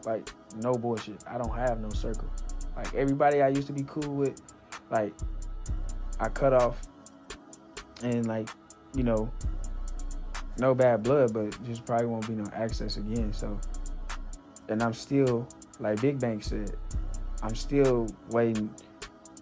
Like 0.06 0.30
no 0.56 0.74
bullshit. 0.74 1.24
I 1.28 1.38
don't 1.38 1.56
have 1.56 1.80
no 1.80 1.90
circle. 1.90 2.30
Like 2.76 2.94
everybody 2.96 3.42
I 3.42 3.50
used 3.50 3.68
to 3.68 3.74
be 3.74 3.84
cool 3.88 4.16
with, 4.16 4.42
like 4.90 5.14
I 6.20 6.30
cut 6.30 6.54
off 6.54 6.82
and 8.04 8.28
like, 8.28 8.50
you 8.96 9.04
know, 9.04 9.32
no 10.58 10.74
bad 10.76 11.04
blood, 11.04 11.34
but 11.34 11.64
just 11.64 11.86
probably 11.86 12.08
won't 12.08 12.28
be 12.28 12.34
no 12.34 12.46
access 12.54 12.98
again. 12.98 13.34
So 13.34 13.60
and 14.70 14.82
I'm 14.82 14.94
still, 14.94 15.48
like 15.80 16.02
Big 16.02 16.20
Bank 16.20 16.44
said, 16.44 16.76
I'm 17.44 17.56
still 17.56 18.08
waiting 18.30 18.74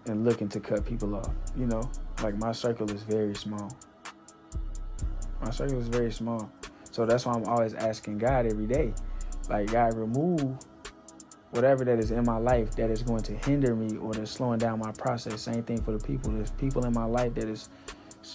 and 0.07 0.25
looking 0.25 0.49
to 0.49 0.59
cut 0.59 0.85
people 0.85 1.15
off. 1.15 1.29
You 1.55 1.67
know, 1.67 1.89
like 2.23 2.37
my 2.37 2.51
circle 2.51 2.89
is 2.91 3.03
very 3.03 3.35
small. 3.35 3.69
My 5.41 5.51
circle 5.51 5.79
is 5.79 5.87
very 5.87 6.11
small. 6.11 6.49
So 6.91 7.05
that's 7.05 7.25
why 7.25 7.33
I'm 7.33 7.45
always 7.45 7.73
asking 7.75 8.17
God 8.17 8.45
every 8.45 8.65
day, 8.65 8.93
like, 9.49 9.71
God, 9.71 9.95
remove 9.95 10.57
whatever 11.51 11.83
that 11.83 11.99
is 11.99 12.11
in 12.11 12.23
my 12.25 12.37
life 12.37 12.71
that 12.75 12.89
is 12.89 13.01
going 13.01 13.23
to 13.23 13.33
hinder 13.33 13.75
me 13.75 13.97
or 13.97 14.13
that's 14.13 14.31
slowing 14.31 14.59
down 14.59 14.79
my 14.79 14.91
process. 14.91 15.41
Same 15.41 15.63
thing 15.63 15.81
for 15.81 15.91
the 15.91 16.05
people. 16.05 16.31
There's 16.31 16.51
people 16.51 16.85
in 16.85 16.93
my 16.93 17.05
life 17.05 17.33
that 17.35 17.47
is 17.47 17.69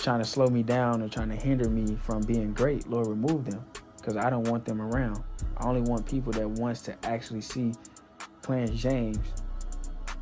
trying 0.00 0.20
to 0.20 0.24
slow 0.24 0.46
me 0.46 0.62
down 0.62 1.02
or 1.02 1.08
trying 1.08 1.30
to 1.30 1.36
hinder 1.36 1.68
me 1.68 1.96
from 1.96 2.22
being 2.22 2.52
great. 2.52 2.88
Lord, 2.88 3.06
remove 3.06 3.44
them 3.44 3.64
because 3.96 4.16
I 4.16 4.30
don't 4.30 4.48
want 4.48 4.64
them 4.64 4.80
around. 4.80 5.22
I 5.58 5.66
only 5.66 5.82
want 5.82 6.06
people 6.06 6.32
that 6.32 6.48
wants 6.48 6.82
to 6.82 6.96
actually 7.04 7.40
see 7.40 7.72
Clarence 8.42 8.70
James 8.72 9.18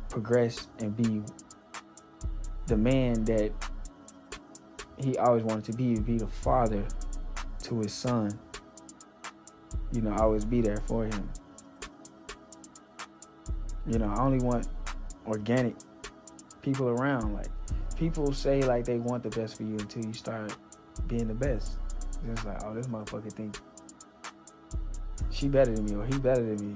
progress 0.09 0.67
and 0.79 0.95
be 0.95 1.23
the 2.67 2.77
man 2.77 3.23
that 3.25 3.51
he 4.97 5.17
always 5.17 5.43
wanted 5.43 5.65
to 5.65 5.73
be, 5.73 5.95
be 5.99 6.17
the 6.17 6.27
father 6.27 6.85
to 7.63 7.79
his 7.79 7.93
son. 7.93 8.39
You 9.91 10.01
know, 10.01 10.13
always 10.13 10.45
be 10.45 10.61
there 10.61 10.81
for 10.87 11.05
him. 11.05 11.29
You 13.85 13.99
know, 13.99 14.07
I 14.07 14.21
only 14.21 14.43
want 14.43 14.67
organic 15.27 15.75
people 16.61 16.89
around. 16.89 17.33
Like 17.33 17.47
people 17.97 18.31
say 18.33 18.61
like 18.61 18.85
they 18.85 18.99
want 18.99 19.23
the 19.23 19.29
best 19.29 19.57
for 19.57 19.63
you 19.63 19.73
until 19.73 20.05
you 20.05 20.13
start 20.13 20.55
being 21.07 21.27
the 21.27 21.33
best. 21.33 21.77
It's 22.25 22.45
like, 22.45 22.63
oh, 22.63 22.73
this 22.73 22.87
motherfucker 22.87 23.31
think 23.33 23.57
she 25.29 25.47
better 25.47 25.73
than 25.73 25.85
me 25.85 25.95
or 25.95 26.05
he 26.05 26.17
better 26.17 26.41
than 26.41 26.69
me. 26.69 26.75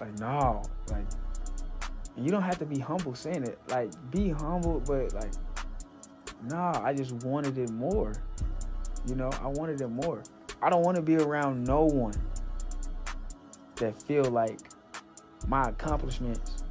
Like, 0.00 0.18
no, 0.18 0.62
like 0.90 1.06
you 2.16 2.30
don't 2.30 2.42
have 2.42 2.58
to 2.58 2.66
be 2.66 2.78
humble 2.78 3.14
saying 3.14 3.44
it. 3.44 3.58
Like, 3.68 3.90
be 4.10 4.30
humble, 4.30 4.80
but 4.80 5.12
like, 5.14 5.32
nah, 6.44 6.80
I 6.82 6.92
just 6.92 7.12
wanted 7.24 7.58
it 7.58 7.70
more. 7.70 8.12
You 9.06 9.14
know, 9.14 9.30
I 9.40 9.46
wanted 9.46 9.80
it 9.80 9.88
more. 9.88 10.22
I 10.60 10.70
don't 10.70 10.82
want 10.82 10.96
to 10.96 11.02
be 11.02 11.16
around 11.16 11.64
no 11.64 11.84
one 11.84 12.14
that 13.76 14.02
feel 14.02 14.24
like 14.24 14.58
my 15.46 15.62
accomplishments 15.68 16.64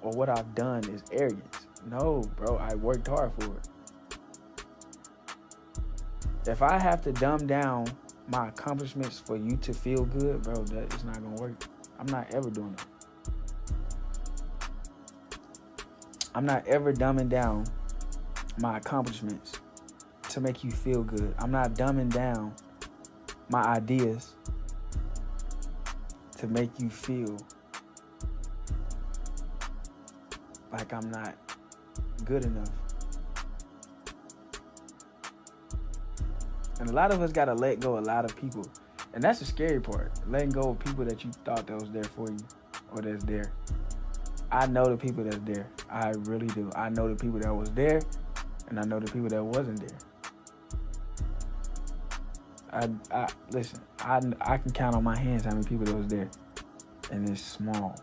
or 0.00 0.12
what 0.12 0.28
I've 0.28 0.54
done 0.54 0.84
is 0.90 1.02
arrogance. 1.12 1.66
No, 1.86 2.22
bro, 2.36 2.56
I 2.56 2.74
worked 2.74 3.08
hard 3.08 3.32
for 3.38 3.56
it. 3.56 3.68
If 6.46 6.62
I 6.62 6.78
have 6.78 7.02
to 7.02 7.12
dumb 7.12 7.46
down 7.46 7.86
my 8.28 8.48
accomplishments 8.48 9.18
for 9.18 9.36
you 9.36 9.56
to 9.58 9.72
feel 9.72 10.04
good, 10.04 10.42
bro, 10.42 10.64
that 10.64 10.94
is 10.94 11.04
not 11.04 11.22
gonna 11.22 11.40
work. 11.40 11.64
I'm 11.98 12.06
not 12.06 12.34
ever 12.34 12.50
doing 12.50 12.74
it. 12.74 12.84
I'm 16.34 16.46
not 16.46 16.66
ever 16.66 16.92
dumbing 16.92 17.28
down 17.28 17.64
my 18.58 18.78
accomplishments 18.78 19.60
to 20.30 20.40
make 20.40 20.64
you 20.64 20.70
feel 20.70 21.02
good. 21.02 21.34
I'm 21.38 21.50
not 21.50 21.74
dumbing 21.74 22.10
down 22.10 22.54
my 23.50 23.62
ideas 23.62 24.34
to 26.38 26.46
make 26.48 26.80
you 26.80 26.88
feel 26.88 27.36
like 30.72 30.92
I'm 30.92 31.10
not 31.10 31.34
good 32.24 32.44
enough. 32.44 32.70
And 36.80 36.88
a 36.88 36.92
lot 36.92 37.12
of 37.12 37.22
us 37.22 37.30
gotta 37.32 37.54
let 37.54 37.80
go 37.80 37.98
a 37.98 38.00
lot 38.00 38.24
of 38.24 38.34
people. 38.36 38.64
And 39.14 39.22
that's 39.22 39.38
the 39.38 39.44
scary 39.44 39.80
part. 39.80 40.10
Letting 40.26 40.50
go 40.50 40.70
of 40.70 40.78
people 40.78 41.04
that 41.04 41.22
you 41.24 41.30
thought 41.44 41.66
that 41.66 41.78
was 41.78 41.90
there 41.90 42.04
for 42.04 42.28
you 42.28 42.38
or 42.92 43.02
that's 43.02 43.24
there. 43.24 43.52
I 44.50 44.66
know 44.66 44.84
the 44.84 44.96
people 44.96 45.24
that's 45.24 45.38
there. 45.44 45.68
I 45.90 46.10
really 46.20 46.48
do. 46.48 46.70
I 46.74 46.88
know 46.88 47.08
the 47.08 47.14
people 47.14 47.38
that 47.40 47.54
was 47.54 47.70
there 47.70 48.00
and 48.68 48.80
I 48.80 48.84
know 48.84 48.98
the 48.98 49.10
people 49.12 49.28
that 49.28 49.44
wasn't 49.44 49.80
there. 49.80 49.98
I, 52.72 52.88
I 53.10 53.28
listen. 53.50 53.80
I, 54.00 54.20
I 54.40 54.56
can 54.56 54.72
count 54.72 54.96
on 54.96 55.04
my 55.04 55.18
hands 55.18 55.44
how 55.44 55.50
many 55.50 55.64
people 55.64 55.84
that 55.84 55.94
was 55.94 56.06
there, 56.06 56.30
and 57.10 57.28
it's 57.28 57.42
small. 57.42 57.94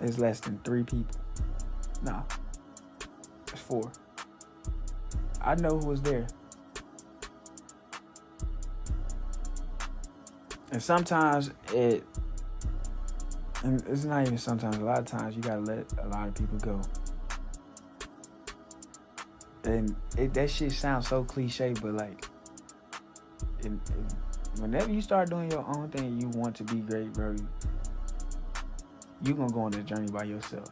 It's 0.00 0.18
less 0.18 0.40
than 0.40 0.60
three 0.64 0.82
people. 0.82 1.20
Nah, 2.02 2.22
it's 3.48 3.60
four. 3.60 3.90
I 5.40 5.54
know 5.54 5.78
who 5.78 5.86
was 5.86 6.02
there. 6.02 6.26
And 10.72 10.82
sometimes 10.82 11.52
it, 11.72 12.04
and 13.62 13.82
it's 13.88 14.04
not 14.04 14.26
even 14.26 14.36
sometimes, 14.36 14.76
a 14.76 14.84
lot 14.84 14.98
of 14.98 15.06
times 15.06 15.34
you 15.36 15.42
gotta 15.42 15.60
let 15.60 15.86
a 16.02 16.08
lot 16.08 16.28
of 16.28 16.34
people 16.34 16.58
go. 16.58 16.80
And 19.64 19.96
it, 20.18 20.34
that 20.34 20.50
shit 20.50 20.72
sounds 20.72 21.08
so 21.08 21.24
cliche, 21.24 21.72
but 21.80 21.94
like, 21.94 22.26
it, 23.60 23.72
it, 23.72 24.60
whenever 24.60 24.92
you 24.92 25.00
start 25.00 25.30
doing 25.30 25.50
your 25.50 25.64
own 25.76 25.88
thing, 25.88 26.20
you 26.20 26.28
want 26.28 26.54
to 26.56 26.64
be 26.64 26.80
great, 26.80 27.12
bro. 27.12 27.34
You, 29.24 29.34
gonna 29.34 29.52
go 29.52 29.60
on 29.60 29.70
this 29.72 29.84
journey 29.84 30.10
by 30.10 30.24
yourself. 30.24 30.68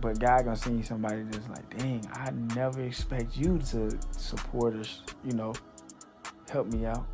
But 0.00 0.18
God 0.20 0.44
gonna 0.44 0.56
send 0.56 0.78
you 0.78 0.84
somebody 0.84 1.22
that's 1.22 1.48
like, 1.48 1.78
dang, 1.78 2.08
I 2.12 2.30
never 2.54 2.82
expect 2.82 3.36
you 3.36 3.58
to 3.70 3.90
support 4.12 4.76
us, 4.76 5.02
you 5.24 5.32
know, 5.32 5.54
help 6.50 6.68
me 6.68 6.86
out. 6.86 7.06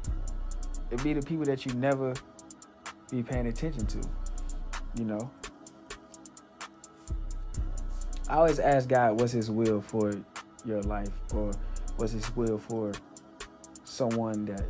It 0.90 1.02
be 1.02 1.14
the 1.14 1.22
people 1.22 1.44
that 1.46 1.64
you 1.64 1.72
never 1.74 2.14
be 3.10 3.22
paying 3.22 3.46
attention 3.46 3.86
to, 3.86 4.00
you 4.96 5.04
know. 5.04 5.30
I 8.28 8.36
always 8.36 8.58
ask 8.58 8.88
God, 8.88 9.20
what's 9.20 9.32
His 9.32 9.50
will 9.50 9.80
for 9.80 10.12
your 10.64 10.82
life, 10.82 11.10
or 11.32 11.52
what's 11.96 12.12
His 12.12 12.34
will 12.36 12.58
for 12.58 12.92
someone 13.84 14.44
that 14.46 14.64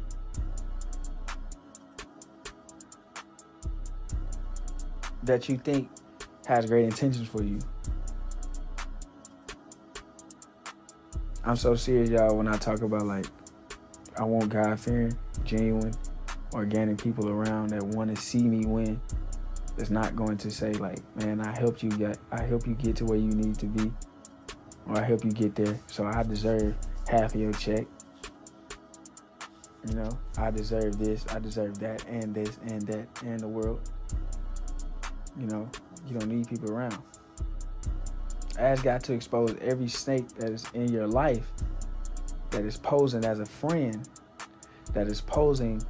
that 5.24 5.48
you 5.48 5.56
think 5.56 5.90
has 6.46 6.66
great 6.66 6.84
intentions 6.84 7.28
for 7.28 7.42
you. 7.42 7.58
I'm 11.44 11.56
so 11.56 11.74
serious, 11.74 12.10
y'all, 12.10 12.36
when 12.36 12.48
I 12.48 12.56
talk 12.56 12.82
about 12.82 13.06
like 13.06 13.26
I 14.16 14.24
want 14.24 14.48
God 14.48 14.78
fearing, 14.78 15.16
genuine, 15.44 15.92
organic 16.52 16.98
people 17.02 17.28
around 17.28 17.70
that 17.70 17.82
want 17.82 18.14
to 18.14 18.20
see 18.20 18.42
me 18.42 18.64
win. 18.64 19.00
It's 19.76 19.90
not 19.90 20.14
going 20.14 20.36
to 20.38 20.50
say 20.50 20.72
like, 20.74 21.00
man, 21.16 21.40
I 21.40 21.58
helped 21.58 21.82
you 21.82 21.90
get 21.90 22.18
I 22.30 22.42
help 22.42 22.66
you 22.66 22.74
get 22.74 22.96
to 22.96 23.04
where 23.04 23.18
you 23.18 23.30
need 23.30 23.58
to 23.58 23.66
be. 23.66 23.92
Or 24.86 24.98
I 24.98 25.04
help 25.04 25.24
you 25.24 25.32
get 25.32 25.54
there. 25.54 25.78
So 25.86 26.04
I 26.04 26.22
deserve 26.22 26.76
half 27.08 27.34
of 27.34 27.40
your 27.40 27.52
check. 27.52 27.86
You 29.88 29.96
know, 29.96 30.18
I 30.38 30.50
deserve 30.50 30.98
this, 30.98 31.26
I 31.28 31.38
deserve 31.38 31.78
that, 31.80 32.06
and 32.06 32.34
this, 32.34 32.58
and 32.68 32.82
that, 32.82 33.06
and 33.22 33.38
the 33.38 33.48
world. 33.48 33.90
You 35.38 35.46
know, 35.46 35.68
you 36.06 36.18
don't 36.18 36.28
need 36.28 36.48
people 36.48 36.72
around. 36.72 36.98
Ask 38.58 38.84
God 38.84 39.02
to 39.04 39.12
expose 39.12 39.56
every 39.60 39.88
snake 39.88 40.28
that 40.36 40.50
is 40.50 40.64
in 40.74 40.92
your 40.92 41.08
life 41.08 41.50
that 42.54 42.64
is 42.64 42.76
posing 42.76 43.24
as 43.24 43.40
a 43.40 43.46
friend, 43.46 44.08
that 44.92 45.08
is 45.08 45.20
posing 45.20 45.82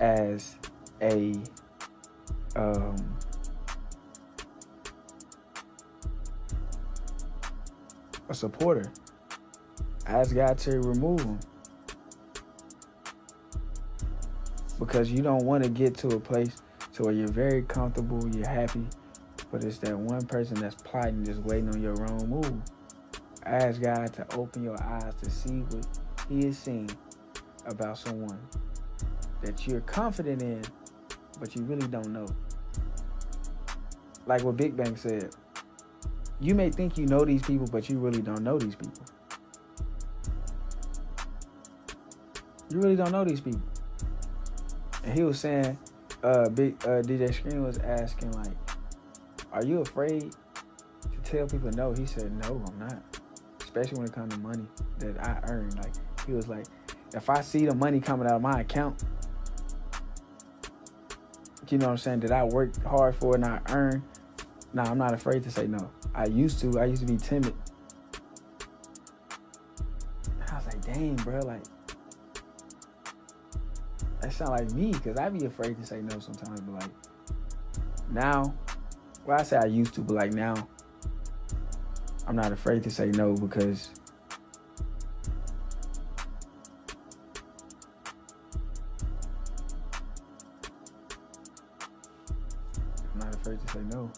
as 0.00 0.56
a 1.00 1.34
um, 2.56 3.18
a 8.28 8.34
supporter. 8.34 8.92
Ask 10.06 10.34
God 10.34 10.58
to 10.58 10.80
remove 10.80 11.18
them. 11.18 11.40
Because 14.78 15.10
you 15.10 15.22
don't 15.22 15.44
want 15.44 15.64
to 15.64 15.70
get 15.70 15.96
to 15.98 16.08
a 16.08 16.20
place 16.20 16.56
to 17.00 17.06
where 17.06 17.14
you're 17.14 17.28
very 17.28 17.62
comfortable, 17.62 18.20
you're 18.34 18.48
happy, 18.48 18.86
but 19.50 19.64
it's 19.64 19.78
that 19.78 19.98
one 19.98 20.24
person 20.26 20.60
that's 20.60 20.74
plotting, 20.82 21.24
just 21.24 21.40
waiting 21.40 21.68
on 21.70 21.80
your 21.80 21.94
wrong 21.94 22.28
move. 22.28 22.62
Ask 23.46 23.80
God 23.80 24.12
to 24.14 24.36
open 24.36 24.62
your 24.62 24.80
eyes 24.82 25.14
to 25.22 25.30
see 25.30 25.60
what 25.60 25.86
He 26.28 26.46
is 26.46 26.58
seeing 26.58 26.90
about 27.66 27.96
someone 27.96 28.38
that 29.42 29.66
you're 29.66 29.80
confident 29.80 30.42
in, 30.42 30.62
but 31.38 31.56
you 31.56 31.62
really 31.62 31.88
don't 31.88 32.10
know. 32.12 32.26
Like 34.26 34.44
what 34.44 34.58
Big 34.58 34.76
Bank 34.76 34.98
said, 34.98 35.30
you 36.38 36.54
may 36.54 36.70
think 36.70 36.98
you 36.98 37.06
know 37.06 37.24
these 37.24 37.42
people, 37.42 37.66
but 37.72 37.88
you 37.88 37.98
really 37.98 38.20
don't 38.20 38.42
know 38.42 38.58
these 38.58 38.76
people. 38.76 39.04
You 42.70 42.78
really 42.78 42.96
don't 42.96 43.10
know 43.10 43.24
these 43.24 43.40
people. 43.40 43.62
And 45.02 45.14
he 45.14 45.24
was 45.24 45.40
saying, 45.40 45.78
uh, 46.22 46.48
big 46.50 46.74
uh, 46.84 47.02
DJ 47.02 47.32
Scream 47.32 47.62
was 47.62 47.78
asking 47.78 48.32
like, 48.32 48.52
are 49.52 49.64
you 49.64 49.80
afraid 49.80 50.32
to 51.02 51.18
tell 51.22 51.46
people 51.46 51.70
no? 51.70 51.92
He 51.92 52.06
said, 52.06 52.32
no, 52.44 52.62
I'm 52.68 52.78
not. 52.78 53.02
Especially 53.60 53.98
when 53.98 54.06
it 54.06 54.12
comes 54.12 54.34
to 54.34 54.40
money 54.40 54.66
that 54.98 55.18
I 55.24 55.40
earn. 55.50 55.70
Like, 55.76 55.94
he 56.26 56.32
was 56.32 56.48
like, 56.48 56.66
if 57.14 57.30
I 57.30 57.40
see 57.40 57.66
the 57.66 57.74
money 57.74 58.00
coming 58.00 58.26
out 58.26 58.34
of 58.34 58.42
my 58.42 58.60
account, 58.60 59.02
you 61.68 61.78
know 61.78 61.86
what 61.86 61.92
I'm 61.92 61.98
saying, 61.98 62.20
that 62.20 62.32
I 62.32 62.44
worked 62.44 62.82
hard 62.82 63.14
for 63.14 63.36
and 63.36 63.44
I 63.44 63.60
earned, 63.68 64.02
nah, 64.72 64.84
I'm 64.84 64.98
not 64.98 65.14
afraid 65.14 65.42
to 65.44 65.50
say 65.50 65.66
no. 65.66 65.90
I 66.14 66.26
used 66.26 66.60
to, 66.60 66.80
I 66.80 66.86
used 66.86 67.06
to 67.06 67.12
be 67.12 67.16
timid. 67.16 67.54
I 70.50 70.56
was 70.56 70.66
like, 70.66 70.84
dang, 70.84 71.14
bro, 71.16 71.38
like, 71.40 71.62
sound 74.40 74.58
like 74.58 74.72
me, 74.72 74.90
because 74.90 75.18
I'd 75.18 75.38
be 75.38 75.44
afraid 75.44 75.76
to 75.76 75.86
say 75.86 76.00
no 76.00 76.18
sometimes, 76.18 76.62
but 76.62 76.80
like, 76.80 76.90
now, 78.10 78.54
well, 79.26 79.38
I 79.38 79.42
say 79.42 79.58
I 79.58 79.66
used 79.66 79.92
to, 79.94 80.00
but 80.00 80.14
like 80.16 80.32
now, 80.32 80.54
I'm 82.26 82.36
not 82.36 82.50
afraid 82.50 82.82
to 82.84 82.90
say 82.90 83.08
no 83.08 83.34
because 83.34 83.90
I'm 93.12 93.20
not 93.20 93.34
afraid 93.34 93.60
to 93.60 93.68
say 93.68 93.80
no. 93.90 94.10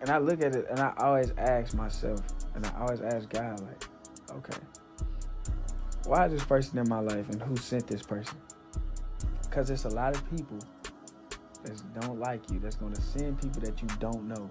And 0.00 0.10
I 0.10 0.18
look 0.18 0.42
at 0.42 0.56
it 0.56 0.66
and 0.68 0.80
I 0.80 0.92
always 0.98 1.32
ask 1.38 1.74
myself, 1.74 2.20
and 2.56 2.66
I 2.66 2.72
always 2.80 3.00
ask 3.02 3.28
God, 3.28 3.60
like, 3.60 3.84
okay, 4.32 4.58
why 6.06 6.26
is 6.26 6.32
this 6.32 6.44
person 6.44 6.78
in 6.78 6.88
my 6.88 7.00
life 7.00 7.28
and 7.30 7.42
who 7.42 7.56
sent 7.56 7.86
this 7.86 8.02
person? 8.02 8.38
Because 9.42 9.68
there's 9.68 9.84
a 9.84 9.90
lot 9.90 10.14
of 10.14 10.30
people 10.30 10.58
that 11.64 12.00
don't 12.00 12.20
like 12.20 12.48
you, 12.50 12.60
that's 12.60 12.76
gonna 12.76 13.00
send 13.00 13.40
people 13.42 13.60
that 13.62 13.80
you 13.82 13.88
don't 13.98 14.28
know. 14.28 14.48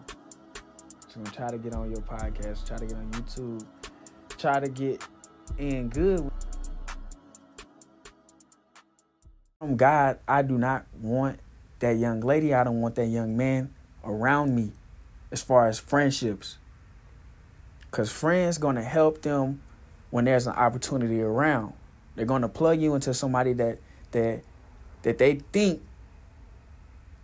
So 1.07 1.21
gonna 1.21 1.31
try 1.31 1.49
to 1.49 1.57
get 1.57 1.73
on 1.73 1.89
your 1.89 2.01
podcast, 2.01 2.67
try 2.67 2.77
to 2.77 2.85
get 2.85 2.97
on 2.97 3.09
YouTube, 3.11 3.65
try 4.37 4.59
to 4.59 4.67
get 4.67 5.01
in 5.57 5.87
good. 5.89 6.29
From 9.59 9.77
God, 9.77 10.19
I 10.27 10.41
do 10.41 10.57
not 10.57 10.85
want 11.01 11.39
that 11.79 11.97
young 11.97 12.19
lady. 12.19 12.53
I 12.53 12.65
don't 12.65 12.81
want 12.81 12.95
that 12.95 13.07
young 13.07 13.37
man 13.37 13.73
around 14.03 14.53
me 14.53 14.73
as 15.31 15.41
far 15.41 15.67
as 15.67 15.79
friendships. 15.79 16.57
Cause 17.91 18.11
friends 18.11 18.57
gonna 18.57 18.83
help 18.83 19.21
them 19.21 19.61
when 20.15 20.23
there's 20.23 20.47
an 20.47 20.53
opportunity 20.53 21.21
around. 21.21 21.73
They're 22.15 22.23
gonna 22.23 22.47
plug 22.47 22.79
you 22.79 22.95
into 22.95 23.13
somebody 23.13 23.51
that 23.51 23.79
that 24.11 24.43
that 25.01 25.17
they 25.17 25.41
think 25.51 25.81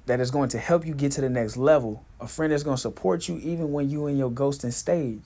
that 0.07 0.19
is 0.19 0.29
going 0.29 0.49
to 0.49 0.57
help 0.57 0.85
you 0.85 0.93
get 0.93 1.13
to 1.13 1.21
the 1.21 1.29
next 1.29 1.55
level. 1.55 2.03
A 2.19 2.27
friend 2.27 2.51
that's 2.51 2.63
going 2.63 2.75
to 2.75 2.81
support 2.81 3.29
you 3.29 3.37
even 3.37 3.71
when 3.71 3.89
you 3.89 4.07
in 4.07 4.17
your 4.17 4.29
ghosting 4.29 4.73
stage. 4.73 5.21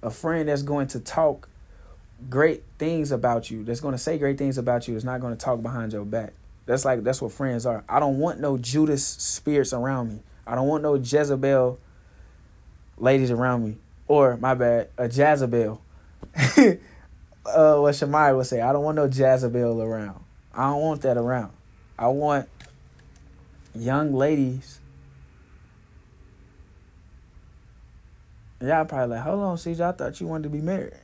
A 0.00 0.10
friend 0.10 0.48
that's 0.48 0.62
going 0.62 0.86
to 0.88 1.00
talk 1.00 1.48
great 2.30 2.62
things 2.78 3.10
about 3.10 3.50
you. 3.50 3.64
That's 3.64 3.80
going 3.80 3.94
to 3.94 3.98
say 3.98 4.16
great 4.16 4.38
things 4.38 4.56
about 4.56 4.86
you. 4.86 4.94
Is 4.94 5.04
not 5.04 5.20
going 5.20 5.36
to 5.36 5.44
talk 5.44 5.60
behind 5.60 5.92
your 5.92 6.04
back. 6.04 6.34
That's 6.66 6.84
like 6.84 7.02
that's 7.02 7.20
what 7.20 7.32
friends 7.32 7.66
are. 7.66 7.82
I 7.88 7.98
don't 7.98 8.18
want 8.20 8.38
no 8.38 8.58
Judas 8.58 9.04
spirits 9.04 9.72
around 9.72 10.10
me. 10.10 10.20
I 10.46 10.54
don't 10.54 10.68
want 10.68 10.84
no 10.84 10.94
Jezebel 10.94 11.80
ladies 12.96 13.32
around 13.32 13.64
me. 13.64 13.76
Or 14.06 14.36
my 14.36 14.54
bad, 14.54 14.90
a 14.96 15.08
Jezebel. 15.08 15.80
uh, 17.46 17.76
what 17.76 17.94
Shamai 17.94 18.36
would 18.36 18.46
say. 18.46 18.60
I 18.60 18.72
don't 18.72 18.82
want 18.82 18.96
no 18.96 19.04
Jezebel 19.04 19.82
around. 19.82 20.22
I 20.52 20.70
don't 20.70 20.80
want 20.80 21.02
that 21.02 21.16
around. 21.16 21.52
I 21.98 22.08
want 22.08 22.48
young 23.74 24.14
ladies. 24.14 24.80
Y'all 28.60 28.84
probably 28.84 29.16
like, 29.16 29.24
hold 29.24 29.40
on, 29.40 29.56
CJ, 29.56 29.80
I 29.80 29.92
thought 29.92 30.20
you 30.20 30.26
wanted 30.26 30.44
to 30.44 30.48
be 30.48 30.60
married. 30.60 30.94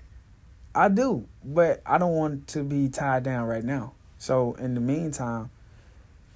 I 0.75 0.89
do, 0.89 1.27
but 1.45 1.83
I 1.85 1.99
don't 1.99 2.15
want 2.15 2.49
to 2.49 2.63
be 2.63 2.89
tied 2.89 3.25
down 3.25 3.47
right 3.47 3.65
now. 3.65 3.93
So 4.19 4.55
in 4.55 4.75
the 4.75 4.81
meantime, 4.81 5.51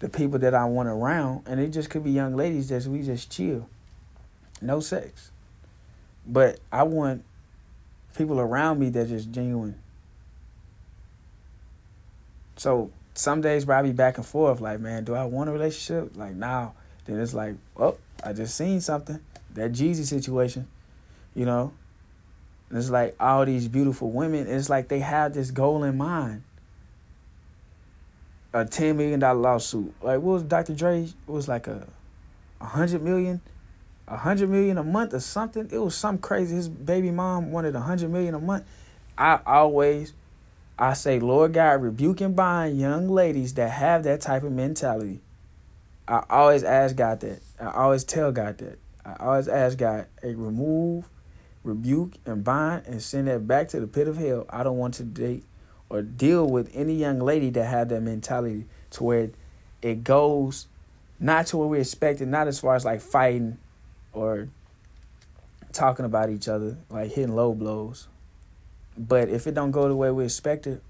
the 0.01 0.09
people 0.09 0.39
that 0.41 0.55
I 0.55 0.65
want 0.67 0.89
around, 0.89 1.45
and 1.47 1.61
it 1.61 1.69
just 1.69 1.89
could 1.89 2.05
be 2.05 2.11
young 2.11 2.37
ladies 2.37 2.69
that 2.69 2.85
we 2.85 3.03
just 3.03 3.31
chill. 3.31 3.69
No 4.61 4.81
sex. 4.81 5.31
But 6.27 6.59
I 6.73 6.83
want 6.83 7.25
people 8.17 8.41
around 8.41 8.79
me 8.79 8.89
that 8.91 9.09
just 9.09 9.31
genuine. 9.31 9.79
So 12.57 12.91
some 13.15 13.41
days, 13.41 13.65
bro, 13.65 13.79
I 13.79 13.83
be 13.83 13.93
back 13.93 14.17
and 14.17 14.27
forth. 14.27 14.61
Like, 14.61 14.81
man, 14.81 15.05
do 15.05 15.15
I 15.15 15.25
want 15.25 15.49
a 15.49 15.53
relationship? 15.53 16.17
Like 16.17 16.35
now, 16.35 16.75
then 17.05 17.21
it's 17.21 17.35
like, 17.35 17.55
oh, 17.77 17.97
I 18.23 18.33
just 18.33 18.57
seen 18.57 18.81
something. 18.81 19.21
That 19.55 19.73
Jeezy 19.73 20.05
situation, 20.05 20.67
you 21.35 21.45
know. 21.45 21.73
And 22.69 22.79
it's 22.79 22.91
like 22.91 23.15
all 23.21 23.45
these 23.45 23.69
beautiful 23.69 24.11
women. 24.11 24.49
It's 24.49 24.69
like 24.69 24.89
they 24.89 25.01
have 25.01 25.35
this 25.35 25.51
goal 25.51 25.85
in 25.85 25.97
mind. 25.97 26.43
A 28.53 28.65
ten 28.65 28.97
million 28.97 29.21
dollar 29.21 29.39
lawsuit. 29.39 29.95
Like 30.03 30.21
what 30.21 30.35
was 30.35 30.43
Dr. 30.43 30.75
Dre? 30.75 31.03
It 31.03 31.15
was 31.27 31.49
like 31.49 31.67
a, 31.67 31.87
a 32.61 32.67
hundred 32.67 33.03
million, 33.03 33.41
a 34.09 34.17
hundred 34.17 34.51
million 34.51 34.79
a 34.79 34.85
month 34.85 35.15
or 35.15 35.21
something. 35.21 35.69
It 35.71 35.79
was 35.79 35.95
some 35.95 36.19
crazy. 36.19 36.57
His 36.57 36.69
baby 36.69 37.11
mom 37.11 37.51
wanted 37.51 37.75
a 37.75 37.81
hundred 37.81 38.11
million 38.11 38.35
a 38.35 38.41
month. 38.41 38.65
I 39.17 39.41
always 39.47 40.13
I 40.79 40.95
say, 40.95 41.21
Lord 41.21 41.53
God, 41.53 41.83
rebuke 41.83 42.21
and 42.21 42.35
bind 42.35 42.81
young 42.81 43.09
ladies 43.09 43.55
that 43.55 43.71
have 43.71 44.03
that 44.05 44.21
type 44.21 44.43
of 44.43 44.51
mentality. 44.51 45.21
I 46.09 46.25
always 46.29 46.65
ask 46.65 46.97
God 46.97 47.21
that. 47.21 47.41
I 47.61 47.71
always 47.71 48.03
tell 48.03 48.33
God 48.33 48.59
that. 48.59 48.79
I 49.05 49.15
always 49.21 49.47
ask 49.47 49.79
God, 49.79 50.07
hey, 50.21 50.35
remove, 50.35 51.09
rebuke, 51.63 52.15
and 52.27 52.43
bind, 52.43 52.87
and 52.87 53.01
send 53.01 53.29
that 53.29 53.47
back 53.47 53.69
to 53.69 53.81
the 53.81 53.87
pit 53.87 54.09
of 54.09 54.17
hell. 54.17 54.47
I 54.51 54.65
don't 54.65 54.77
want 54.77 54.95
to 54.95 55.05
date 55.05 55.45
or 55.89 56.03
deal 56.03 56.47
with 56.47 56.71
any 56.75 56.95
young 56.95 57.21
lady 57.21 57.51
that 57.51 57.67
have 57.67 57.89
that 57.91 58.03
mentality 58.03 58.67
to 58.91 59.05
where 59.05 59.31
it 59.81 60.03
goes 60.03 60.67
not 61.21 61.47
to 61.49 61.57
what 61.57 61.69
we 61.69 61.79
expected, 61.79 62.27
not 62.27 62.49
as 62.49 62.59
far 62.59 62.75
as 62.75 62.85
like 62.85 63.01
fighting 63.01 63.59
or 64.15 64.49
talking 65.73 66.05
about 66.05 66.31
each 66.31 66.49
other, 66.49 66.79
like 66.89 67.13
hitting 67.13 67.35
low 67.35 67.53
blows. 67.53 68.09
But 68.97 69.29
if 69.29 69.47
it 69.47 69.55
don't 69.55 69.73
go 69.73 69.89
the 69.89 69.97
way 69.97 70.11
we 70.11 70.25
expected, 70.25 70.81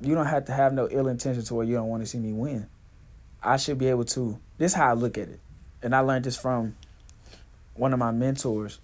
you 0.00 0.14
don't 0.14 0.26
have 0.26 0.44
to 0.46 0.52
have 0.52 0.72
no 0.72 0.88
ill 0.90 1.08
intention 1.08 1.44
to 1.44 1.54
where 1.54 1.64
you 1.64 1.74
don't 1.74 1.88
want 1.88 2.02
to 2.02 2.06
see 2.06 2.18
me 2.18 2.32
win. 2.32 2.66
I 3.42 3.56
should 3.56 3.78
be 3.78 3.88
able 3.88 4.04
to. 4.06 4.38
This 4.58 4.72
is 4.72 4.76
how 4.76 4.90
I 4.90 4.92
look 4.94 5.16
at 5.16 5.28
it. 5.28 5.40
And 5.82 5.94
I 5.94 6.00
learned 6.00 6.24
this 6.24 6.36
from 6.36 6.76
one 7.74 7.92
of 7.92 7.98
my 7.98 8.10
mentors. 8.10 8.80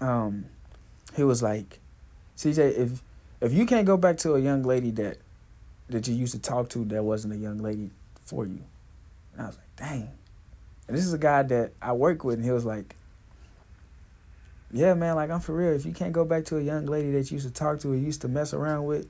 Um, 0.00 0.46
he 1.14 1.22
was 1.22 1.42
like, 1.42 1.78
CJ, 2.36 2.78
if 2.78 3.02
if 3.40 3.52
you 3.52 3.64
can't 3.64 3.86
go 3.86 3.96
back 3.96 4.16
to 4.18 4.34
a 4.34 4.40
young 4.40 4.62
lady 4.62 4.90
that 4.92 5.18
that 5.88 6.06
you 6.08 6.14
used 6.14 6.32
to 6.32 6.40
talk 6.40 6.68
to 6.70 6.84
that 6.86 7.04
wasn't 7.04 7.34
a 7.34 7.36
young 7.36 7.58
lady 7.58 7.90
for 8.24 8.46
you. 8.46 8.62
And 9.32 9.42
I 9.42 9.46
was 9.46 9.56
like, 9.56 9.76
dang. 9.76 10.10
And 10.90 10.98
this 10.98 11.06
is 11.06 11.12
a 11.12 11.18
guy 11.18 11.44
that 11.44 11.70
I 11.80 11.92
work 11.92 12.24
with, 12.24 12.38
and 12.38 12.44
he 12.44 12.50
was 12.50 12.64
like, 12.64 12.96
yeah, 14.72 14.92
man, 14.94 15.14
like 15.14 15.30
I'm 15.30 15.38
for 15.38 15.54
real. 15.54 15.70
If 15.70 15.86
you 15.86 15.92
can't 15.92 16.12
go 16.12 16.24
back 16.24 16.46
to 16.46 16.56
a 16.56 16.60
young 16.60 16.84
lady 16.86 17.12
that 17.12 17.30
you 17.30 17.36
used 17.36 17.46
to 17.46 17.54
talk 17.54 17.78
to 17.82 17.92
or 17.92 17.94
used 17.94 18.22
to 18.22 18.28
mess 18.28 18.52
around 18.52 18.86
with 18.86 19.08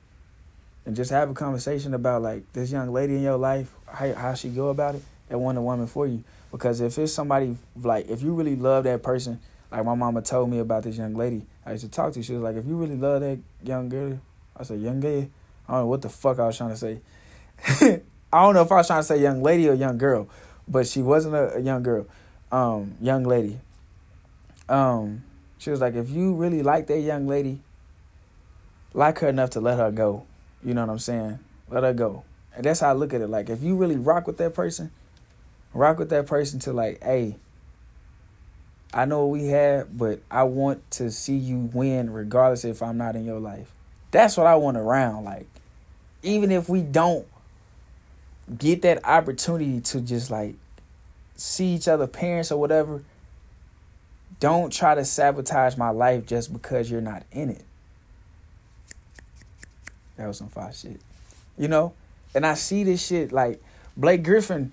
and 0.85 0.95
just 0.95 1.09
have 1.09 1.31
a 1.31 1.33
conversation 1.33 1.95
about 1.95 2.21
like 2.21 2.43
this 2.53 2.71
young 2.71 2.93
lady 2.93 3.15
in 3.15 3.23
your 3.23 3.37
life, 3.37 3.73
how, 3.87 4.13
how 4.13 4.33
she 4.35 4.49
go 4.49 4.69
about 4.69 4.93
it, 4.93 5.01
that 5.29 5.39
one 5.39 5.57
a 5.57 5.61
woman 5.63 5.87
for 5.87 6.05
you. 6.05 6.23
Because 6.51 6.81
if 6.81 6.99
it's 6.99 7.13
somebody 7.13 7.57
like 7.75 8.07
if 8.09 8.21
you 8.21 8.35
really 8.35 8.55
love 8.55 8.83
that 8.83 9.01
person, 9.01 9.39
like 9.71 9.83
my 9.83 9.95
mama 9.95 10.21
told 10.21 10.51
me 10.51 10.59
about 10.59 10.83
this 10.83 10.99
young 10.99 11.15
lady 11.15 11.47
I 11.65 11.71
used 11.71 11.83
to 11.83 11.89
talk 11.89 12.13
to, 12.13 12.21
she 12.21 12.33
was 12.33 12.43
like, 12.43 12.57
if 12.57 12.67
you 12.67 12.75
really 12.75 12.95
love 12.95 13.21
that 13.21 13.39
young 13.63 13.89
girl, 13.89 14.19
I 14.55 14.61
said, 14.61 14.79
young 14.81 14.99
girl, 14.99 15.27
I 15.67 15.71
don't 15.71 15.81
know 15.81 15.87
what 15.87 16.03
the 16.03 16.09
fuck 16.09 16.37
I 16.37 16.45
was 16.45 16.57
trying 16.57 16.69
to 16.69 16.77
say. 16.77 17.01
I 18.31 18.43
don't 18.43 18.53
know 18.53 18.61
if 18.61 18.71
I 18.71 18.75
was 18.75 18.85
trying 18.85 18.99
to 18.99 19.03
say 19.03 19.19
young 19.19 19.41
lady 19.41 19.67
or 19.67 19.73
young 19.73 19.97
girl, 19.97 20.29
but 20.71 20.87
she 20.87 21.01
wasn't 21.01 21.35
a, 21.35 21.57
a 21.57 21.59
young 21.59 21.83
girl, 21.83 22.07
um, 22.51 22.95
young 23.01 23.23
lady. 23.23 23.59
Um, 24.69 25.23
she 25.57 25.69
was 25.69 25.81
like, 25.81 25.95
if 25.95 26.09
you 26.09 26.33
really 26.33 26.63
like 26.63 26.87
that 26.87 27.01
young 27.01 27.27
lady, 27.27 27.59
like 28.93 29.19
her 29.19 29.27
enough 29.27 29.51
to 29.51 29.59
let 29.59 29.77
her 29.77 29.91
go. 29.91 30.25
You 30.63 30.73
know 30.73 30.81
what 30.81 30.91
I'm 30.91 30.99
saying? 30.99 31.39
Let 31.69 31.83
her 31.83 31.93
go. 31.93 32.23
And 32.55 32.63
that's 32.63 32.79
how 32.79 32.89
I 32.89 32.93
look 32.93 33.13
at 33.13 33.21
it. 33.21 33.27
Like, 33.27 33.49
if 33.49 33.61
you 33.61 33.75
really 33.75 33.97
rock 33.97 34.27
with 34.27 34.37
that 34.37 34.53
person, 34.53 34.91
rock 35.73 35.99
with 35.99 36.09
that 36.09 36.25
person 36.25 36.59
to 36.61 36.73
like, 36.73 37.03
hey, 37.03 37.35
I 38.93 39.05
know 39.05 39.25
what 39.25 39.39
we 39.39 39.47
had, 39.47 39.97
but 39.97 40.21
I 40.29 40.43
want 40.43 40.89
to 40.91 41.11
see 41.11 41.35
you 41.35 41.69
win 41.73 42.11
regardless 42.11 42.65
if 42.65 42.81
I'm 42.81 42.97
not 42.97 43.15
in 43.15 43.25
your 43.25 43.39
life. 43.39 43.73
That's 44.11 44.35
what 44.35 44.47
I 44.47 44.55
want 44.55 44.77
around. 44.77 45.23
Like, 45.23 45.47
even 46.23 46.51
if 46.51 46.67
we 46.69 46.81
don't 46.81 47.25
get 48.57 48.81
that 48.81 49.05
opportunity 49.05 49.81
to 49.81 50.01
just 50.01 50.31
like 50.31 50.55
see 51.35 51.75
each 51.75 51.87
other 51.87 52.07
parents 52.07 52.51
or 52.51 52.59
whatever, 52.59 53.03
don't 54.39 54.71
try 54.71 54.95
to 54.95 55.05
sabotage 55.05 55.77
my 55.77 55.89
life 55.89 56.25
just 56.25 56.51
because 56.51 56.89
you're 56.89 57.01
not 57.01 57.23
in 57.31 57.49
it. 57.49 57.63
That 60.17 60.27
was 60.27 60.37
some 60.37 60.49
fire 60.49 60.73
shit. 60.73 60.99
You 61.57 61.67
know? 61.67 61.93
And 62.33 62.45
I 62.45 62.53
see 62.53 62.83
this 62.83 63.05
shit 63.05 63.31
like 63.31 63.61
Blake 63.97 64.23
Griffin, 64.23 64.71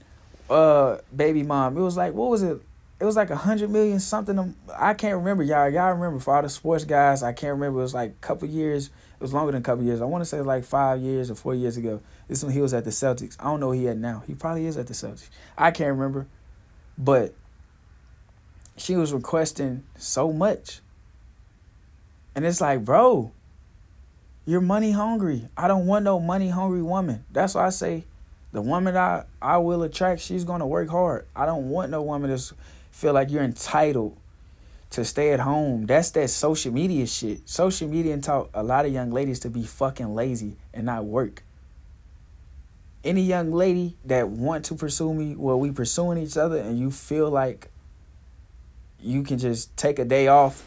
uh, 0.48 0.98
baby 1.14 1.42
mom. 1.42 1.76
It 1.76 1.80
was 1.80 1.96
like, 1.96 2.14
what 2.14 2.30
was 2.30 2.42
it? 2.42 2.60
It 3.00 3.04
was 3.04 3.16
like 3.16 3.30
a 3.30 3.36
hundred 3.36 3.70
million 3.70 4.00
something. 4.00 4.54
I 4.76 4.94
can't 4.94 5.16
remember, 5.16 5.42
y'all. 5.42 5.68
Y'all 5.68 5.92
remember 5.92 6.18
for 6.18 6.34
all 6.34 6.42
the 6.42 6.48
sports 6.48 6.84
guys? 6.84 7.22
I 7.22 7.32
can't 7.32 7.52
remember. 7.52 7.78
It 7.78 7.82
was 7.82 7.94
like 7.94 8.10
a 8.10 8.26
couple 8.26 8.48
years. 8.48 8.90
It 9.18 9.22
was 9.22 9.34
longer 9.34 9.50
than 9.50 9.62
a 9.62 9.64
couple 9.64 9.84
years. 9.84 10.00
I 10.00 10.04
want 10.04 10.22
to 10.22 10.26
say 10.26 10.40
like 10.40 10.62
five 10.62 11.00
years 11.00 11.28
or 11.28 11.34
four 11.34 11.52
years 11.52 11.76
ago. 11.76 12.00
This 12.28 12.44
when 12.44 12.52
he 12.52 12.60
was 12.60 12.72
at 12.72 12.84
the 12.84 12.90
Celtics. 12.90 13.36
I 13.40 13.44
don't 13.44 13.58
know 13.58 13.72
he 13.72 13.88
at 13.88 13.96
now. 13.96 14.22
He 14.28 14.34
probably 14.34 14.66
is 14.66 14.76
at 14.76 14.86
the 14.86 14.94
Celtics. 14.94 15.28
I 15.56 15.72
can't 15.72 15.90
remember, 15.90 16.28
but 16.96 17.34
she 18.76 18.94
was 18.94 19.12
requesting 19.12 19.82
so 19.96 20.32
much. 20.32 20.78
And 22.36 22.46
it's 22.46 22.60
like, 22.60 22.84
bro, 22.84 23.32
you're 24.46 24.60
money 24.60 24.92
hungry. 24.92 25.48
I 25.56 25.66
don't 25.66 25.86
want 25.86 26.04
no 26.04 26.20
money 26.20 26.48
hungry 26.48 26.82
woman. 26.82 27.24
That's 27.32 27.56
why 27.56 27.66
I 27.66 27.70
say 27.70 28.04
the 28.52 28.62
woman 28.62 28.96
I, 28.96 29.24
I 29.42 29.58
will 29.58 29.82
attract, 29.82 30.20
she's 30.20 30.44
gonna 30.44 30.66
work 30.66 30.88
hard. 30.88 31.26
I 31.34 31.44
don't 31.44 31.70
want 31.70 31.90
no 31.90 32.02
woman 32.02 32.30
that's 32.30 32.52
feel 32.92 33.14
like 33.14 33.30
you're 33.30 33.42
entitled 33.42 34.16
to 34.90 35.04
stay 35.04 35.32
at 35.32 35.40
home. 35.40 35.86
That's 35.86 36.10
that 36.12 36.30
social 36.30 36.72
media 36.72 37.06
shit. 37.06 37.48
Social 37.48 37.88
media 37.88 38.16
taught 38.18 38.50
a 38.54 38.62
lot 38.62 38.86
of 38.86 38.92
young 38.92 39.10
ladies 39.10 39.40
to 39.40 39.50
be 39.50 39.62
fucking 39.64 40.14
lazy 40.14 40.56
and 40.72 40.86
not 40.86 41.04
work. 41.04 41.42
Any 43.04 43.22
young 43.22 43.52
lady 43.52 43.96
that 44.06 44.28
want 44.28 44.64
to 44.66 44.74
pursue 44.74 45.14
me, 45.14 45.36
well, 45.36 45.58
we 45.58 45.70
pursuing 45.70 46.18
each 46.18 46.36
other, 46.36 46.56
and 46.56 46.78
you 46.78 46.90
feel 46.90 47.30
like 47.30 47.70
you 49.00 49.22
can 49.22 49.38
just 49.38 49.76
take 49.76 49.98
a 49.98 50.04
day 50.04 50.28
off 50.28 50.64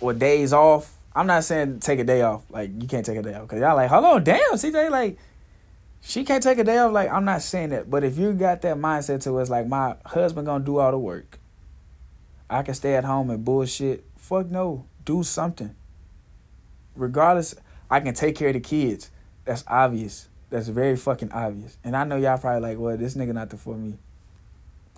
or 0.00 0.12
days 0.12 0.52
off. 0.52 0.96
I'm 1.14 1.26
not 1.26 1.42
saying 1.42 1.80
take 1.80 1.98
a 1.98 2.04
day 2.04 2.22
off. 2.22 2.42
Like 2.50 2.70
you 2.80 2.86
can't 2.86 3.04
take 3.04 3.18
a 3.18 3.22
day 3.22 3.34
off 3.34 3.42
because 3.42 3.60
y'all 3.60 3.74
like, 3.74 3.90
hold 3.90 4.04
on, 4.04 4.24
damn, 4.24 4.40
CJ, 4.52 4.90
like 4.90 5.18
She 6.00 6.24
can't 6.24 6.42
take 6.42 6.58
a 6.58 6.64
day 6.64 6.78
off. 6.78 6.92
Like 6.92 7.10
I'm 7.10 7.24
not 7.24 7.42
saying 7.42 7.70
that, 7.70 7.90
but 7.90 8.04
if 8.04 8.16
you 8.16 8.32
got 8.32 8.62
that 8.62 8.76
mindset 8.76 9.22
to 9.24 9.38
us, 9.38 9.50
like 9.50 9.66
my 9.66 9.96
husband 10.06 10.46
gonna 10.46 10.64
do 10.64 10.78
all 10.78 10.92
the 10.92 10.98
work. 10.98 11.39
I 12.50 12.64
can 12.64 12.74
stay 12.74 12.96
at 12.96 13.04
home 13.04 13.30
and 13.30 13.44
bullshit. 13.44 14.04
Fuck 14.16 14.50
no. 14.50 14.84
Do 15.04 15.22
something. 15.22 15.74
Regardless, 16.96 17.54
I 17.88 18.00
can 18.00 18.12
take 18.12 18.34
care 18.34 18.48
of 18.48 18.54
the 18.54 18.60
kids. 18.60 19.10
That's 19.44 19.62
obvious. 19.68 20.28
That's 20.50 20.66
very 20.66 20.96
fucking 20.96 21.30
obvious. 21.30 21.78
And 21.84 21.96
I 21.96 22.02
know 22.02 22.16
y'all 22.16 22.38
probably 22.38 22.68
like, 22.68 22.78
well, 22.78 22.96
this 22.96 23.14
nigga 23.14 23.32
not 23.32 23.50
the 23.50 23.56
for 23.56 23.76
me. 23.76 23.96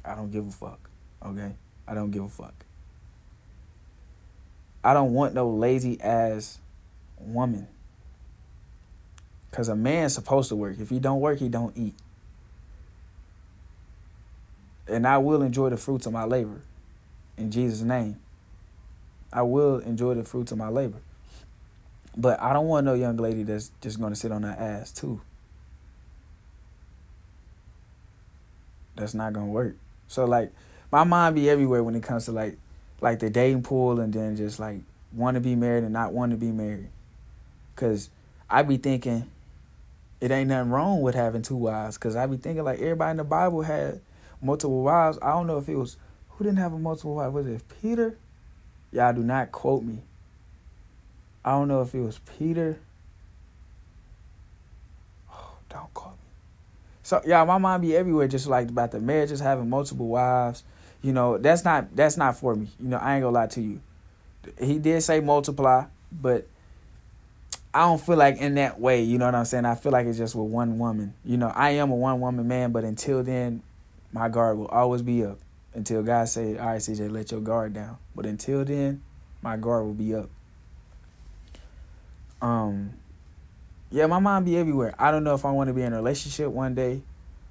I 0.03 0.15
don't 0.15 0.31
give 0.31 0.49
a 0.49 0.51
fuck. 0.51 0.89
Okay? 1.25 1.53
I 1.87 1.95
don't 1.95 2.11
give 2.11 2.25
a 2.25 2.29
fuck. 2.29 2.55
I 4.83 4.95
don't 4.95 5.13
want 5.13 5.35
no 5.35 5.51
lazy 5.51 6.01
ass 6.01 6.59
woman. 7.19 7.69
Cause 9.51 9.69
a 9.69 9.77
man's 9.77 10.15
supposed 10.15 10.49
to 10.49 10.57
work. 10.57 10.81
If 10.81 10.89
he 10.89 10.99
don't 10.99 11.21
work, 11.21 11.39
he 11.39 11.51
don't 11.51 11.77
eat. 11.77 11.95
And 14.89 15.07
I 15.07 15.19
will 15.19 15.43
enjoy 15.43 15.69
the 15.69 15.77
fruits 15.77 16.07
of 16.07 16.15
my 16.15 16.25
labor. 16.25 16.63
In 17.37 17.51
Jesus' 17.51 17.83
name. 17.83 18.19
I 19.33 19.43
will 19.43 19.79
enjoy 19.79 20.15
the 20.15 20.25
fruits 20.25 20.53
of 20.53 20.59
my 20.59 20.69
labor. 20.69 20.99
But 22.17 22.41
I 22.41 22.53
don't 22.53 22.67
want 22.67 22.85
no 22.85 22.95
young 22.95 23.17
lady 23.17 23.43
that's 23.43 23.71
just 23.81 24.01
gonna 24.01 24.17
sit 24.17 24.31
on 24.31 24.43
her 24.43 24.51
ass 24.59 24.93
too. 24.93 25.21
That's 28.97 29.15
not 29.15 29.33
gonna 29.33 29.47
work. 29.47 29.77
So 30.09 30.27
like 30.27 30.53
my 30.91 31.05
mind 31.05 31.35
be 31.35 31.49
everywhere 31.49 31.83
when 31.83 31.95
it 31.95 32.03
comes 32.03 32.27
to 32.27 32.33
like 32.33 32.59
like 33.01 33.19
the 33.19 33.31
dating 33.31 33.63
pool 33.63 33.99
and 34.01 34.13
then 34.13 34.37
just 34.37 34.61
like 34.61 34.81
want 35.13 35.37
to 35.37 35.41
be 35.41 35.57
married 35.57 35.85
and 35.85 35.93
not 35.93 36.13
want 36.13 36.33
to 36.33 36.37
be 36.37 36.53
married. 36.53 36.91
Cause 37.77 38.11
I 38.51 38.63
be 38.63 38.77
thinking 38.77 39.31
it 40.21 40.31
ain't 40.31 40.51
nothing 40.51 40.71
wrong 40.71 41.01
with 41.01 41.15
having 41.15 41.41
two 41.41 41.57
wives. 41.57 41.97
Cause 41.97 42.15
I 42.15 42.27
be 42.27 42.37
thinking 42.37 42.65
like 42.65 42.81
everybody 42.81 43.13
in 43.13 43.17
the 43.17 43.25
Bible 43.25 43.63
had 43.63 44.03
multiple 44.43 44.83
wives. 44.83 45.19
I 45.23 45.31
don't 45.31 45.47
know 45.47 45.57
if 45.57 45.71
it 45.71 45.77
was 45.77 45.97
didn't 46.43 46.59
have 46.59 46.73
a 46.73 46.79
multiple 46.79 47.15
wife. 47.15 47.33
Was 47.33 47.47
it 47.47 47.63
Peter? 47.81 48.17
Y'all 48.93 49.13
do 49.13 49.23
not 49.23 49.53
quote 49.53 49.83
me. 49.83 49.99
I 51.45 51.51
don't 51.53 51.69
know 51.69 51.83
if 51.83 51.95
it 51.95 52.01
was 52.01 52.21
Peter. 52.39 52.79
Oh, 55.33 55.55
don't 55.69 55.93
quote 55.95 56.13
me. 56.13 56.19
So 57.03 57.21
yeah, 57.27 57.45
my 57.45 57.59
mind 57.59 57.83
be 57.83 57.97
everywhere, 57.97 58.29
just 58.29 58.47
like 58.47 58.69
about 58.69 58.93
the 58.93 59.01
marriages, 59.01 59.41
having 59.41 59.69
multiple 59.69 60.09
wives. 60.09 60.63
You 61.03 61.13
know, 61.13 61.39
that's 61.39 61.65
not 61.65 61.95
that's 61.97 62.17
not 62.17 62.37
for 62.37 62.55
me. 62.55 62.69
You 62.79 62.91
know, 62.91 62.99
I 62.99 63.17
ain't 63.17 63.23
gonna 63.23 63.35
lie 63.35 63.47
to 63.49 63.61
you. 63.61 63.81
He 64.61 64.79
did 64.79 65.03
say 65.03 65.21
multiply, 65.21 65.87
but 66.13 66.47
I 67.75 67.81
don't 67.81 68.01
feel 68.01 68.17
like 68.17 68.37
in 68.37 68.55
that 68.57 68.79
way. 68.79 69.03
You 69.03 69.19
know 69.19 69.27
what 69.27 69.35
I'm 69.35 69.45
saying? 69.45 69.65
I 69.65 69.75
feel 69.75 69.93
like 69.93 70.07
it's 70.07 70.19
just 70.19 70.35
with 70.35 70.47
one 70.47 70.79
woman. 70.79 71.15
You 71.25 71.39
know, 71.39 71.49
I 71.55 71.71
am 71.71 71.91
a 71.91 71.97
one 71.97 72.21
woman 72.21 72.47
man, 72.47 72.71
but 72.71 72.85
until 72.85 73.23
then, 73.23 73.63
my 74.13 74.29
guard 74.29 74.59
will 74.59 74.67
always 74.67 75.03
be 75.03 75.25
up. 75.25 75.39
Until 75.75 76.03
God 76.03 76.29
say, 76.29 76.59
"All 76.59 76.67
right, 76.67 76.81
CJ, 76.81 77.11
let 77.11 77.31
your 77.31 77.41
guard 77.41 77.73
down." 77.73 77.99
But 78.15 78.27
until 78.27 78.65
then, 78.65 79.03
my 79.41 79.57
guard 79.57 79.85
will 79.85 79.95
be 79.95 80.15
up. 80.15 80.29
Um, 82.43 82.95
yeah, 83.91 84.07
my 84.07 84.19
mind 84.19 84.45
be 84.45 84.57
everywhere. 84.57 84.95
I 84.99 85.11
don't 85.11 85.25
know 85.25 85.35
if 85.35 85.45
I 85.45 85.51
want 85.51 85.69
to 85.69 85.75
be 85.75 85.83
in 85.83 85.93
a 85.93 85.97
relationship 85.97 86.49
one 86.49 86.75
day 86.75 87.03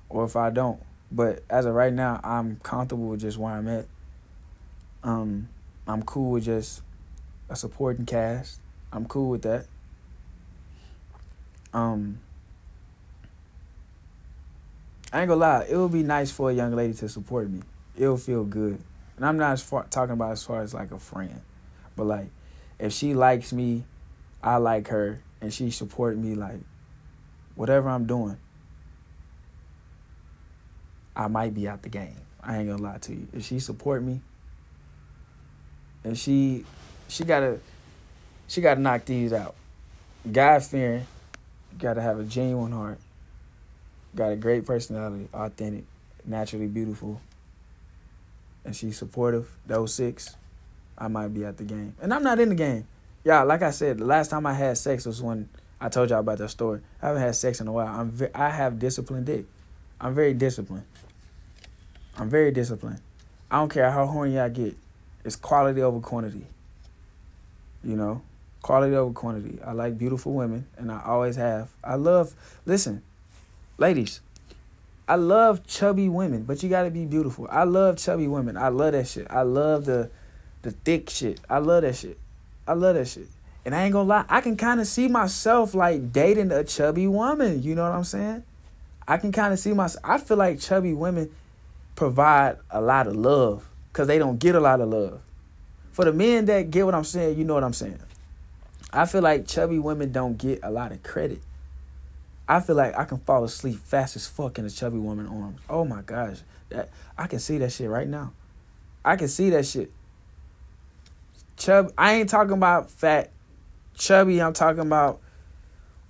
or 0.09 0.25
if 0.25 0.35
I 0.35 0.49
don't. 0.49 0.81
But 1.11 1.43
as 1.49 1.65
of 1.65 1.73
right 1.73 1.93
now, 1.93 2.19
I'm 2.23 2.57
comfortable 2.63 3.07
with 3.07 3.21
just 3.21 3.37
where 3.37 3.53
I'm 3.53 3.67
at. 3.67 3.85
Um, 5.03 5.49
I'm 5.87 6.03
cool 6.03 6.31
with 6.31 6.45
just 6.45 6.81
a 7.49 7.55
supporting 7.55 8.05
cast. 8.05 8.59
I'm 8.93 9.05
cool 9.05 9.29
with 9.29 9.41
that. 9.43 9.65
Um, 11.73 12.19
I 15.13 15.21
ain't 15.21 15.27
gonna 15.27 15.39
lie, 15.39 15.65
it 15.69 15.75
would 15.75 15.91
be 15.91 16.03
nice 16.03 16.31
for 16.31 16.49
a 16.49 16.53
young 16.53 16.73
lady 16.73 16.93
to 16.95 17.09
support 17.09 17.49
me. 17.49 17.61
It'll 17.97 18.17
feel 18.17 18.43
good. 18.43 18.79
And 19.17 19.25
I'm 19.25 19.37
not 19.37 19.59
far, 19.59 19.85
talking 19.89 20.13
about 20.13 20.31
as 20.31 20.43
far 20.43 20.61
as 20.61 20.73
like 20.73 20.91
a 20.91 20.99
friend, 20.99 21.41
but 21.95 22.05
like 22.05 22.27
if 22.79 22.93
she 22.93 23.13
likes 23.13 23.53
me, 23.53 23.83
I 24.41 24.57
like 24.57 24.87
her, 24.87 25.21
and 25.39 25.53
she 25.53 25.69
support 25.69 26.17
me 26.17 26.33
like 26.33 26.59
whatever 27.55 27.89
I'm 27.89 28.05
doing, 28.05 28.37
I 31.15 31.27
might 31.27 31.53
be 31.53 31.67
out 31.67 31.83
the 31.83 31.89
game. 31.89 32.15
I 32.41 32.57
ain't 32.57 32.69
gonna 32.69 32.81
lie 32.81 32.97
to 32.97 33.13
you. 33.13 33.27
If 33.33 33.45
she 33.45 33.59
support 33.59 34.01
me, 34.01 34.21
and 36.03 36.17
she 36.17 36.65
she 37.07 37.23
gotta 37.23 37.59
she 38.47 38.61
gotta 38.61 38.81
knock 38.81 39.05
these 39.05 39.33
out. 39.33 39.55
God 40.31 40.63
fearing, 40.63 41.05
gotta 41.77 42.01
have 42.01 42.19
a 42.19 42.23
genuine 42.23 42.71
heart, 42.71 42.99
got 44.15 44.31
a 44.31 44.35
great 44.35 44.65
personality, 44.65 45.27
authentic, 45.33 45.83
naturally 46.25 46.67
beautiful, 46.67 47.21
and 48.65 48.75
she's 48.75 48.97
supportive. 48.97 49.49
Those 49.65 49.93
six, 49.93 50.35
I 50.97 51.07
might 51.07 51.29
be 51.29 51.45
at 51.45 51.57
the 51.57 51.63
game, 51.63 51.95
and 52.01 52.13
I'm 52.13 52.23
not 52.23 52.39
in 52.39 52.49
the 52.49 52.55
game 52.55 52.87
yeah, 53.23 53.43
like 53.43 53.61
I 53.61 53.71
said, 53.71 53.99
the 53.99 54.05
last 54.05 54.29
time 54.29 54.45
I 54.45 54.53
had 54.53 54.77
sex 54.77 55.05
was 55.05 55.21
when 55.21 55.47
I 55.79 55.89
told 55.89 56.09
y'all 56.09 56.19
about 56.19 56.39
that 56.39 56.49
story. 56.49 56.81
I 57.01 57.07
haven't 57.07 57.21
had 57.21 57.35
sex 57.35 57.61
in 57.61 57.67
a 57.67 57.71
while. 57.71 57.87
I'm 57.87 58.09
ve- 58.11 58.33
I 58.33 58.49
have 58.49 58.79
disciplined 58.79 59.27
dick. 59.27 59.45
I'm 59.99 60.15
very 60.15 60.33
disciplined. 60.33 60.85
I'm 62.17 62.29
very 62.29 62.51
disciplined. 62.51 62.99
I 63.49 63.57
don't 63.57 63.69
care 63.69 63.91
how 63.91 64.05
horny 64.05 64.39
I 64.39 64.49
get. 64.49 64.75
It's 65.23 65.35
quality 65.35 65.81
over 65.81 65.99
quantity. 65.99 66.45
You 67.83 67.95
know, 67.95 68.21
quality 68.61 68.95
over 68.95 69.13
quantity. 69.13 69.59
I 69.63 69.73
like 69.73 69.97
beautiful 69.97 70.33
women, 70.33 70.65
and 70.77 70.91
I 70.91 71.01
always 71.05 71.35
have. 71.35 71.69
I 71.83 71.95
love. 71.95 72.33
Listen, 72.65 73.03
ladies. 73.77 74.21
I 75.11 75.15
love 75.15 75.67
chubby 75.67 76.07
women, 76.07 76.43
but 76.43 76.63
you 76.63 76.69
gotta 76.69 76.89
be 76.89 77.03
beautiful. 77.03 77.45
I 77.51 77.65
love 77.65 77.97
chubby 77.97 78.29
women. 78.29 78.55
I 78.55 78.69
love 78.69 78.93
that 78.93 79.09
shit. 79.09 79.27
I 79.29 79.41
love 79.41 79.83
the 79.83 80.09
the 80.61 80.71
thick 80.71 81.09
shit. 81.09 81.41
I 81.49 81.57
love 81.57 81.81
that 81.81 81.97
shit. 81.97 82.17
I 82.65 82.75
love 82.75 82.95
that 82.95 83.09
shit. 83.09 83.27
And 83.65 83.75
I 83.75 83.83
ain't 83.83 83.91
gonna 83.91 84.07
lie, 84.07 84.23
I 84.29 84.39
can 84.39 84.55
kind 84.55 84.79
of 84.79 84.87
see 84.87 85.09
myself 85.09 85.75
like 85.75 86.13
dating 86.13 86.53
a 86.53 86.63
chubby 86.63 87.07
woman. 87.07 87.61
You 87.61 87.75
know 87.75 87.83
what 87.83 87.91
I'm 87.91 88.05
saying? 88.05 88.43
I 89.05 89.17
can 89.17 89.33
kind 89.33 89.51
of 89.51 89.59
see 89.59 89.73
myself. 89.73 90.01
I 90.05 90.17
feel 90.17 90.37
like 90.37 90.61
chubby 90.61 90.93
women 90.93 91.29
provide 91.97 92.59
a 92.69 92.79
lot 92.79 93.07
of 93.07 93.17
love 93.17 93.67
because 93.91 94.07
they 94.07 94.17
don't 94.17 94.39
get 94.39 94.55
a 94.55 94.61
lot 94.61 94.79
of 94.79 94.87
love. 94.87 95.19
For 95.91 96.05
the 96.05 96.13
men 96.13 96.45
that 96.45 96.71
get 96.71 96.85
what 96.85 96.95
I'm 96.95 97.03
saying, 97.03 97.37
you 97.37 97.43
know 97.43 97.55
what 97.55 97.65
I'm 97.65 97.73
saying. 97.73 97.99
I 98.93 99.05
feel 99.07 99.23
like 99.23 99.45
chubby 99.45 99.77
women 99.77 100.13
don't 100.13 100.37
get 100.37 100.61
a 100.63 100.71
lot 100.71 100.93
of 100.93 101.03
credit. 101.03 101.41
I 102.47 102.59
feel 102.59 102.75
like 102.75 102.97
I 102.97 103.05
can 103.05 103.19
fall 103.19 103.43
asleep 103.43 103.79
fast 103.79 104.15
as 104.15 104.27
fuck 104.27 104.59
in 104.59 104.65
a 104.65 104.69
chubby 104.69 104.97
woman 104.97 105.27
arms. 105.27 105.59
Oh 105.69 105.85
my 105.85 106.01
gosh, 106.01 106.39
that 106.69 106.89
I 107.17 107.27
can 107.27 107.39
see 107.39 107.57
that 107.59 107.71
shit 107.71 107.89
right 107.89 108.07
now. 108.07 108.33
I 109.03 109.15
can 109.15 109.27
see 109.27 109.49
that 109.51 109.65
shit. 109.65 109.91
Chub, 111.57 111.93
I 111.97 112.13
ain't 112.13 112.29
talking 112.29 112.53
about 112.53 112.89
fat, 112.89 113.31
chubby. 113.95 114.41
I'm 114.41 114.53
talking 114.53 114.81
about 114.81 115.21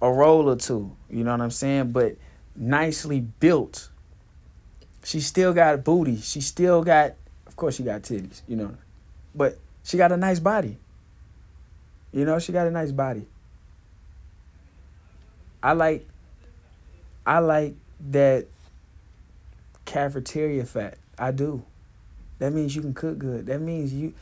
a 0.02 0.12
roll 0.12 0.50
or 0.50 0.56
two. 0.56 0.96
You 1.10 1.24
know 1.24 1.32
what 1.32 1.42
I'm 1.42 1.52
saying? 1.52 1.92
But 1.92 2.16
nicely 2.56 3.20
built. 3.20 3.90
She 5.04 5.20
still 5.20 5.54
got 5.54 5.84
booty. 5.84 6.18
She 6.18 6.42
still 6.42 6.84
got, 6.84 7.14
of 7.48 7.56
course, 7.56 7.76
she 7.76 7.84
got 7.84 8.02
titties. 8.02 8.42
You 8.48 8.56
know, 8.56 8.76
but 9.36 9.58
she 9.84 9.98
got 9.98 10.12
a 10.12 10.18
nice 10.18 10.40
body. 10.40 10.78
You 12.12 12.26
know, 12.26 12.40
she 12.40 12.52
got 12.52 12.68
a 12.68 12.72
nice 12.72 12.92
body. 12.92 13.26
I 15.64 15.74
like, 15.74 16.08
I 17.26 17.40
like 17.40 17.76
that 18.10 18.48
cafeteria 19.86 20.66
fat. 20.66 20.98
I 21.18 21.32
do. 21.32 21.64
That 22.40 22.54
means 22.54 22.76
you 22.76 22.82
can 22.82 22.94
cook 22.94 23.20
good. 23.20 23.46
That 23.46 23.62
means 23.62 23.94
you 23.94 24.14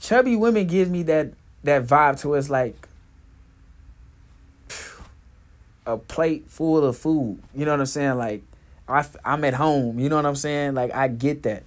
chubby 0.00 0.36
women 0.36 0.66
gives 0.66 0.90
me 0.90 1.02
that 1.04 1.32
that 1.64 1.86
vibe 1.86 2.20
to 2.20 2.34
it's 2.34 2.50
like 2.50 2.88
a 5.86 5.96
plate 5.96 6.48
full 6.48 6.84
of 6.84 6.96
food. 6.96 7.40
You 7.54 7.64
know 7.64 7.72
what 7.72 7.80
I'm 7.80 7.86
saying? 7.86 8.16
Like 8.16 8.42
I, 8.88 9.04
I'm 9.24 9.44
at 9.44 9.54
home. 9.54 9.98
You 9.98 10.08
know 10.08 10.16
what 10.16 10.26
I'm 10.26 10.36
saying? 10.36 10.74
Like 10.74 10.94
I 10.94 11.08
get 11.08 11.42
that. 11.44 11.64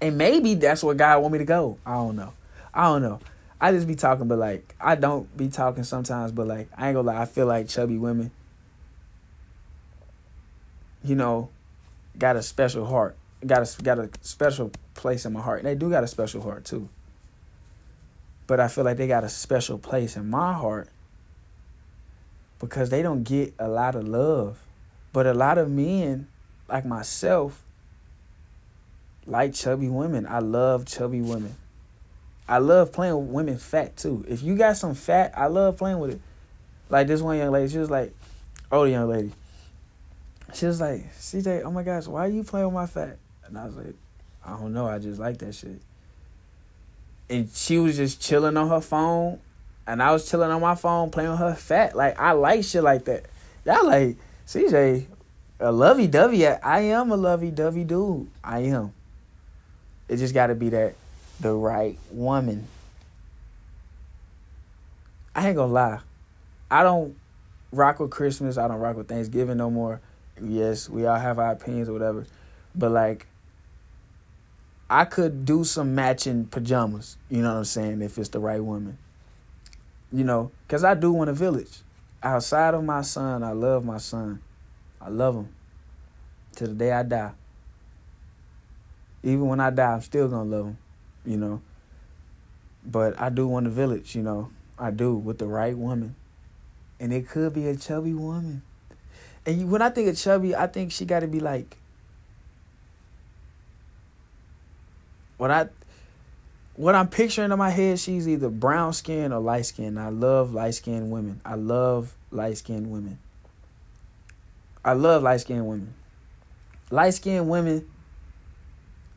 And 0.00 0.16
maybe 0.16 0.54
that's 0.54 0.82
where 0.84 0.94
God 0.94 1.20
want 1.20 1.32
me 1.32 1.38
to 1.38 1.44
go. 1.44 1.78
I 1.84 1.94
don't 1.94 2.16
know. 2.16 2.32
I 2.72 2.84
don't 2.84 3.02
know. 3.02 3.20
I 3.60 3.72
just 3.72 3.88
be 3.88 3.96
talking, 3.96 4.28
but 4.28 4.38
like 4.38 4.74
I 4.80 4.94
don't 4.94 5.34
be 5.36 5.48
talking 5.48 5.84
sometimes. 5.84 6.32
But 6.32 6.46
like 6.46 6.68
I 6.76 6.88
ain't 6.88 6.94
gonna 6.94 7.06
lie, 7.06 7.20
I 7.20 7.24
feel 7.24 7.46
like 7.46 7.68
chubby 7.68 7.98
women, 7.98 8.30
you 11.04 11.14
know, 11.14 11.50
got 12.18 12.36
a 12.36 12.42
special 12.42 12.86
heart. 12.86 13.16
Got 13.46 13.62
a 13.62 13.82
got 13.82 13.98
a 13.98 14.10
special 14.22 14.72
place 14.94 15.24
in 15.24 15.32
my 15.32 15.40
heart. 15.40 15.60
And 15.60 15.68
they 15.68 15.74
do 15.74 15.90
got 15.90 16.04
a 16.04 16.08
special 16.08 16.42
heart 16.42 16.64
too 16.64 16.88
but 18.48 18.58
I 18.58 18.66
feel 18.66 18.82
like 18.82 18.96
they 18.96 19.06
got 19.06 19.22
a 19.24 19.28
special 19.28 19.78
place 19.78 20.16
in 20.16 20.28
my 20.28 20.54
heart 20.54 20.88
because 22.58 22.88
they 22.88 23.02
don't 23.02 23.22
get 23.22 23.54
a 23.58 23.68
lot 23.68 23.94
of 23.94 24.08
love. 24.08 24.58
But 25.12 25.26
a 25.26 25.34
lot 25.34 25.58
of 25.58 25.70
men, 25.70 26.26
like 26.66 26.86
myself, 26.86 27.62
like 29.26 29.52
chubby 29.52 29.88
women. 29.88 30.26
I 30.26 30.38
love 30.38 30.86
chubby 30.86 31.20
women. 31.20 31.54
I 32.48 32.58
love 32.58 32.90
playing 32.90 33.18
with 33.18 33.28
women 33.28 33.58
fat 33.58 33.98
too. 33.98 34.24
If 34.26 34.42
you 34.42 34.56
got 34.56 34.78
some 34.78 34.94
fat, 34.94 35.34
I 35.36 35.48
love 35.48 35.76
playing 35.76 35.98
with 35.98 36.12
it. 36.12 36.20
Like 36.88 37.06
this 37.06 37.20
one 37.20 37.36
young 37.36 37.52
lady, 37.52 37.70
she 37.70 37.76
was 37.76 37.90
like, 37.90 38.14
oh, 38.72 38.78
older 38.78 38.90
young 38.90 39.10
lady. 39.10 39.32
She 40.54 40.66
was 40.66 40.80
like, 40.80 41.12
CJ, 41.14 41.62
oh 41.64 41.70
my 41.70 41.82
gosh, 41.82 42.06
why 42.06 42.26
are 42.26 42.30
you 42.30 42.42
playing 42.42 42.66
with 42.66 42.74
my 42.74 42.86
fat? 42.86 43.18
And 43.44 43.58
I 43.58 43.66
was 43.66 43.76
like, 43.76 43.94
I 44.44 44.50
don't 44.50 44.72
know, 44.72 44.86
I 44.86 44.98
just 44.98 45.20
like 45.20 45.38
that 45.38 45.54
shit. 45.54 45.80
And 47.30 47.50
she 47.52 47.78
was 47.78 47.96
just 47.96 48.20
chilling 48.20 48.56
on 48.56 48.68
her 48.68 48.80
phone, 48.80 49.38
and 49.86 50.02
I 50.02 50.12
was 50.12 50.28
chilling 50.28 50.50
on 50.50 50.60
my 50.60 50.74
phone 50.74 51.10
playing 51.10 51.30
with 51.30 51.38
her 51.40 51.54
fat. 51.54 51.94
Like 51.94 52.18
I 52.18 52.32
like 52.32 52.64
shit 52.64 52.82
like 52.82 53.04
that. 53.04 53.26
Y'all 53.66 53.86
like 53.86 54.16
CJ, 54.46 55.04
a 55.60 55.70
lovey 55.70 56.06
dovey. 56.06 56.46
I 56.46 56.80
am 56.80 57.10
a 57.10 57.16
lovey 57.16 57.50
dovey 57.50 57.84
dude. 57.84 58.28
I 58.42 58.60
am. 58.60 58.94
It 60.08 60.16
just 60.16 60.32
got 60.32 60.46
to 60.46 60.54
be 60.54 60.70
that 60.70 60.94
the 61.40 61.52
right 61.52 61.98
woman. 62.10 62.66
I 65.34 65.48
ain't 65.48 65.56
gonna 65.56 65.72
lie. 65.72 66.00
I 66.70 66.82
don't 66.82 67.14
rock 67.72 68.00
with 68.00 68.10
Christmas. 68.10 68.56
I 68.56 68.68
don't 68.68 68.78
rock 68.78 68.96
with 68.96 69.08
Thanksgiving 69.08 69.58
no 69.58 69.70
more. 69.70 70.00
Yes, 70.42 70.88
we 70.88 71.06
all 71.06 71.18
have 71.18 71.38
our 71.38 71.52
opinions 71.52 71.88
or 71.88 71.92
whatever. 71.92 72.26
But 72.74 72.92
like 72.92 73.26
I 74.90 75.04
could 75.04 75.44
do 75.44 75.64
some 75.64 75.94
matching 75.94 76.46
pajamas, 76.46 77.16
you 77.28 77.42
know 77.42 77.50
what 77.50 77.58
I'm 77.58 77.64
saying, 77.64 78.02
if 78.02 78.18
it's 78.18 78.30
the 78.30 78.40
right 78.40 78.62
woman. 78.62 78.98
You 80.12 80.24
know, 80.24 80.50
cuz 80.68 80.84
I 80.84 80.94
do 80.94 81.12
want 81.12 81.30
a 81.30 81.34
village. 81.34 81.82
Outside 82.22 82.74
of 82.74 82.82
my 82.82 83.02
son, 83.02 83.42
I 83.42 83.52
love 83.52 83.84
my 83.84 83.98
son. 83.98 84.40
I 85.00 85.08
love 85.08 85.36
him. 85.36 85.48
Till 86.52 86.68
the 86.68 86.74
day 86.74 86.92
I 86.92 87.04
die. 87.04 87.32
Even 89.22 89.46
when 89.46 89.60
I 89.60 89.70
die, 89.70 89.92
I'm 89.92 90.00
still 90.00 90.28
going 90.28 90.50
to 90.50 90.56
love 90.56 90.66
him, 90.66 90.78
you 91.24 91.36
know. 91.36 91.60
But 92.84 93.20
I 93.20 93.28
do 93.28 93.46
want 93.46 93.66
a 93.66 93.70
village, 93.70 94.14
you 94.14 94.22
know. 94.22 94.50
I 94.78 94.90
do 94.90 95.14
with 95.14 95.38
the 95.38 95.46
right 95.46 95.76
woman. 95.76 96.16
And 97.00 97.12
it 97.12 97.28
could 97.28 97.54
be 97.54 97.68
a 97.68 97.76
chubby 97.76 98.14
woman. 98.14 98.62
And 99.48 99.70
when 99.70 99.80
I 99.80 99.88
think 99.88 100.08
of 100.08 100.16
chubby, 100.18 100.54
I 100.54 100.66
think 100.66 100.92
she 100.92 101.06
got 101.06 101.20
to 101.20 101.26
be 101.26 101.40
like 101.40 101.78
what 105.38 105.50
I 105.50 105.68
what 106.76 106.94
I'm 106.94 107.08
picturing 107.08 107.50
in 107.50 107.58
my 107.58 107.70
head, 107.70 107.98
she's 107.98 108.28
either 108.28 108.50
brown 108.50 108.92
skin 108.92 109.32
or 109.32 109.40
light 109.40 109.64
skin. 109.64 109.96
I 109.96 110.10
love 110.10 110.52
light 110.52 110.74
skinned 110.74 111.10
women. 111.10 111.40
I 111.46 111.54
love 111.54 112.14
light 112.30 112.58
skinned 112.58 112.92
women. 112.92 113.18
I 114.84 114.92
love 114.92 115.22
light 115.22 115.40
skinned 115.40 115.66
women. 115.66 115.94
Light 116.90 117.14
skinned 117.14 117.48
women 117.48 117.88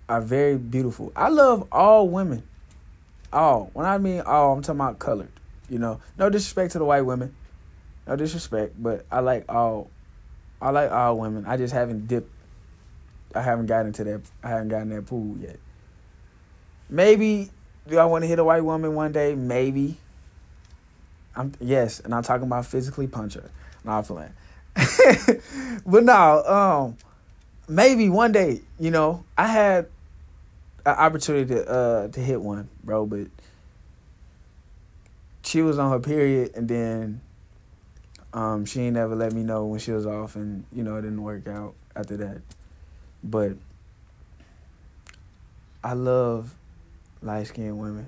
are 0.07 0.21
very 0.21 0.57
beautiful. 0.57 1.11
I 1.13 1.27
love 1.27 1.67
all 1.73 2.07
women. 2.07 2.43
All. 3.33 3.69
When 3.73 3.85
I 3.85 3.97
mean 3.97 4.21
all, 4.21 4.53
I'm 4.53 4.61
talking 4.61 4.79
about 4.79 4.97
colored. 4.97 5.31
You 5.69 5.79
know, 5.79 5.99
no 6.17 6.29
disrespect 6.29 6.71
to 6.71 6.79
the 6.79 6.85
white 6.85 7.01
women. 7.01 7.35
No 8.07 8.15
disrespect, 8.15 8.81
but 8.81 9.05
I 9.11 9.19
like 9.19 9.43
all. 9.49 9.90
I 10.61 10.69
like 10.69 10.91
all 10.91 11.17
women. 11.17 11.45
I 11.45 11.57
just 11.57 11.73
haven't 11.73 12.07
dipped. 12.07 12.31
I 13.33 13.41
haven't 13.41 13.65
gotten 13.65 13.87
into 13.87 14.03
that. 14.03 14.21
I 14.43 14.49
haven't 14.49 14.67
gotten 14.67 14.89
that 14.89 15.05
pool 15.07 15.37
yet. 15.37 15.57
Maybe 16.89 17.49
do 17.87 17.97
I 17.97 18.05
want 18.05 18.23
to 18.23 18.27
hit 18.27 18.39
a 18.39 18.43
white 18.43 18.63
woman 18.63 18.93
one 18.93 19.11
day? 19.11 19.33
Maybe. 19.33 19.97
I'm 21.35 21.53
yes, 21.59 21.99
and 22.01 22.13
I'm 22.13 22.23
talking 22.23 22.45
about 22.45 22.65
physically 22.65 23.07
punch 23.07 23.35
her. 23.35 23.49
Not 23.83 24.05
playing. 24.05 24.33
but 25.85 26.03
no, 26.03 26.43
um, 26.43 26.97
maybe 27.67 28.09
one 28.09 28.31
day, 28.31 28.61
you 28.79 28.91
know, 28.91 29.23
I 29.37 29.47
had 29.47 29.87
an 30.85 30.95
opportunity 30.95 31.55
to 31.55 31.67
uh 31.67 32.07
to 32.09 32.19
hit 32.19 32.41
one, 32.41 32.69
bro, 32.83 33.05
but 33.05 33.27
she 35.43 35.61
was 35.61 35.79
on 35.79 35.91
her 35.91 35.99
period 35.99 36.51
and 36.55 36.67
then 36.67 37.21
um 38.33 38.65
she 38.65 38.81
ain't 38.81 38.93
never 38.93 39.15
let 39.15 39.33
me 39.33 39.43
know 39.43 39.65
when 39.65 39.79
she 39.79 39.91
was 39.91 40.05
off 40.05 40.35
and 40.35 40.63
you 40.71 40.83
know 40.83 40.95
it 40.97 41.01
didn't 41.01 41.21
work 41.21 41.47
out 41.47 41.75
after 41.95 42.17
that. 42.17 42.41
But 43.23 43.53
I 45.83 45.93
love 45.93 46.53
light 47.21 47.47
skinned 47.47 47.79
women. 47.79 48.07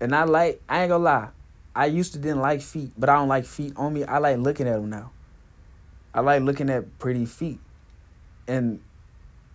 And 0.00 0.14
I 0.14 0.24
like, 0.24 0.60
I 0.68 0.82
ain't 0.82 0.90
gonna 0.90 1.04
lie, 1.04 1.28
I 1.74 1.86
used 1.86 2.12
to 2.14 2.18
didn't 2.18 2.40
like 2.40 2.60
feet, 2.60 2.90
but 2.98 3.08
I 3.08 3.14
don't 3.14 3.28
like 3.28 3.44
feet 3.44 3.74
on 3.76 3.94
me. 3.94 4.04
I 4.04 4.18
like 4.18 4.38
looking 4.38 4.66
at 4.66 4.74
them 4.74 4.90
now. 4.90 5.12
I 6.12 6.20
like 6.20 6.42
looking 6.42 6.68
at 6.70 6.98
pretty 6.98 7.24
feet. 7.24 7.60
And 8.48 8.80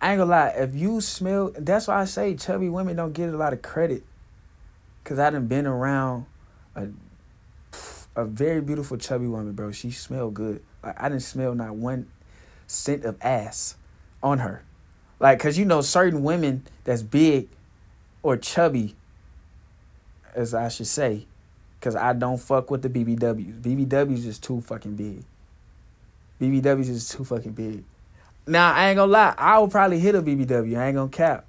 I 0.00 0.12
ain't 0.12 0.18
gonna 0.18 0.30
lie, 0.30 0.48
if 0.56 0.74
you 0.74 1.00
smell, 1.00 1.52
that's 1.56 1.86
why 1.86 2.00
I 2.00 2.04
say 2.06 2.34
chubby 2.34 2.68
women 2.68 2.96
don't 2.96 3.12
get 3.12 3.28
a 3.28 3.36
lot 3.36 3.52
of 3.52 3.62
credit. 3.62 4.02
Cause 5.04 5.18
I 5.18 5.30
done 5.30 5.46
been 5.46 5.66
around 5.66 6.26
a, 6.74 6.88
a 8.18 8.24
very 8.24 8.60
beautiful 8.60 8.96
chubby 8.96 9.28
woman, 9.28 9.52
bro. 9.52 9.70
She 9.70 9.92
smelled 9.92 10.34
good. 10.34 10.60
Like 10.82 11.00
I 11.00 11.08
didn't 11.08 11.22
smell 11.22 11.54
not 11.54 11.76
one 11.76 12.08
scent 12.66 13.04
of 13.04 13.16
ass 13.22 13.76
on 14.24 14.40
her. 14.40 14.64
Like, 15.20 15.38
cause 15.38 15.56
you 15.56 15.64
know 15.64 15.82
certain 15.82 16.24
women 16.24 16.66
that's 16.82 17.02
big 17.02 17.48
or 18.24 18.36
chubby, 18.36 18.96
as 20.34 20.52
I 20.52 20.68
should 20.68 20.88
say, 20.88 21.26
because 21.78 21.94
I 21.94 22.12
don't 22.12 22.38
fuck 22.38 22.72
with 22.72 22.82
the 22.82 22.88
BBWs. 22.88 23.60
BBWs 23.60 24.26
is 24.26 24.40
too 24.40 24.60
fucking 24.62 24.96
big. 24.96 25.22
BBWs 26.40 26.88
is 26.88 27.08
too 27.08 27.24
fucking 27.24 27.52
big. 27.52 27.84
Now 28.48 28.72
I 28.72 28.88
ain't 28.88 28.96
gonna 28.96 29.12
lie, 29.12 29.34
I 29.38 29.58
will 29.58 29.68
probably 29.68 30.00
hit 30.00 30.16
a 30.16 30.22
BBW. 30.22 30.76
I 30.76 30.88
ain't 30.88 30.96
gonna 30.96 31.08
cap. 31.08 31.44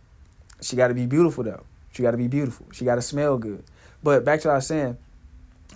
She 0.61 0.75
got 0.75 0.89
to 0.89 0.93
be 0.93 1.07
beautiful 1.07 1.43
though. 1.43 1.63
She 1.93 2.03
got 2.03 2.11
to 2.11 2.17
be 2.17 2.27
beautiful. 2.27 2.67
She 2.73 2.85
got 2.85 2.95
to 2.95 3.01
smell 3.01 3.39
good. 3.39 3.63
But 4.03 4.23
back 4.23 4.41
to 4.41 4.49
what 4.49 4.53
I 4.53 4.57
was 4.57 4.67
saying, 4.67 4.97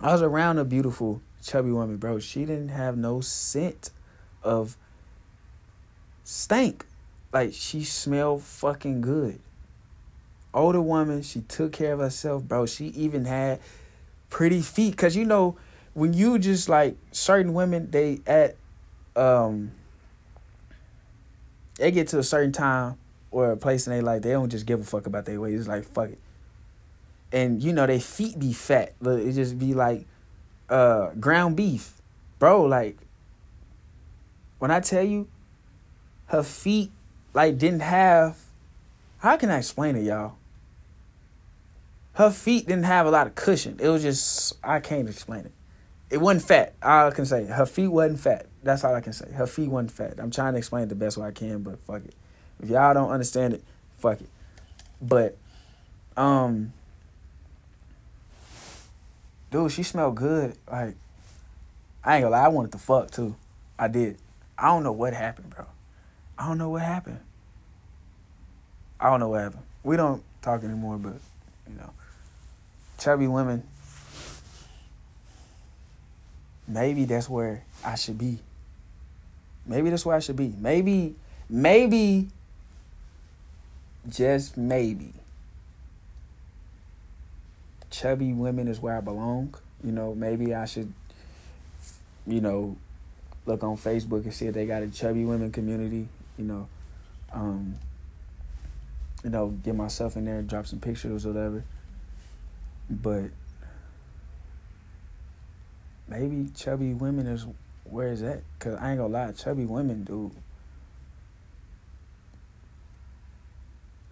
I 0.04 0.12
was 0.12 0.22
around 0.22 0.60
a 0.60 0.66
beautiful 0.66 1.22
chubby 1.42 1.72
woman, 1.72 1.98
bro. 1.98 2.20
She 2.20 2.42
didn't 2.42 2.70
have 2.70 2.98
no 2.98 3.22
scent 3.22 3.90
of 4.44 4.78
stank. 6.24 6.86
Like 7.32 7.54
she 7.54 7.84
smelled 7.84 8.44
fucking 8.44 9.02
good 9.02 9.40
older 10.54 10.82
woman. 10.82 11.22
She 11.22 11.42
took 11.42 11.72
care 11.74 11.94
of 11.94 12.00
herself, 12.00 12.44
bro. 12.44 12.66
She 12.66 12.88
even 12.88 13.26
had 13.26 13.60
pretty 14.30 14.62
feet. 14.62 14.96
Cause 14.96 15.16
you 15.16 15.26
know, 15.26 15.58
when 15.94 16.14
you 16.14 16.38
just 16.40 16.70
like 16.70 16.96
certain 17.12 17.54
women, 17.54 17.90
they 17.92 18.22
at 18.28 18.56
um 19.16 19.72
they 21.78 21.92
get 21.92 22.10
to 22.10 22.20
a 22.20 22.24
certain 22.24 22.52
time 22.52 22.98
or 23.32 23.52
a 23.52 23.58
place 23.58 23.88
and 23.88 23.96
they 23.96 24.02
like 24.02 24.22
they 24.22 24.32
don't 24.32 24.50
just 24.50 24.66
give 24.66 24.80
a 24.80 24.84
fuck 24.84 25.08
about 25.08 25.26
their 25.26 25.40
weight. 25.40 25.56
It's 25.56 25.68
like 25.68 25.86
fuck 25.86 26.10
it. 26.10 26.20
And 27.34 27.62
you 27.62 27.74
know, 27.74 27.86
they 27.86 28.00
feet 28.00 28.40
be 28.40 28.54
fat. 28.54 28.94
But 29.02 29.20
it 29.20 29.34
just 29.34 29.60
be 29.60 29.74
like 29.74 30.06
uh 30.70 31.10
ground 31.20 31.58
beef. 31.58 32.02
Bro, 32.40 32.64
like 32.64 32.98
when 34.60 34.72
I 34.72 34.80
tell 34.80 35.04
you 35.04 35.28
her 36.28 36.44
feet 36.44 36.92
like 37.34 37.58
didn't 37.58 37.82
have 37.82 38.38
how 39.18 39.36
can 39.36 39.50
I 39.50 39.58
explain 39.58 39.98
it, 39.98 40.04
y'all? 40.04 40.36
her 42.14 42.30
feet 42.30 42.68
didn't 42.68 42.86
have 42.86 43.06
a 43.06 43.12
lot 43.12 43.28
of 43.28 43.36
cushion. 43.36 43.78
It 43.80 43.90
was 43.90 44.02
just 44.02 44.54
I 44.64 44.80
can't 44.80 45.10
explain 45.10 45.42
it. 45.42 45.52
It 46.10 46.18
wasn't 46.22 46.44
fat. 46.44 46.76
I 46.82 47.10
can 47.10 47.26
say, 47.26 47.46
her 47.46 47.66
feet 47.66 47.88
wasn't 47.88 48.20
fat. 48.20 48.46
That's 48.62 48.84
all 48.84 48.94
I 48.94 49.02
can 49.02 49.14
say. 49.14 49.32
Her 49.32 49.48
feet 49.48 49.70
wasn't 49.70 49.92
fat. 49.92 50.20
I'm 50.20 50.30
trying 50.30 50.54
to 50.54 50.60
explain 50.60 50.84
it 50.84 50.90
the 50.90 50.96
best 50.96 51.18
way 51.18 51.28
I 51.28 51.32
can, 51.32 51.64
but 51.64 51.80
fuck 51.80 52.06
it. 52.06 52.14
If 52.62 52.70
y'all 52.70 52.94
don't 52.94 53.10
understand 53.10 53.56
it, 53.56 53.64
fuck 53.98 54.22
it. 54.22 54.30
But, 55.02 55.38
um, 56.16 56.72
dude, 59.54 59.72
she 59.72 59.84
smelled 59.84 60.16
good. 60.16 60.58
Like, 60.70 60.96
I 62.04 62.16
ain't 62.16 62.24
gonna 62.24 62.30
lie, 62.30 62.46
I 62.46 62.48
wanted 62.50 62.72
to 62.74 62.80
fuck 62.80 63.12
too. 63.12 63.36
I 63.80 63.88
did. 63.88 64.18
I 64.58 64.68
don't 64.68 64.84
know 64.84 64.92
what 64.92 65.14
happened, 65.14 65.52
bro. 65.52 65.66
I 66.38 66.48
don't 66.48 66.58
know 66.58 66.70
what 66.70 66.82
happened. 66.82 67.20
I 69.00 69.10
don't 69.10 69.20
know 69.20 69.30
what 69.30 69.42
happened. 69.42 69.64
We 69.84 69.96
don't 69.96 70.24
talk 70.42 70.64
anymore, 70.64 70.98
but 70.98 71.16
you 71.70 71.76
know 71.78 71.92
chubby 72.98 73.28
women, 73.28 73.64
maybe 76.68 77.06
that's 77.06 77.30
where 77.30 77.64
I 77.84 77.96
should 77.96 78.18
be. 78.18 78.40
Maybe 79.66 79.90
that's 79.90 80.06
where 80.06 80.16
I 80.16 80.20
should 80.20 80.36
be. 80.36 80.54
Maybe, 80.58 81.16
maybe, 81.50 82.30
just 84.10 84.58
maybe, 84.58 85.14
chubby 87.94 88.34
women 88.34 88.68
is 88.68 88.82
where 88.82 88.98
I 88.98 89.02
belong. 89.02 89.54
You 89.84 89.92
know, 89.92 90.16
maybe 90.16 90.54
I 90.54 90.66
should, 90.66 90.92
you 92.26 92.42
know, 92.42 92.76
look 93.46 93.64
on 93.64 93.78
Facebook 93.78 94.24
and 94.24 94.34
see 94.34 94.48
if 94.48 94.54
they 94.54 94.66
got 94.66 94.82
a 94.82 94.88
chubby 94.88 95.24
women 95.24 95.52
community. 95.52 96.08
You 96.38 96.46
know, 96.46 96.68
um, 97.32 97.76
you 99.24 99.30
know, 99.30 99.50
get 99.50 99.76
myself 99.76 100.18
in 100.18 100.26
there, 100.26 100.40
and 100.40 100.50
drop 100.50 100.66
some 100.66 100.80
pictures 100.80 101.26
or 101.26 101.34
whatever. 101.34 101.64
But 102.90 103.26
maybe 106.08 106.50
chubby 106.56 106.94
women 106.94 107.28
is 107.28 107.46
where 107.84 108.08
is 108.08 108.22
that? 108.22 108.42
Cause 108.60 108.76
I 108.76 108.92
ain't 108.92 109.00
gonna 109.00 109.14
lie, 109.14 109.32
chubby 109.34 109.66
women, 109.66 110.04
dude. 110.04 110.32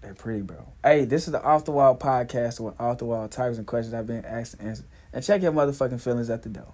They're 0.02 0.15
pretty, 0.15 0.41
bro. 0.41 0.68
Hey, 0.84 1.06
this 1.06 1.28
is 1.28 1.32
the 1.32 1.44
Off 1.44 1.65
the 1.65 1.72
Wall 1.72 1.95
podcast 1.95 2.60
with 2.60 2.80
off 2.80 2.98
the 2.98 3.06
wall 3.06 3.28
topics 3.28 3.60
and 3.60 3.68
questions 3.68 3.94
I've 3.94 4.07
been 4.07 4.26
asked 4.26 4.56
and 4.56 4.68
answered. 4.68 4.88
And 5.14 5.23
check 5.23 5.44
your 5.44 5.52
motherfucking 5.52 6.02
feelings 6.02 6.30
at 6.30 6.41
the 6.41 6.49
door. 6.49 6.73